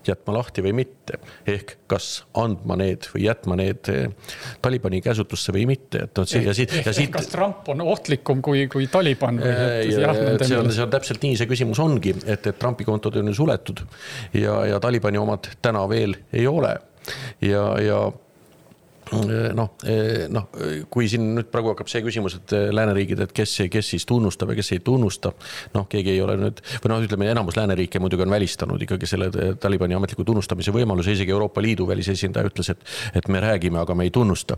jätma 0.09 0.37
lahti 0.39 0.65
või 0.65 0.75
mitte. 0.83 1.19
ehk 1.47 1.77
kas 1.91 2.25
andma 2.41 2.77
need 2.81 3.09
või 3.13 3.27
jätma 3.27 3.59
need 3.61 3.91
eh, 3.93 4.33
Talibani 4.63 5.01
käsutusse 5.05 5.53
või 5.55 5.67
mitte, 5.69 6.07
et 6.09 6.19
noh, 6.19 6.29
ja 6.47 6.55
siit, 6.57 6.75
ja 6.85 6.95
siit. 6.97 7.13
kas 7.15 7.29
Trump 7.33 7.69
on 7.73 7.85
ohtlikum 7.85 8.43
kui, 8.45 8.67
kui 8.73 8.89
Taliban 8.93 9.41
või? 9.43 9.53
see 9.93 10.59
on, 10.59 10.73
see 10.73 10.87
on 10.87 10.93
täpselt 10.93 11.23
nii, 11.25 11.39
see 11.41 11.51
küsimus 11.51 11.83
ongi, 11.83 12.17
et, 12.25 12.47
et 12.47 12.59
Trumpi 12.59 12.87
kontod 12.89 13.17
on 13.21 13.31
ju 13.33 13.39
suletud 13.43 13.85
ja, 14.35 14.61
ja 14.73 14.83
Talibani 14.83 15.21
omad 15.21 15.53
täna 15.63 15.85
veel 15.91 16.17
ei 16.33 16.47
ole 16.51 16.77
ja, 17.45 17.65
ja 17.83 18.01
noh, 19.13 19.71
noh, 20.33 20.49
kui 20.91 21.09
siin 21.11 21.35
nüüd 21.37 21.51
praegu 21.53 21.73
hakkab 21.73 21.91
see 21.91 22.03
küsimus, 22.05 22.39
et 22.39 22.55
lääneriigid, 22.75 23.21
et 23.27 23.35
kes, 23.37 23.57
kes 23.71 23.91
siis 23.95 24.07
tunnustab 24.09 24.53
ja 24.53 24.59
kes 24.59 24.73
ei 24.77 24.83
tunnusta. 24.85 25.33
noh, 25.75 25.87
keegi 25.91 26.15
ei 26.15 26.23
ole 26.25 26.37
nüüd 26.41 26.63
või 26.83 26.93
noh, 26.93 27.03
ütleme 27.05 27.29
enamus 27.31 27.59
lääneriike 27.59 28.01
muidugi 28.03 28.25
on 28.25 28.35
välistanud 28.35 28.83
ikkagi 28.83 29.09
selle 29.09 29.31
Talibani 29.61 29.97
ametliku 29.97 30.25
tunnustamise 30.25 30.73
võimaluse, 30.75 31.15
isegi 31.15 31.35
Euroopa 31.35 31.63
Liidu 31.63 31.87
välisesindaja 31.89 32.51
ütles, 32.51 32.71
et, 32.73 32.85
et 33.15 33.29
me 33.29 33.43
räägime, 33.43 33.81
aga 33.83 33.95
me 33.95 34.09
ei 34.09 34.13
tunnusta. 34.15 34.57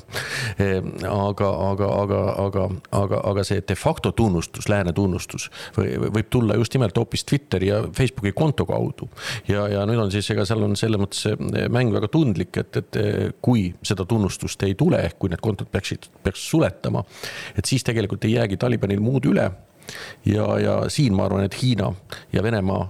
aga, 0.59 1.51
aga, 1.70 1.90
aga, 2.03 2.20
aga, 2.47 2.68
aga, 3.01 3.20
aga 3.32 3.44
see 3.47 3.62
de 3.68 3.76
facto 3.78 4.12
tunnustus, 4.16 4.68
lääne 4.72 4.92
tunnustus 4.97 5.49
või, 5.76 5.94
võib 6.18 6.30
tulla 6.30 6.57
just 6.59 6.74
nimelt 6.74 6.97
hoopis 6.97 7.24
Twitteri 7.26 7.70
ja 7.70 7.82
Facebooki 7.97 8.32
konto 8.36 8.66
kaudu. 8.66 9.09
ja, 9.49 9.66
ja 9.72 9.84
nüüd 9.88 10.01
on 10.07 10.12
siis, 10.14 10.28
ega 10.34 10.47
seal 10.49 10.64
on 10.66 10.76
selles 10.78 11.01
mõttes 11.01 11.24
mäng 11.72 11.94
väga 11.94 12.11
tundlik, 12.12 12.57
et, 12.62 12.82
et 12.82 13.01
kui 13.42 13.68
seda 13.86 14.07
tunnustust 14.09 14.36
tunnustust 14.37 14.62
ei 14.62 14.74
tule, 14.74 15.01
ehk 15.07 15.18
kui 15.18 15.32
need 15.32 15.43
kontod 15.43 15.70
peaksid, 15.72 16.11
peaks 16.22 16.51
suletama, 16.51 17.05
et 17.57 17.64
siis 17.64 17.84
tegelikult 17.84 18.24
ei 18.24 18.37
jäägi 18.37 18.57
Talibanil 18.61 19.01
muud 19.01 19.26
üle 19.32 19.51
ja, 20.26 20.45
ja 20.59 20.74
siin 20.91 21.14
ma 21.14 21.26
arvan, 21.28 21.45
et 21.47 21.55
Hiina 21.62 21.93
ja 22.32 22.43
Venemaa 22.43 22.82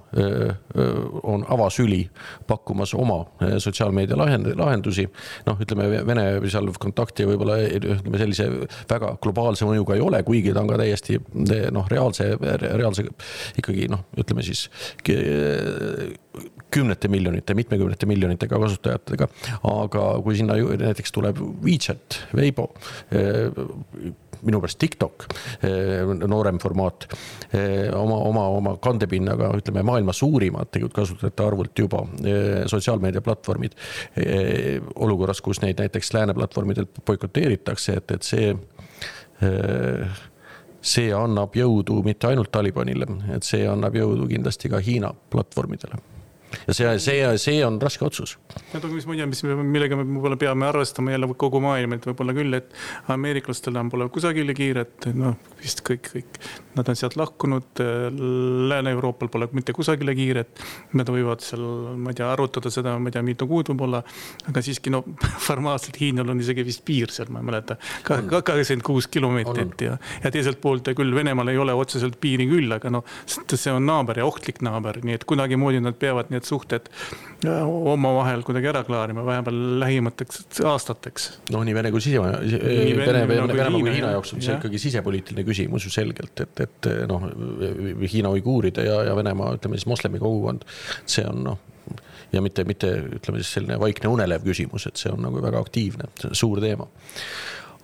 on 1.22 1.44
avasüli 1.48 2.00
pakkumas 2.48 2.94
oma 2.94 3.18
sotsiaalmeedia 3.58 4.16
lahend, 4.16 4.48
lahendusi. 4.56 5.06
noh, 5.46 5.60
ütleme 5.60 6.06
Vene 6.06 6.26
seal 6.48 6.72
kontakti 6.80 7.26
võib-olla 7.28 7.58
ütleme 7.68 8.20
sellise 8.22 8.48
väga 8.90 9.16
globaalse 9.22 9.68
mõjuga 9.68 9.98
ei 9.98 10.04
ole, 10.04 10.22
kuigi 10.24 10.54
ta 10.56 10.64
on 10.64 10.72
ka 10.72 10.80
täiesti 10.80 11.20
noh, 11.70 11.88
reaalse, 11.92 12.32
reaalse 12.40 13.06
ikkagi 13.60 13.90
noh, 13.92 14.08
ütleme 14.16 14.46
siis 14.46 14.70
kümnete 16.70 17.08
miljonite, 17.08 17.54
mitmekümnete 17.54 18.06
miljonitega 18.06 18.58
kasutajatega. 18.58 19.28
aga 19.70 20.04
kui 20.22 20.36
sinna 20.36 20.56
näiteks 20.56 21.12
tuleb 21.12 21.40
WeChat, 21.64 22.20
Weibo, 22.34 22.72
eh, 23.12 23.50
minu 24.46 24.60
pärast 24.60 24.78
TikTok, 24.78 25.26
eh, 25.62 26.02
noorem 26.26 26.58
formaat, 26.58 27.06
eh, 27.52 27.94
oma, 27.94 28.16
oma, 28.16 28.46
oma 28.58 28.76
kandepinnaga, 28.76 29.52
ütleme 29.60 29.82
maailma 29.82 30.12
suurimad 30.12 30.70
tegelikult 30.70 31.00
kasutajate 31.02 31.46
arvult 31.46 31.78
juba 31.78 32.04
sotsiaalmeediaplatvormid. 32.66 33.72
olukorras, 34.94 35.40
kus 35.40 35.60
neid 35.62 35.78
näiteks 35.78 36.12
lääne 36.14 36.34
platvormidelt 36.34 36.98
boikoteeritakse, 37.06 37.92
et, 37.92 38.10
et 38.10 38.22
see 38.22 38.56
see 40.80 41.12
annab 41.12 41.54
jõudu 41.54 42.02
mitte 42.04 42.26
ainult 42.30 42.50
Talibanile, 42.52 43.06
et 43.34 43.44
see 43.44 43.66
annab 43.68 43.94
jõudu 43.94 44.28
kindlasti 44.30 44.70
ka 44.72 44.80
Hiina 44.80 45.12
platvormidele 45.30 46.15
ja 46.66 46.74
see, 46.74 46.98
see, 47.02 47.22
see 47.40 47.60
on 47.66 47.78
raske 47.82 48.04
otsus. 48.06 48.36
no 48.72 48.80
aga 48.80 48.90
mis 48.92 49.06
ma 49.08 49.16
ei 49.16 49.22
tea, 49.22 49.28
mis, 49.30 49.42
millega 49.46 49.98
me 49.98 50.06
võib-olla 50.06 50.38
peame 50.40 50.68
arvestama 50.68 51.14
jälle 51.14 51.28
kogu 51.38 51.60
maailm, 51.64 51.96
et 51.96 52.06
võib-olla 52.08 52.34
küll, 52.36 52.58
et 52.58 52.72
ameeriklastel 53.12 53.76
on, 53.80 53.90
pole 53.92 54.08
kusagile 54.14 54.54
kiiret, 54.56 55.08
noh, 55.16 55.36
vist 55.62 55.82
kõik, 55.86 56.10
kõik. 56.12 56.40
Nad 56.76 56.90
on 56.92 56.98
sealt 56.98 57.16
lahkunud, 57.16 57.80
Lääne-Euroopal 58.68 59.30
pole 59.32 59.48
mitte 59.56 59.72
kusagile 59.72 60.12
kiiret. 60.16 60.60
Nad 60.98 61.08
võivad 61.08 61.40
seal, 61.44 61.62
ma 61.96 62.12
ei 62.12 62.18
tea, 62.18 62.28
arutada 62.28 62.68
seda, 62.72 62.98
ma 63.00 63.08
ei 63.08 63.16
tea, 63.16 63.22
mitu 63.24 63.48
kuud 63.48 63.70
võib-olla. 63.72 64.02
aga 64.50 64.62
siiski 64.64 64.92
no 64.92 65.02
formaalselt 65.46 65.96
Hiinal 66.00 66.34
on 66.34 66.42
isegi 66.44 66.64
vist 66.66 66.84
piir 66.86 67.12
seal, 67.14 67.30
ma 67.32 67.40
ei 67.40 67.48
mäleta, 67.50 67.78
kakskümmend 68.06 68.84
kuus 68.86 69.08
kilomeetrit 69.12 69.86
ja, 69.86 69.96
ja 70.22 70.32
teiselt 70.34 70.60
poolt 70.60 70.88
küll 70.96 71.14
Venemaal 71.16 71.50
ei 71.50 71.58
ole 71.58 71.74
otseselt 71.76 72.18
piiri 72.20 72.46
küll, 72.50 72.70
aga 72.76 72.92
noh, 72.92 73.06
see 73.26 73.72
on 73.72 73.86
naaber 73.88 74.20
ja 74.20 74.26
ohtlik 74.28 74.60
naaber, 74.64 75.00
nii 75.04 75.16
et 75.16 75.24
kuidagimoodi 75.28 75.80
nad 75.82 75.96
peavad 76.00 76.30
need 76.36 76.46
suhted 76.46 76.90
omavahel 77.46 78.44
kuidagi 78.46 78.70
ära 78.70 78.82
klaarima, 78.86 79.24
vähemalt 79.26 79.80
lähimateks 79.82 80.62
aastateks. 80.64 81.28
noh, 81.52 81.64
nii 81.66 81.76
Vene 81.76 81.92
kui 81.94 82.04
sise, 82.04 82.22
Vene, 82.22 82.40
Vene, 83.00 83.26
Venemaa 83.28 83.80
kui 83.80 83.94
Hiina 83.94 84.14
jaoks 84.16 84.36
on 84.36 84.44
see 84.44 84.56
ikkagi 84.56 84.80
sisepoliitiline 84.86 85.46
küsimus 85.46 85.88
ju 85.88 85.92
selgelt, 85.92 86.44
et, 86.44 86.64
et 86.66 86.90
noh, 87.10 87.28
Hiina 88.06 88.32
uiguuride 88.36 88.86
ja, 88.86 89.02
ja 89.10 89.16
Venemaa, 89.18 89.54
ütleme 89.58 89.80
siis 89.80 89.88
moslemi 89.90 90.22
kogukond, 90.22 90.68
see 91.08 91.26
on 91.28 91.44
noh 91.50 91.64
ja 92.32 92.42
mitte, 92.42 92.64
mitte 92.68 92.90
ütleme 93.18 93.40
siis 93.42 93.52
selline 93.56 93.78
vaikne 93.80 94.10
unelev 94.10 94.44
küsimus, 94.46 94.88
et 94.88 94.98
see 95.00 95.12
on 95.12 95.22
nagu 95.26 95.42
väga 95.42 95.60
aktiivne, 95.62 96.10
suur 96.32 96.60
teema. 96.64 96.88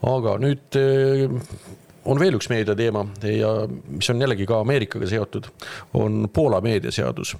aga 0.02 0.34
nüüd 0.42 0.78
on 2.04 2.18
veel 2.18 2.34
üks 2.36 2.48
meediateema 2.50 3.04
ja 3.28 3.68
mis 3.68 4.10
on 4.10 4.20
jällegi 4.22 4.46
ka 4.48 4.60
Ameerikaga 4.62 5.06
seotud, 5.10 5.44
on 5.98 6.28
Poola 6.32 6.60
meediaseadus. 6.64 7.36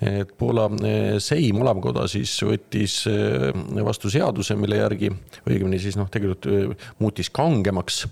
et 0.00 0.36
Poola 0.38 0.70
eh, 0.86 1.16
Seim, 1.22 1.60
alamkoda 1.62 2.06
siis 2.10 2.42
võttis 2.46 3.06
eh, 3.10 3.52
vastu 3.84 4.10
seaduse, 4.12 4.56
mille 4.58 4.76
järgi, 4.82 5.08
õigemini 5.46 5.78
siis 5.82 5.96
noh, 5.98 6.08
tegelikult 6.12 6.46
eh, 6.50 6.54
muutis 6.98 7.30
kangemaks 7.30 8.06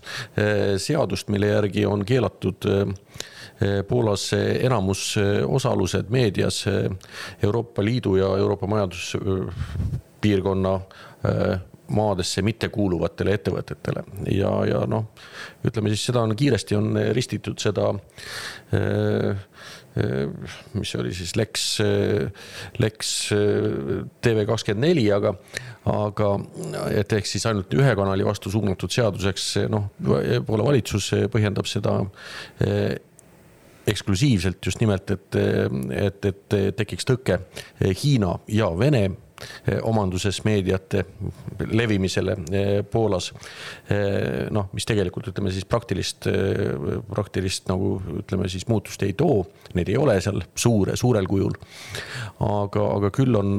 seadust, 0.82 1.28
mille 1.32 1.46
järgi 1.52 1.86
on 1.86 2.04
keelatud 2.06 2.66
Poolas 3.88 4.32
enamusosalused 4.34 6.06
meedias 6.10 6.64
Euroopa 7.42 7.84
Liidu 7.86 8.16
ja 8.18 8.26
Euroopa 8.38 8.66
Majanduspiirkonna 8.66 10.80
maadesse 11.92 12.42
mittekuuluvatele 12.44 13.34
ettevõtetele. 13.38 14.04
Ja, 14.32 14.52
ja 14.68 14.82
noh, 14.88 15.10
ütleme 15.66 15.92
siis 15.92 16.06
seda 16.08 16.24
on 16.24 16.34
kiiresti 16.38 16.78
on 16.78 16.98
ristitud 17.16 17.60
seda 17.60 17.90
äh, 18.74 19.42
mis 20.74 20.94
oli 20.98 21.12
siis 21.14 21.36
Lex, 21.38 21.78
Lex 22.82 23.12
TV24, 24.26 25.04
aga, 25.14 25.34
aga 25.92 26.30
et 26.90 27.14
ehk 27.14 27.30
siis 27.30 27.46
ainult 27.46 27.74
ühe 27.78 27.94
kanali 27.94 28.26
vastu 28.26 28.50
suunatud 28.50 28.90
seaduseks, 28.90 29.48
noh, 29.70 29.92
Poola 30.48 30.66
valitsus 30.66 31.12
põhjendab 31.30 31.70
seda 31.70 32.00
eksklusiivselt 33.86 34.66
just 34.66 34.82
nimelt, 34.82 35.14
et, 35.14 35.38
et, 35.94 36.30
et 36.32 36.58
tekiks 36.74 37.06
tõke 37.06 37.38
Hiina 38.02 38.34
ja 38.50 38.72
Vene 38.74 39.10
Eh, 39.33 39.33
omanduses 39.82 40.42
meediate 40.44 41.04
levimisele 41.70 42.36
eh, 42.52 42.82
Poolas. 42.90 43.32
Eh, 43.88 44.46
noh, 44.54 44.68
mis 44.72 44.86
tegelikult 44.88 45.28
ütleme 45.30 45.52
siis 45.54 45.66
praktilist, 45.68 46.28
praktilist 47.10 47.68
nagu 47.70 47.96
ütleme 48.20 48.48
siis 48.52 48.66
muutust 48.68 49.02
ei 49.06 49.14
too, 49.18 49.42
neid 49.74 49.90
ei 49.92 49.98
ole 50.00 50.16
seal 50.24 50.42
suure, 50.54 50.96
suurel 50.96 51.28
kujul. 51.30 51.54
aga, 52.44 52.84
aga 52.96 53.10
küll 53.14 53.36
on 53.38 53.58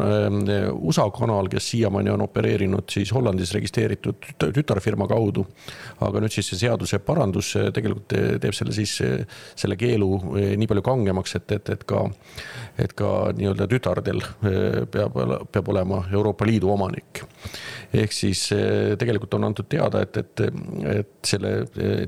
USA 0.73 1.07
kanal, 1.13 1.49
kes 1.51 1.69
siiamaani 1.73 2.11
on 2.13 2.25
opereerinud 2.25 2.89
siis 2.91 3.11
Hollandis 3.15 3.53
registreeritud 3.55 4.29
tütarfirma 4.41 5.07
kaudu. 5.07 5.45
aga 6.05 6.21
nüüd 6.21 6.33
siis 6.33 6.49
see 6.51 6.65
seaduse 6.65 6.99
parandus 6.99 7.53
tegelikult 7.73 8.13
teeb 8.41 8.53
selle 8.55 8.73
siis, 8.75 8.97
selle 9.55 9.77
keelu 9.79 10.09
nii 10.59 10.67
palju 10.69 10.83
kangemaks, 10.85 11.35
et, 11.39 11.51
et, 11.57 11.69
et 11.75 11.83
ka, 11.87 12.03
et 12.81 12.93
ka 12.97 13.11
nii-öelda 13.37 13.67
tütardel 13.71 14.21
peab, 14.91 15.17
peab 15.51 15.73
olema 15.73 15.84
Euroopa 16.11 16.45
Liidu 16.47 16.71
omanik. 16.73 17.23
ehk 17.95 18.11
siis 18.11 18.47
tegelikult 18.99 19.33
on 19.37 19.45
antud 19.47 19.67
teada, 19.71 20.01
et, 20.03 20.17
et, 20.17 20.41
et 20.91 21.29
selle 21.29 21.51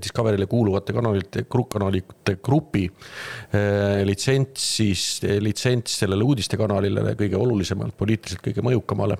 Discovery'le 0.01 0.47
kuuluvate 0.49 0.93
kanalite, 0.93 1.45
kanalite 1.47 2.37
grupi 2.43 2.83
litsents 4.03 4.65
siis, 4.77 5.03
litsents 5.39 5.99
sellele 6.01 6.27
uudistekanalile 6.27 7.13
kõige 7.19 7.39
olulisemalt, 7.39 7.95
poliitiliselt 7.97 8.43
kõige 8.49 8.65
mõjukamale 8.65 9.19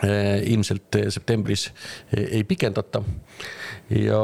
ilmselt 0.00 0.96
septembris 1.10 1.66
ei 2.14 2.44
pikendata. 2.46 3.02
Ja, 3.90 4.20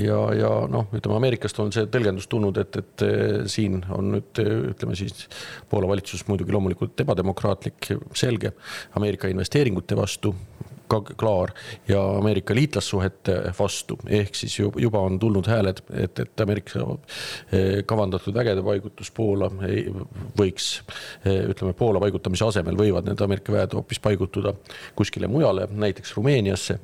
ja, 0.00 0.18
ja 0.32 0.50
noh, 0.72 0.86
ütleme 0.96 1.18
Ameerikast 1.18 1.58
on 1.60 1.72
see 1.74 1.84
tõlgendus 1.92 2.30
tulnud, 2.32 2.56
et, 2.62 2.78
et 2.80 3.04
siin 3.52 3.82
on 3.92 4.08
nüüd 4.14 4.40
ütleme 4.72 4.96
siis 4.96 5.26
Poola 5.68 5.90
valitsus 5.90 6.24
muidugi 6.30 6.54
loomulikult 6.56 7.04
ebademokraatlik, 7.04 7.90
selge, 8.16 8.54
Ameerika 8.96 9.28
investeeringute 9.28 9.98
vastu 10.00 10.32
klaar 11.00 11.52
ja 11.88 12.00
Ameerika 12.18 12.54
liitlassuhete 12.54 13.38
vastu, 13.58 13.98
ehk 14.06 14.34
siis 14.34 14.58
juba 14.58 15.00
on 15.00 15.18
tulnud 15.18 15.46
hääled, 15.48 15.82
et, 16.04 16.18
et 16.18 16.40
Ameerika 16.40 16.82
eh, 16.82 17.84
kavandatud 17.86 18.34
vägede 18.34 18.62
paigutus 18.62 19.10
Poola 19.10 19.48
võiks, 20.38 20.68
eh, 21.24 21.44
ütleme 21.52 21.72
Poola 21.78 22.00
paigutamise 22.02 22.46
asemel 22.48 22.78
võivad 22.78 23.08
need 23.08 23.20
Ameerika 23.24 23.54
väed 23.54 23.76
hoopis 23.76 24.00
paigutuda 24.02 24.54
kuskile 24.98 25.30
mujale, 25.30 25.68
näiteks 25.70 26.16
Rumeeniasse. 26.16 26.78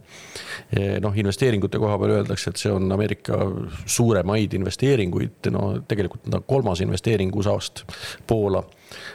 Eh, 0.73 0.97
noh, 1.05 1.15
investeeringute 1.17 1.79
koha 1.79 1.99
peal 1.99 2.17
öeldakse, 2.19 2.51
et 2.51 2.63
see 2.63 2.73
on 2.73 2.93
Ameerika 2.93 3.39
suuremaid 3.87 4.57
investeeringuid, 4.59 5.53
no 5.55 5.71
tegelikult 5.89 6.29
kolmas 6.47 6.83
investeering 6.85 7.35
USA-st 7.37 7.85
Poola 8.27 8.63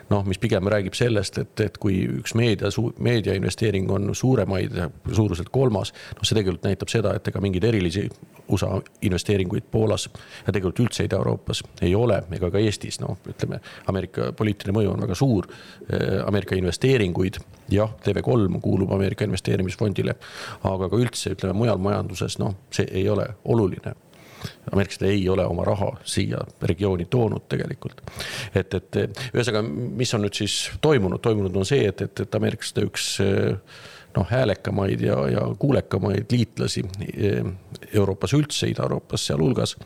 noh, 0.10 0.26
mis 0.28 0.40
pigem 0.42 0.68
räägib 0.72 0.96
sellest, 0.98 1.38
et, 1.42 1.60
et 1.66 1.78
kui 1.82 2.04
üks 2.20 2.36
meedia, 2.38 2.70
meediainvesteering 3.00 3.90
on 3.92 4.14
suuremaid, 4.16 4.78
suuruselt 5.12 5.50
kolmas, 5.54 5.94
noh, 6.16 6.24
see 6.24 6.38
tegelikult 6.38 6.68
näitab 6.68 6.94
seda, 6.94 7.16
et 7.18 7.28
ega 7.28 7.42
mingeid 7.44 7.68
erilisi 7.70 8.08
USA 8.54 8.82
investeeringuid 9.02 9.70
Poolas 9.72 10.10
ja 10.46 10.52
tegelikult 10.52 10.84
üldse 10.86 11.08
Ida-Euroopas 11.08 11.64
ei 11.82 11.96
ole, 11.96 12.22
ega 12.36 12.52
ka 12.52 12.62
Eestis, 12.62 13.00
noh, 13.04 13.18
ütleme, 13.30 13.60
Ameerika 13.92 14.32
poliitiline 14.38 14.76
mõju 14.76 14.94
on 14.94 15.04
väga 15.06 15.18
suur. 15.18 15.50
Eh, 15.88 16.20
Ameerika 16.28 16.58
investeeringuid, 16.60 17.40
jah, 17.74 17.96
TV3 18.06 18.62
kuulub 18.64 18.92
Ameerika 18.94 19.28
investeerimisfondile, 19.28 20.18
aga 20.70 20.90
ka 20.90 21.00
üldse, 21.00 21.38
ütleme 21.38 21.58
mujal 21.64 21.82
majanduses, 21.84 22.40
noh, 22.44 22.58
see 22.74 22.88
ei 22.92 23.08
ole 23.10 23.30
oluline 23.44 23.96
ameeriklased 24.72 25.08
ei 25.08 25.24
ole 25.30 25.46
oma 25.46 25.66
raha 25.68 25.92
siia 26.04 26.42
regiooni 26.62 27.06
toonud 27.06 27.48
tegelikult. 27.50 28.02
et, 28.56 28.74
et 28.74 29.00
ühesõnaga, 29.34 29.64
mis 30.04 30.14
on 30.14 30.26
nüüd 30.26 30.38
siis 30.38 30.58
toimunud, 30.82 31.22
toimunud 31.24 31.56
on 31.56 31.68
see, 31.68 31.88
et, 31.90 32.02
et, 32.02 32.24
et 32.26 32.40
ameeriklaste 32.40 32.86
üks 32.88 33.10
noh, 34.14 34.28
häälekamaid 34.30 35.02
ja, 35.02 35.20
ja 35.30 35.46
kuulekamaid 35.60 36.32
liitlasi 36.32 36.84
Euroopas 37.94 38.34
üldse, 38.38 38.70
Ida-Euroopas 38.70 39.28
sealhulgas, 39.30 39.78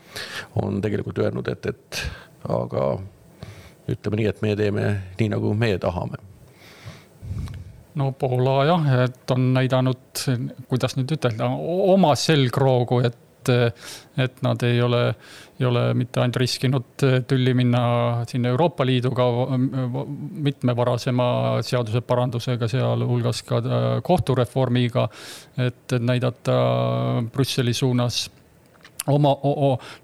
on 0.60 0.82
tegelikult 0.84 1.18
öelnud, 1.24 1.48
et, 1.48 1.66
et 1.66 2.02
aga 2.48 2.90
ütleme 3.88 4.20
nii, 4.20 4.32
et 4.32 4.42
me 4.44 4.56
teeme 4.56 4.88
nii, 5.18 5.30
nagu 5.32 5.54
meie 5.56 5.78
tahame 5.80 6.20
no 7.98 8.12
Poola 8.12 8.64
jah, 8.68 8.90
et 9.04 9.32
on 9.34 9.52
näidanud, 9.56 10.22
kuidas 10.70 10.94
nüüd 10.98 11.16
ütelda, 11.16 11.48
oma 11.94 12.14
selgroogu, 12.18 13.00
et 13.08 13.18
et, 13.52 13.84
et 14.18 14.40
nad 14.42 14.62
ei 14.66 14.80
ole, 14.82 15.02
ei 15.60 15.66
ole 15.66 15.82
mitte 15.98 16.22
ainult 16.22 16.38
riskinud 16.40 17.04
tülli 17.28 17.54
minna 17.56 17.82
siin 18.28 18.46
Euroopa 18.50 18.86
Liiduga 18.86 19.28
mitme 20.48 20.76
varasema 20.76 21.28
seaduseparandusega, 21.66 22.68
sealhulgas 22.70 23.42
ka 23.48 23.62
kohtureformiga, 24.06 25.08
et 25.68 25.98
näidata 26.00 26.58
Brüsseli 27.32 27.74
suunas 27.74 28.26
oma, 29.08 29.34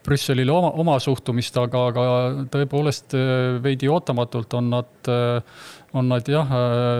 Brüsselile 0.04 0.52
oma, 0.52 0.72
oma 0.80 0.98
suhtumist, 1.02 1.56
aga, 1.60 1.86
aga 1.92 2.04
tõepoolest 2.52 3.16
veidi 3.64 3.90
ootamatult 3.92 4.58
on 4.60 4.70
nad 4.78 5.12
on 5.94 6.08
nad 6.10 6.28
jah 6.28 6.50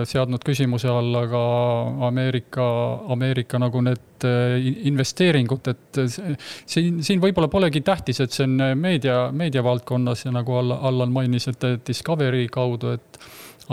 seadnud 0.07 0.43
küsimuse 0.45 0.87
alla 0.87 1.25
ka 1.27 1.43
Ameerika, 2.07 2.65
Ameerika 3.15 3.59
nagu 3.59 3.81
need 3.83 4.27
äh, 4.27 4.69
investeeringud, 4.87 5.67
et 5.71 6.01
siin, 6.65 7.01
siin 7.03 7.23
võib-olla 7.23 7.49
polegi 7.51 7.83
tähtis, 7.85 8.21
et 8.23 8.35
see 8.35 8.47
on 8.47 8.55
meedia, 8.79 9.25
meediavaldkonnas 9.35 10.25
ja 10.27 10.35
nagu 10.35 10.55
Allan 10.59 11.11
mainis, 11.15 11.49
et 11.51 11.67
Discovery 11.87 12.47
kaudu, 12.51 12.95
et 12.95 13.19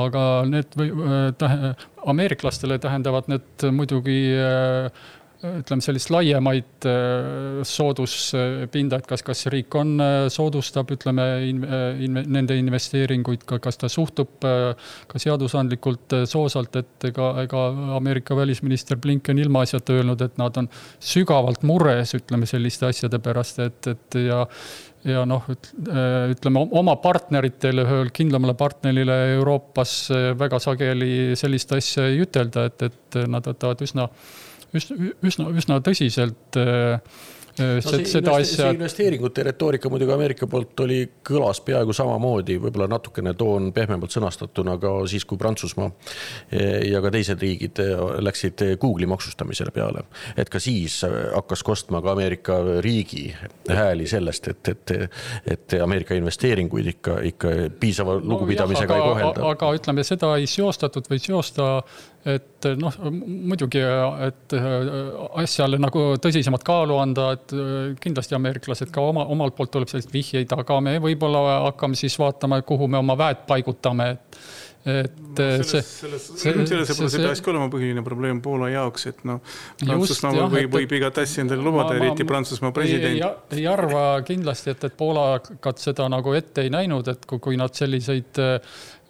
aga 0.03 0.27
need 0.49 0.77
või 0.79 0.93
tähe, 1.39 1.75
ameeriklastele 2.09 2.79
tähendavad 2.83 3.29
need 3.31 3.67
muidugi 3.77 4.21
äh, 4.41 5.03
ütleme, 5.43 5.83
sellist 5.83 6.11
laiemaid 6.13 6.87
äh, 6.87 7.63
sooduspinda, 7.67 9.01
et 9.01 9.09
kas, 9.11 9.25
kas 9.27 9.47
riik 9.53 9.75
on, 9.79 9.97
äh, 10.03 10.27
soodustab, 10.33 10.93
ütleme 10.95 11.27
in, 11.49 11.65
äh, 11.67 12.03
in, 12.07 12.21
nende 12.35 12.57
investeeringuid, 12.61 13.43
ka 13.49 13.59
kas 13.63 13.81
ta 13.81 13.91
suhtub 13.93 14.39
ka 14.43 15.21
seadusandlikult 15.21 16.15
soosalt, 16.31 16.77
et 16.81 17.09
ega, 17.11 17.33
ega 17.45 17.65
Ameerika 17.97 18.37
välisminister 18.39 18.99
Blinken 19.03 19.41
ilmaasjata 19.43 19.99
öelnud, 19.99 20.23
et 20.25 20.39
nad 20.41 20.57
on 20.63 20.71
sügavalt 21.03 21.67
mures, 21.67 22.15
ütleme 22.19 22.49
selliste 22.49 22.89
asjade 22.91 23.21
pärast, 23.23 23.61
et, 23.67 23.93
et 23.93 24.19
ja 24.29 24.47
ja 25.03 25.25
noh, 25.27 25.43
ütleme 26.31 26.61
oma 26.79 26.93
partneritele, 27.03 27.83
ühele 27.83 28.13
kindlamale 28.15 28.55
partnerile 28.55 29.17
Euroopas 29.33 29.97
väga 30.39 30.61
sageli 30.63 31.35
sellist 31.39 31.75
asja 31.75 32.07
ei 32.07 32.23
ütelda, 32.23 32.69
et, 32.71 32.87
et 32.87 33.19
nad 33.27 33.51
võtavad 33.51 33.83
üsna 33.83 34.07
üsna, 34.77 35.13
üsna, 35.23 35.49
üsna 35.63 35.79
tõsiselt 35.85 36.61
äh, 36.61 36.99
Äh, 37.61 37.83
no 37.85 37.91
see, 37.93 38.05
seda 38.09 38.33
asja. 38.41 38.71
investeeringute 38.73 39.43
retoorika 39.45 39.91
muidugi 39.93 40.13
Ameerika 40.15 40.47
poolt 40.49 40.79
oli, 40.81 41.03
kõlas 41.27 41.59
peaaegu 41.65 41.93
samamoodi, 41.93 42.57
võib-olla 42.63 42.87
natukene 42.89 43.35
toon 43.37 43.69
pehmemalt 43.77 44.15
sõnastatuna 44.15 44.79
ka 44.81 44.93
siis, 45.11 45.27
kui 45.29 45.37
Prantsusmaa 45.41 45.91
eh, 46.49 46.89
ja 46.89 47.03
ka 47.05 47.11
teised 47.13 47.43
riigid 47.45 47.83
eh, 47.85 47.93
läksid 48.25 48.65
Google'i 48.81 49.09
maksustamisele 49.11 49.75
peale. 49.75 50.07
et 50.37 50.49
ka 50.49 50.61
siis 50.63 51.03
hakkas 51.05 51.65
kostma 51.67 52.01
ka 52.01 52.15
Ameerika 52.17 52.57
riigi 52.81 53.27
hääli 53.69 54.09
sellest, 54.09 54.49
et, 54.49 54.73
et, 54.73 54.95
et 55.57 55.77
Ameerika 55.83 56.17
investeeringuid 56.17 56.89
ikka, 56.95 57.19
ikka 57.35 57.53
piisava 57.81 58.17
lugupidamisega 58.17 58.97
no, 58.97 58.97
jah, 58.97 59.11
aga, 59.11 59.21
ei 59.21 59.29
kohelda. 59.29 59.51
aga 59.51 59.75
ütleme, 59.77 60.07
seda 60.09 60.33
ei 60.41 60.49
seostatud 60.49 61.13
või 61.13 61.21
seosta 61.21 61.69
et 62.29 62.69
noh, 62.79 62.99
muidugi, 63.11 63.81
et 64.27 64.57
asjale 65.43 65.81
nagu 65.83 66.05
tõsisemat 66.23 66.65
kaalu 66.67 66.99
anda, 67.03 67.33
et 67.37 67.55
kindlasti 68.03 68.37
ameeriklased 68.39 68.93
ka 68.95 69.05
oma, 69.13 69.27
omalt 69.35 69.57
poolt 69.59 69.73
tuleb 69.75 69.91
selliseid 69.91 70.15
vihjeid, 70.15 70.55
aga 70.55 70.81
me 70.85 70.99
võib-olla 71.03 71.43
hakkame 71.69 71.99
siis 71.99 72.19
vaatama, 72.23 72.61
kuhu 72.67 72.91
me 72.91 73.01
oma 73.03 73.19
väed 73.19 73.47
paigutame, 73.49 74.13
et 74.15 74.43
et 74.83 75.13
no, 75.15 75.63
selles, 75.63 75.87
selles, 75.87 76.25
selles, 76.27 76.67
selles 76.67 76.89
võib-olla 76.91 77.11
see 77.13 77.23
peakski 77.23 77.51
olema 77.53 77.69
põhiline 77.71 78.03
probleem 78.03 78.41
Poola 78.43 78.71
jaoks, 78.73 79.05
et 79.13 79.21
noh, 79.29 79.39
Prantsusmaa 79.79 80.49
võib, 80.51 80.73
võib 80.75 80.95
igat 80.99 81.21
asja 81.23 81.45
endale 81.45 81.63
lubada, 81.63 81.95
eriti 82.01 82.27
Prantsusmaa 82.27 82.75
president. 82.75 83.15
ei, 83.15 83.61
ei 83.61 83.69
arva 83.71 84.07
kindlasti, 84.27 84.75
et, 84.75 84.89
et 84.91 84.97
poolakad 84.99 85.79
seda 85.83 86.09
nagu 86.11 86.35
ette 86.35 86.67
ei 86.67 86.75
näinud, 86.75 87.13
et 87.15 87.31
kui, 87.31 87.39
kui 87.47 87.61
nad 87.61 87.75
selliseid 87.79 88.43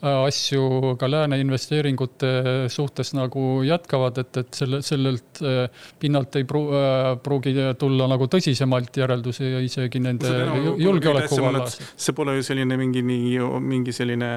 asju 0.03 0.97
ka 0.99 1.07
lääne 1.11 1.39
investeeringute 1.41 2.31
suhtes 2.69 3.13
nagu 3.15 3.63
jätkavad, 3.63 4.19
et, 4.19 4.37
et 4.41 4.57
selle, 4.59 4.81
sellelt 4.83 5.39
äh, 5.47 5.85
pinnalt 6.03 6.35
ei 6.41 6.47
pru, 6.49 6.65
äh, 6.75 7.13
pruugi 7.23 7.55
tulla 7.79 8.09
nagu 8.11 8.27
tõsisemalt 8.31 8.99
järeldusi 8.99 9.47
isegi 9.63 10.03
nende 10.03 10.33
no, 10.49 10.75
julgeoleku 10.81 11.39
vallas. 11.45 11.79
see 11.95 12.17
pole 12.19 12.35
ju 12.41 12.47
selline 12.49 12.79
mingi 12.81 13.05
nii, 13.07 13.39
mingi 13.63 13.95
selline 13.95 14.33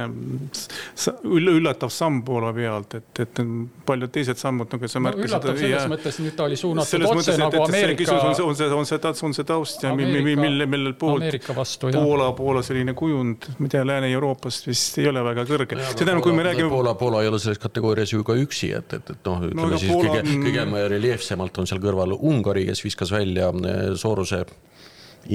üllatav 1.26 1.94
samm 1.94 2.22
Poola 2.26 2.54
pealt, 2.54 2.94
et, 3.00 3.24
et 3.26 3.42
paljud 3.86 4.14
teised 4.14 4.38
sammud, 4.38 4.70
nagu 4.70 4.92
sa 4.92 5.02
märkisid 5.02 5.26
no,. 5.26 5.32
üllatav 5.32 5.60
selles 5.64 5.82
ja, 5.82 5.90
mõttes, 5.90 6.22
nüüd 6.22 6.38
ta 6.38 6.46
oli 6.46 6.62
suunatud 6.62 7.08
otse 7.10 7.38
nagu 7.42 7.66
Ameerika. 7.66 8.06
on 8.14 8.38
see, 8.38 8.46
on 8.46 8.60
see, 8.62 8.70
on 8.70 8.86
see, 8.86 9.02
on 9.32 9.38
see 9.40 9.50
taust 9.50 9.82
ja 9.86 9.96
mille, 9.98 10.22
millel 10.70 10.94
poolt 10.94 11.50
Poola, 11.96 12.32
Poola 12.38 12.62
selline 12.66 12.94
kujund, 12.94 13.50
mida 13.58 13.82
Lääne-Euroopast 13.86 14.70
vist 14.70 15.02
ei 15.02 15.10
ole 15.10 15.26
väga 15.26 15.46
kõrge 15.46 15.55
kõrge. 15.64 15.88
seda 15.96 16.14
enam, 16.14 16.24
kui 16.26 16.36
me 16.36 16.46
räägime. 16.46 16.70
Poola, 16.72 16.96
Poola 17.00 17.24
ei 17.24 17.32
ole 17.32 17.40
selles 17.42 17.62
kategoorias 17.62 18.14
ju 18.14 18.24
ka 18.28 18.36
üksi, 18.40 18.72
et, 18.78 18.98
et, 19.00 19.12
et 19.16 19.30
noh, 19.30 19.44
ütleme 19.48 19.74
no, 19.74 19.82
siis 19.82 19.92
Poola... 19.92 20.20
kõige, 20.22 20.38
kõige 20.44 20.86
reljeefsemalt 20.96 21.60
on 21.62 21.70
seal 21.70 21.82
kõrval 21.84 22.16
Ungari, 22.18 22.66
kes 22.70 22.84
viskas 22.86 23.14
välja 23.16 23.52
eh, 23.52 23.94
Sooruse 24.00 24.44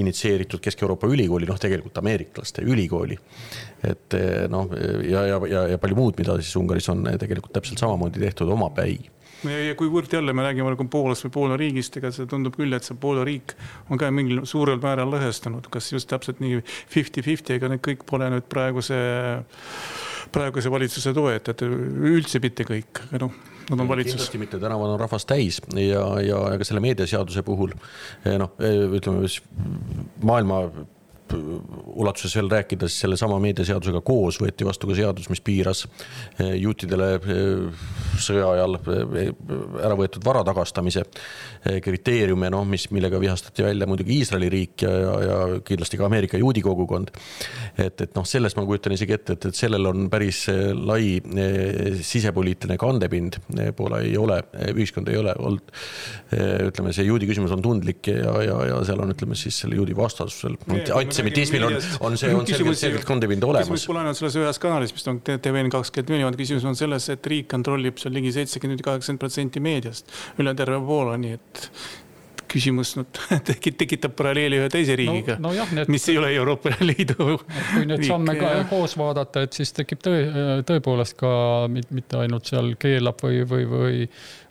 initsieeritud 0.01 0.63
Kesk-Euroopa 0.63 1.09
ülikooli, 1.11 1.49
noh, 1.51 1.59
tegelikult 1.59 1.97
ameeriklaste 1.99 2.63
ülikooli. 2.63 3.19
et 3.83 4.19
eh, 4.19 4.45
noh, 4.51 4.69
ja, 5.09 5.25
ja, 5.27 5.41
ja, 5.51 5.65
ja 5.73 5.81
palju 5.83 5.99
muud, 5.99 6.19
mida 6.21 6.37
siis 6.43 6.55
Ungaris 6.61 6.89
on 6.93 7.07
eh, 7.11 7.19
tegelikult 7.19 7.57
täpselt 7.57 7.83
samamoodi 7.83 8.23
tehtud 8.23 8.53
omapäi 8.55 8.99
ja 9.49 9.75
kuivõrd 9.79 10.13
jälle 10.13 10.35
me 10.37 10.45
räägime 10.45 10.73
nagu 10.75 10.87
Poolast 10.91 11.25
või 11.27 11.35
Poola 11.37 11.59
riigist, 11.61 11.97
ega 11.97 12.11
see 12.15 12.29
tundub 12.31 12.57
küll, 12.59 12.73
et 12.77 12.87
see 12.87 12.99
Poola 13.01 13.25
riik 13.27 13.55
on 13.89 14.01
ka 14.01 14.11
mingil 14.15 14.45
suurel 14.49 14.81
määral 14.83 15.11
lõhestunud, 15.13 15.71
kas 15.73 15.93
just 15.93 16.11
täpselt 16.11 16.43
nii 16.45 16.61
fifty-fifty, 16.93 17.57
ega 17.57 17.71
need 17.73 17.83
kõik 17.85 18.05
pole 18.09 18.29
nüüd 18.33 18.49
praeguse 18.53 18.99
praeguse 20.31 20.71
valitsuse 20.71 21.15
toetajad, 21.17 21.65
üldse 22.11 22.41
mitte 22.43 22.67
kõik, 22.69 23.03
aga 23.09 23.25
noh, 23.25 23.35
nad 23.71 23.83
on 23.83 23.89
valitsus. 23.91 24.15
kindlasti 24.15 24.41
mitte, 24.43 24.61
tänavad 24.63 24.95
on 24.95 25.01
rahvast 25.01 25.29
täis 25.31 25.61
ja, 25.75 26.05
ja, 26.23 26.39
ja 26.53 26.61
ka 26.61 26.67
selle 26.69 26.83
meediaseaduse 26.85 27.43
puhul 27.47 27.75
noh, 28.39 28.55
ütleme 28.61 29.27
maailma 30.23 30.65
ulatuses 31.33 32.35
veel 32.37 32.51
rääkida, 32.51 32.89
siis 32.89 33.05
sellesama 33.05 33.39
meediaseadusega 33.43 34.01
koos 34.07 34.41
võeti 34.41 34.67
vastu 34.67 34.89
ka 34.91 34.97
seadus, 34.99 35.29
mis 35.31 35.43
piiras 35.45 35.85
eh, 35.87 36.55
juutidele 36.61 37.09
eh, 37.19 37.85
sõja 38.21 38.49
ajal 38.55 38.79
eh, 38.81 39.31
ära 39.85 39.97
võetud 39.99 40.25
vara 40.27 40.43
tagastamise 40.47 41.05
kriteeriume, 41.85 42.49
noh, 42.53 42.65
mis, 42.69 42.87
millega 42.95 43.21
vihastati 43.21 43.65
välja 43.67 43.89
muidugi 43.89 44.17
Iisraeli 44.21 44.49
riik 44.53 44.85
ja, 44.87 44.91
ja, 44.91 45.19
ja 45.29 45.61
kindlasti 45.67 46.01
ka 46.01 46.07
Ameerika 46.09 46.41
juudi 46.41 46.63
kogukond. 46.65 47.13
et, 47.77 48.01
et 48.01 48.15
noh, 48.17 48.25
sellest 48.27 48.57
ma 48.57 48.65
kujutan 48.69 48.95
isegi 48.97 49.17
ette, 49.17 49.37
et, 49.37 49.49
et 49.51 49.57
sellel 49.57 49.91
on 49.91 50.09
päris 50.13 50.47
lai 50.81 51.21
sisepoliitiline 52.07 52.79
kandepind. 52.81 53.37
Poola 53.77 54.01
ei 54.05 54.17
ole, 54.19 54.41
ühiskond 54.73 55.11
ei 55.13 55.19
ole 55.21 55.35
olnud, 55.39 55.73
ütleme, 56.71 56.95
see 56.97 57.05
juudi 57.09 57.29
küsimus 57.29 57.53
on 57.55 57.63
tundlik 57.65 58.09
ja, 58.09 58.35
ja, 58.47 58.57
ja 58.71 58.81
seal 58.89 59.05
on, 59.05 59.13
ütleme 59.13 59.37
siis 59.39 59.61
selle 59.61 59.77
juudi 59.79 59.97
vastasel 59.97 60.57
antisemitismil 61.21 61.65
on, 61.65 61.79
on 62.01 62.19
see, 62.19 62.35
on 62.35 62.47
selgelt, 62.47 62.79
selgelt 62.79 63.07
kandepind 63.09 63.45
olemas. 63.45 63.69
küsimus 63.69 63.87
pole 63.91 64.03
ainult 64.03 64.21
selles 64.21 64.37
ühes 64.41 64.61
kanalis, 64.63 64.95
mis 64.97 65.09
on 65.11 65.23
TVN 65.25 65.73
kakskümmend 65.73 66.15
neli, 66.15 66.27
vaid 66.29 66.39
küsimus 66.41 66.69
on 66.69 66.79
selles, 66.79 67.09
et 67.13 67.33
riik 67.33 67.49
kontrollib 67.51 68.01
seal 68.01 68.15
ligi 68.17 68.35
seitsekümmend, 68.37 68.85
kaheksakümmend 68.87 69.23
protsenti 69.23 69.65
meediast 69.65 70.15
üle 70.41 70.55
terve 70.59 70.81
Poola, 70.87 71.17
nii 71.21 71.37
et 71.37 71.67
küsimus 72.51 72.97
nüüd 72.99 73.21
tekitab 73.83 74.17
paralleeli 74.19 74.59
ühe 74.59 74.69
teise 74.73 74.97
riigiga 74.99 75.37
no,, 75.39 75.53
no 75.55 75.67
need, 75.77 75.91
mis 75.93 76.09
ei 76.11 76.19
ole 76.19 76.33
Euroopa 76.35 76.73
Liidu. 76.89 77.37
kui 77.39 77.87
neid 77.87 78.05
samme 78.09 78.37
ka 78.41 78.53
koos 78.71 78.97
vaadata, 78.99 79.45
et 79.47 79.57
siis 79.57 79.75
tekib 79.77 80.03
tõe, 80.05 80.23
tõepoolest 80.69 81.19
ka 81.21 81.33
mitte 81.71 82.23
ainult 82.25 82.51
seal 82.51 82.75
keelab 82.81 83.23
või, 83.27 83.45
või, 83.49 83.67
või 83.71 84.07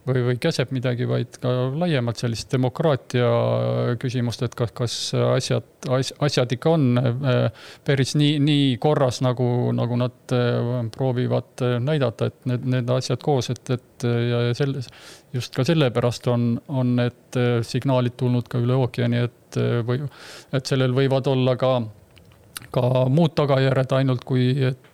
või, 0.09 0.23
või 0.25 0.37
käseb 0.41 0.71
midagi, 0.75 1.05
vaid 1.09 1.37
ka 1.41 1.51
laiemalt 1.79 2.19
sellist 2.21 2.51
demokraatia 2.53 3.27
küsimust, 4.01 4.43
et 4.45 4.55
kas, 4.57 4.73
kas 4.75 4.95
asjad, 5.21 5.67
asjad 6.25 6.55
ikka 6.55 6.73
on 6.75 7.01
äh, 7.01 7.67
päris 7.87 8.15
nii, 8.19 8.39
nii 8.43 8.71
korras, 8.81 9.21
nagu, 9.25 9.47
nagu 9.75 9.99
nad 9.99 10.35
äh, 10.35 10.71
proovivad 10.95 11.65
näidata, 11.85 12.29
et 12.31 12.49
need, 12.49 12.65
need 12.75 12.91
asjad 12.95 13.21
koos, 13.23 13.51
et, 13.53 13.75
et 13.75 14.07
ja 14.29 14.41
selles, 14.57 14.89
just 15.35 15.55
ka 15.55 15.65
sellepärast 15.67 16.27
on, 16.31 16.51
on 16.71 16.95
need 16.99 17.39
signaalid 17.67 18.17
tulnud 18.19 18.49
ka 18.49 18.61
üle 18.63 18.77
ookeani, 18.79 19.23
et 19.27 19.59
või, 19.85 20.03
et 20.55 20.69
sellel 20.69 20.93
võivad 20.95 21.27
olla 21.29 21.55
ka, 21.59 21.73
ka 22.75 23.05
muud 23.11 23.35
tagajärjed 23.37 23.97
ainult 24.01 24.27
kui, 24.27 24.51
et 24.71 24.85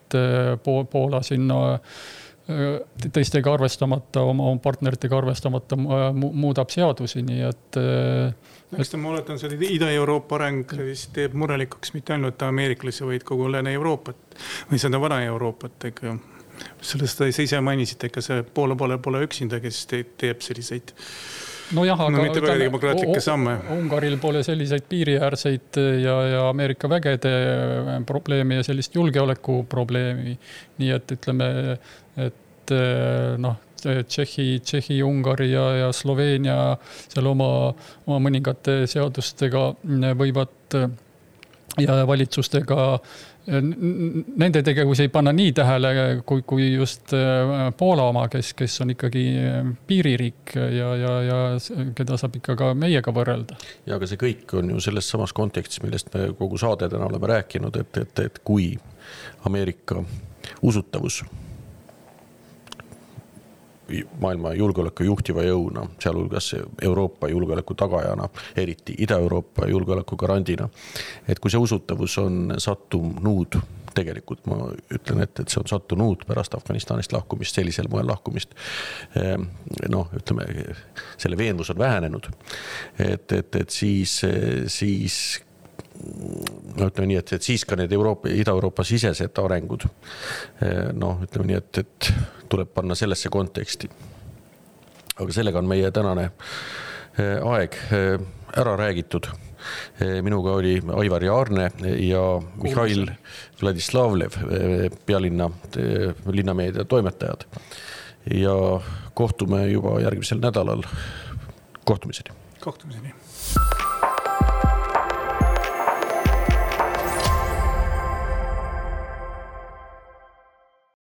Poola 0.66 1.20
sinna 1.26 1.58
Äh, 1.66 2.25
teistega 2.46 3.54
arvestamata, 3.54 4.22
oma 4.22 4.52
partneritega 4.62 5.18
arvestamata 5.18 5.78
muudab 5.78 6.70
seadusi, 6.74 7.24
nii 7.26 7.42
et. 7.48 7.80
Äh, 7.82 8.78
eks 8.78 8.94
ta, 8.94 9.00
ma 9.02 9.10
oletan, 9.14 9.40
see 9.42 9.58
Ida-Euroopa 9.72 10.38
areng 10.38 10.76
siis 10.78 11.08
teeb 11.16 11.34
murelikuks 11.38 11.96
mitte 11.96 12.14
ainult 12.14 12.46
ameeriklasi, 12.46 13.06
vaid 13.10 13.26
kogu 13.26 13.50
Lääne-Euroopat 13.50 14.38
või 14.70 14.82
seda 14.82 15.02
Vana-Euroopat, 15.02 15.90
ega. 15.90 16.16
sellest 16.86 17.20
te 17.20 17.32
ise 17.34 17.60
mainisite, 17.62 18.12
ega 18.12 18.22
see 18.22 18.46
Poola 18.54 18.78
pole, 18.78 19.00
pole 19.02 19.26
üksinda, 19.26 19.60
kes 19.64 19.86
teeb 19.90 20.46
selliseid 20.46 20.94
nojah, 21.74 22.00
aga 22.06 22.14
no, 22.14 22.24
mitte 22.24 22.44
väga 22.44 22.58
demokraatlikke 22.62 23.22
samme. 23.24 23.58
Ungaril 23.76 24.18
pole 24.22 24.44
selliseid 24.46 24.86
piiriäärseid 24.90 25.80
ja, 26.04 26.16
ja 26.30 26.48
Ameerika 26.50 26.90
vägede 26.90 27.36
probleemi 28.06 28.60
ja 28.60 28.66
sellist 28.68 28.96
julgeolekuprobleemi. 28.96 30.38
nii 30.78 30.92
et 30.96 31.16
ütleme, 31.18 31.50
et 32.18 32.76
eh, 32.76 33.38
noh, 33.42 33.62
Tšehhi, 33.86 34.60
Tšehhi, 34.66 35.02
Ungari 35.06 35.52
ja, 35.52 35.66
ja 35.78 35.92
Sloveenia 35.94 36.58
seal 37.08 37.28
oma, 37.30 37.50
oma 38.08 38.18
mõningate 38.24 38.86
seadustega 38.90 39.68
võivad 40.18 40.80
ja 41.82 42.00
valitsustega 42.08 42.88
nende 43.46 44.62
tegevusi 44.66 45.06
ei 45.06 45.12
panna 45.14 45.34
nii 45.36 45.52
tähele, 45.54 45.94
kui, 46.26 46.42
kui 46.48 46.68
just 46.74 47.14
eh, 47.14 47.54
Poola 47.78 48.08
oma, 48.10 48.26
kes, 48.32 48.54
kes 48.58 48.82
on 48.82 48.94
ikkagi 48.96 49.26
piiririik 49.88 50.56
ja, 50.56 50.90
ja, 50.98 51.14
ja 51.28 51.40
keda 51.98 52.18
saab 52.18 52.40
ikka 52.40 52.58
ka 52.60 52.74
meiega 52.78 53.14
võrrelda. 53.14 53.58
ja 53.86 54.00
aga 54.00 54.10
see 54.10 54.22
kõik 54.22 54.58
on 54.58 54.74
ju 54.74 54.84
selles 54.88 55.10
samas 55.10 55.34
kontekstis, 55.36 55.84
millest 55.86 56.10
me 56.16 56.32
kogu 56.40 56.58
saade 56.62 56.90
täna 56.90 57.10
oleme 57.10 57.30
rääkinud, 57.36 57.78
et, 57.82 58.02
et, 58.02 58.26
et 58.26 58.42
kui 58.44 58.74
Ameerika 59.46 60.02
usutavus 60.66 61.22
maailma 64.22 64.54
julgeoleku 64.58 65.04
juhtiva 65.04 65.44
jõuna, 65.46 65.86
sealhulgas 66.02 66.52
Euroopa 66.82 67.30
julgeoleku 67.30 67.76
tagajana, 67.78 68.30
eriti 68.58 68.96
Ida-Euroopa 69.06 69.68
julgeoleku 69.70 70.18
garandina. 70.18 70.70
et 71.28 71.40
kui 71.40 71.52
see 71.52 71.60
usutavus 71.60 72.18
on 72.18 72.56
sattunud, 72.58 73.60
tegelikult 73.96 74.46
ma 74.52 74.58
ütlen, 74.92 75.24
et, 75.24 75.40
et 75.40 75.50
see 75.50 75.62
on 75.62 75.70
sattunud 75.70 76.26
pärast 76.28 76.56
Afganistanist 76.58 77.14
lahkumist, 77.16 77.56
sellisel 77.56 77.88
moel 77.92 78.08
lahkumist. 78.10 78.56
Ehm, 79.20 79.48
noh, 79.90 80.12
ütleme 80.18 80.48
selle 81.18 81.38
veenvus 81.40 81.72
on 81.72 81.80
vähenenud, 81.80 82.30
et, 83.00 83.32
et, 83.32 83.56
et 83.62 83.70
siis, 83.70 84.20
siis 84.68 85.45
no 86.76 86.90
ütleme 86.90 87.10
nii, 87.12 87.20
et, 87.22 87.34
et 87.38 87.46
siis 87.46 87.64
ka 87.68 87.78
need 87.80 87.94
Euroopa, 87.96 88.32
Ida-Euroopa 88.32 88.86
sisesed 88.88 89.42
arengud. 89.42 89.88
Eh, 90.64 90.92
noh, 90.98 91.24
ütleme 91.26 91.52
nii, 91.52 91.62
et, 91.62 91.82
et 91.84 92.12
tuleb 92.52 92.74
panna 92.76 92.98
sellesse 92.98 93.32
konteksti. 93.34 93.90
aga 95.16 95.32
sellega 95.32 95.60
on 95.62 95.68
meie 95.72 95.92
tänane 95.96 96.26
eh, 96.28 97.40
aeg 97.40 97.78
eh, 97.96 98.16
ära 98.60 98.78
räägitud. 98.78 99.32
minuga 100.22 100.52
oli 100.60 100.76
Aivar 100.94 101.24
Jaarne 101.24 101.72
ja 101.98 102.22
Mihhail 102.62 103.08
Vladislavlev, 103.62 104.36
pealinna 105.06 105.50
linnameedia 106.26 106.86
toimetajad. 106.86 107.48
ja 108.34 108.54
kohtume 109.14 109.68
juba 109.68 110.00
järgmisel 110.02 110.40
nädalal. 110.40 110.84
kohtumiseni. 111.86 112.30
kohtumiseni 112.60 113.25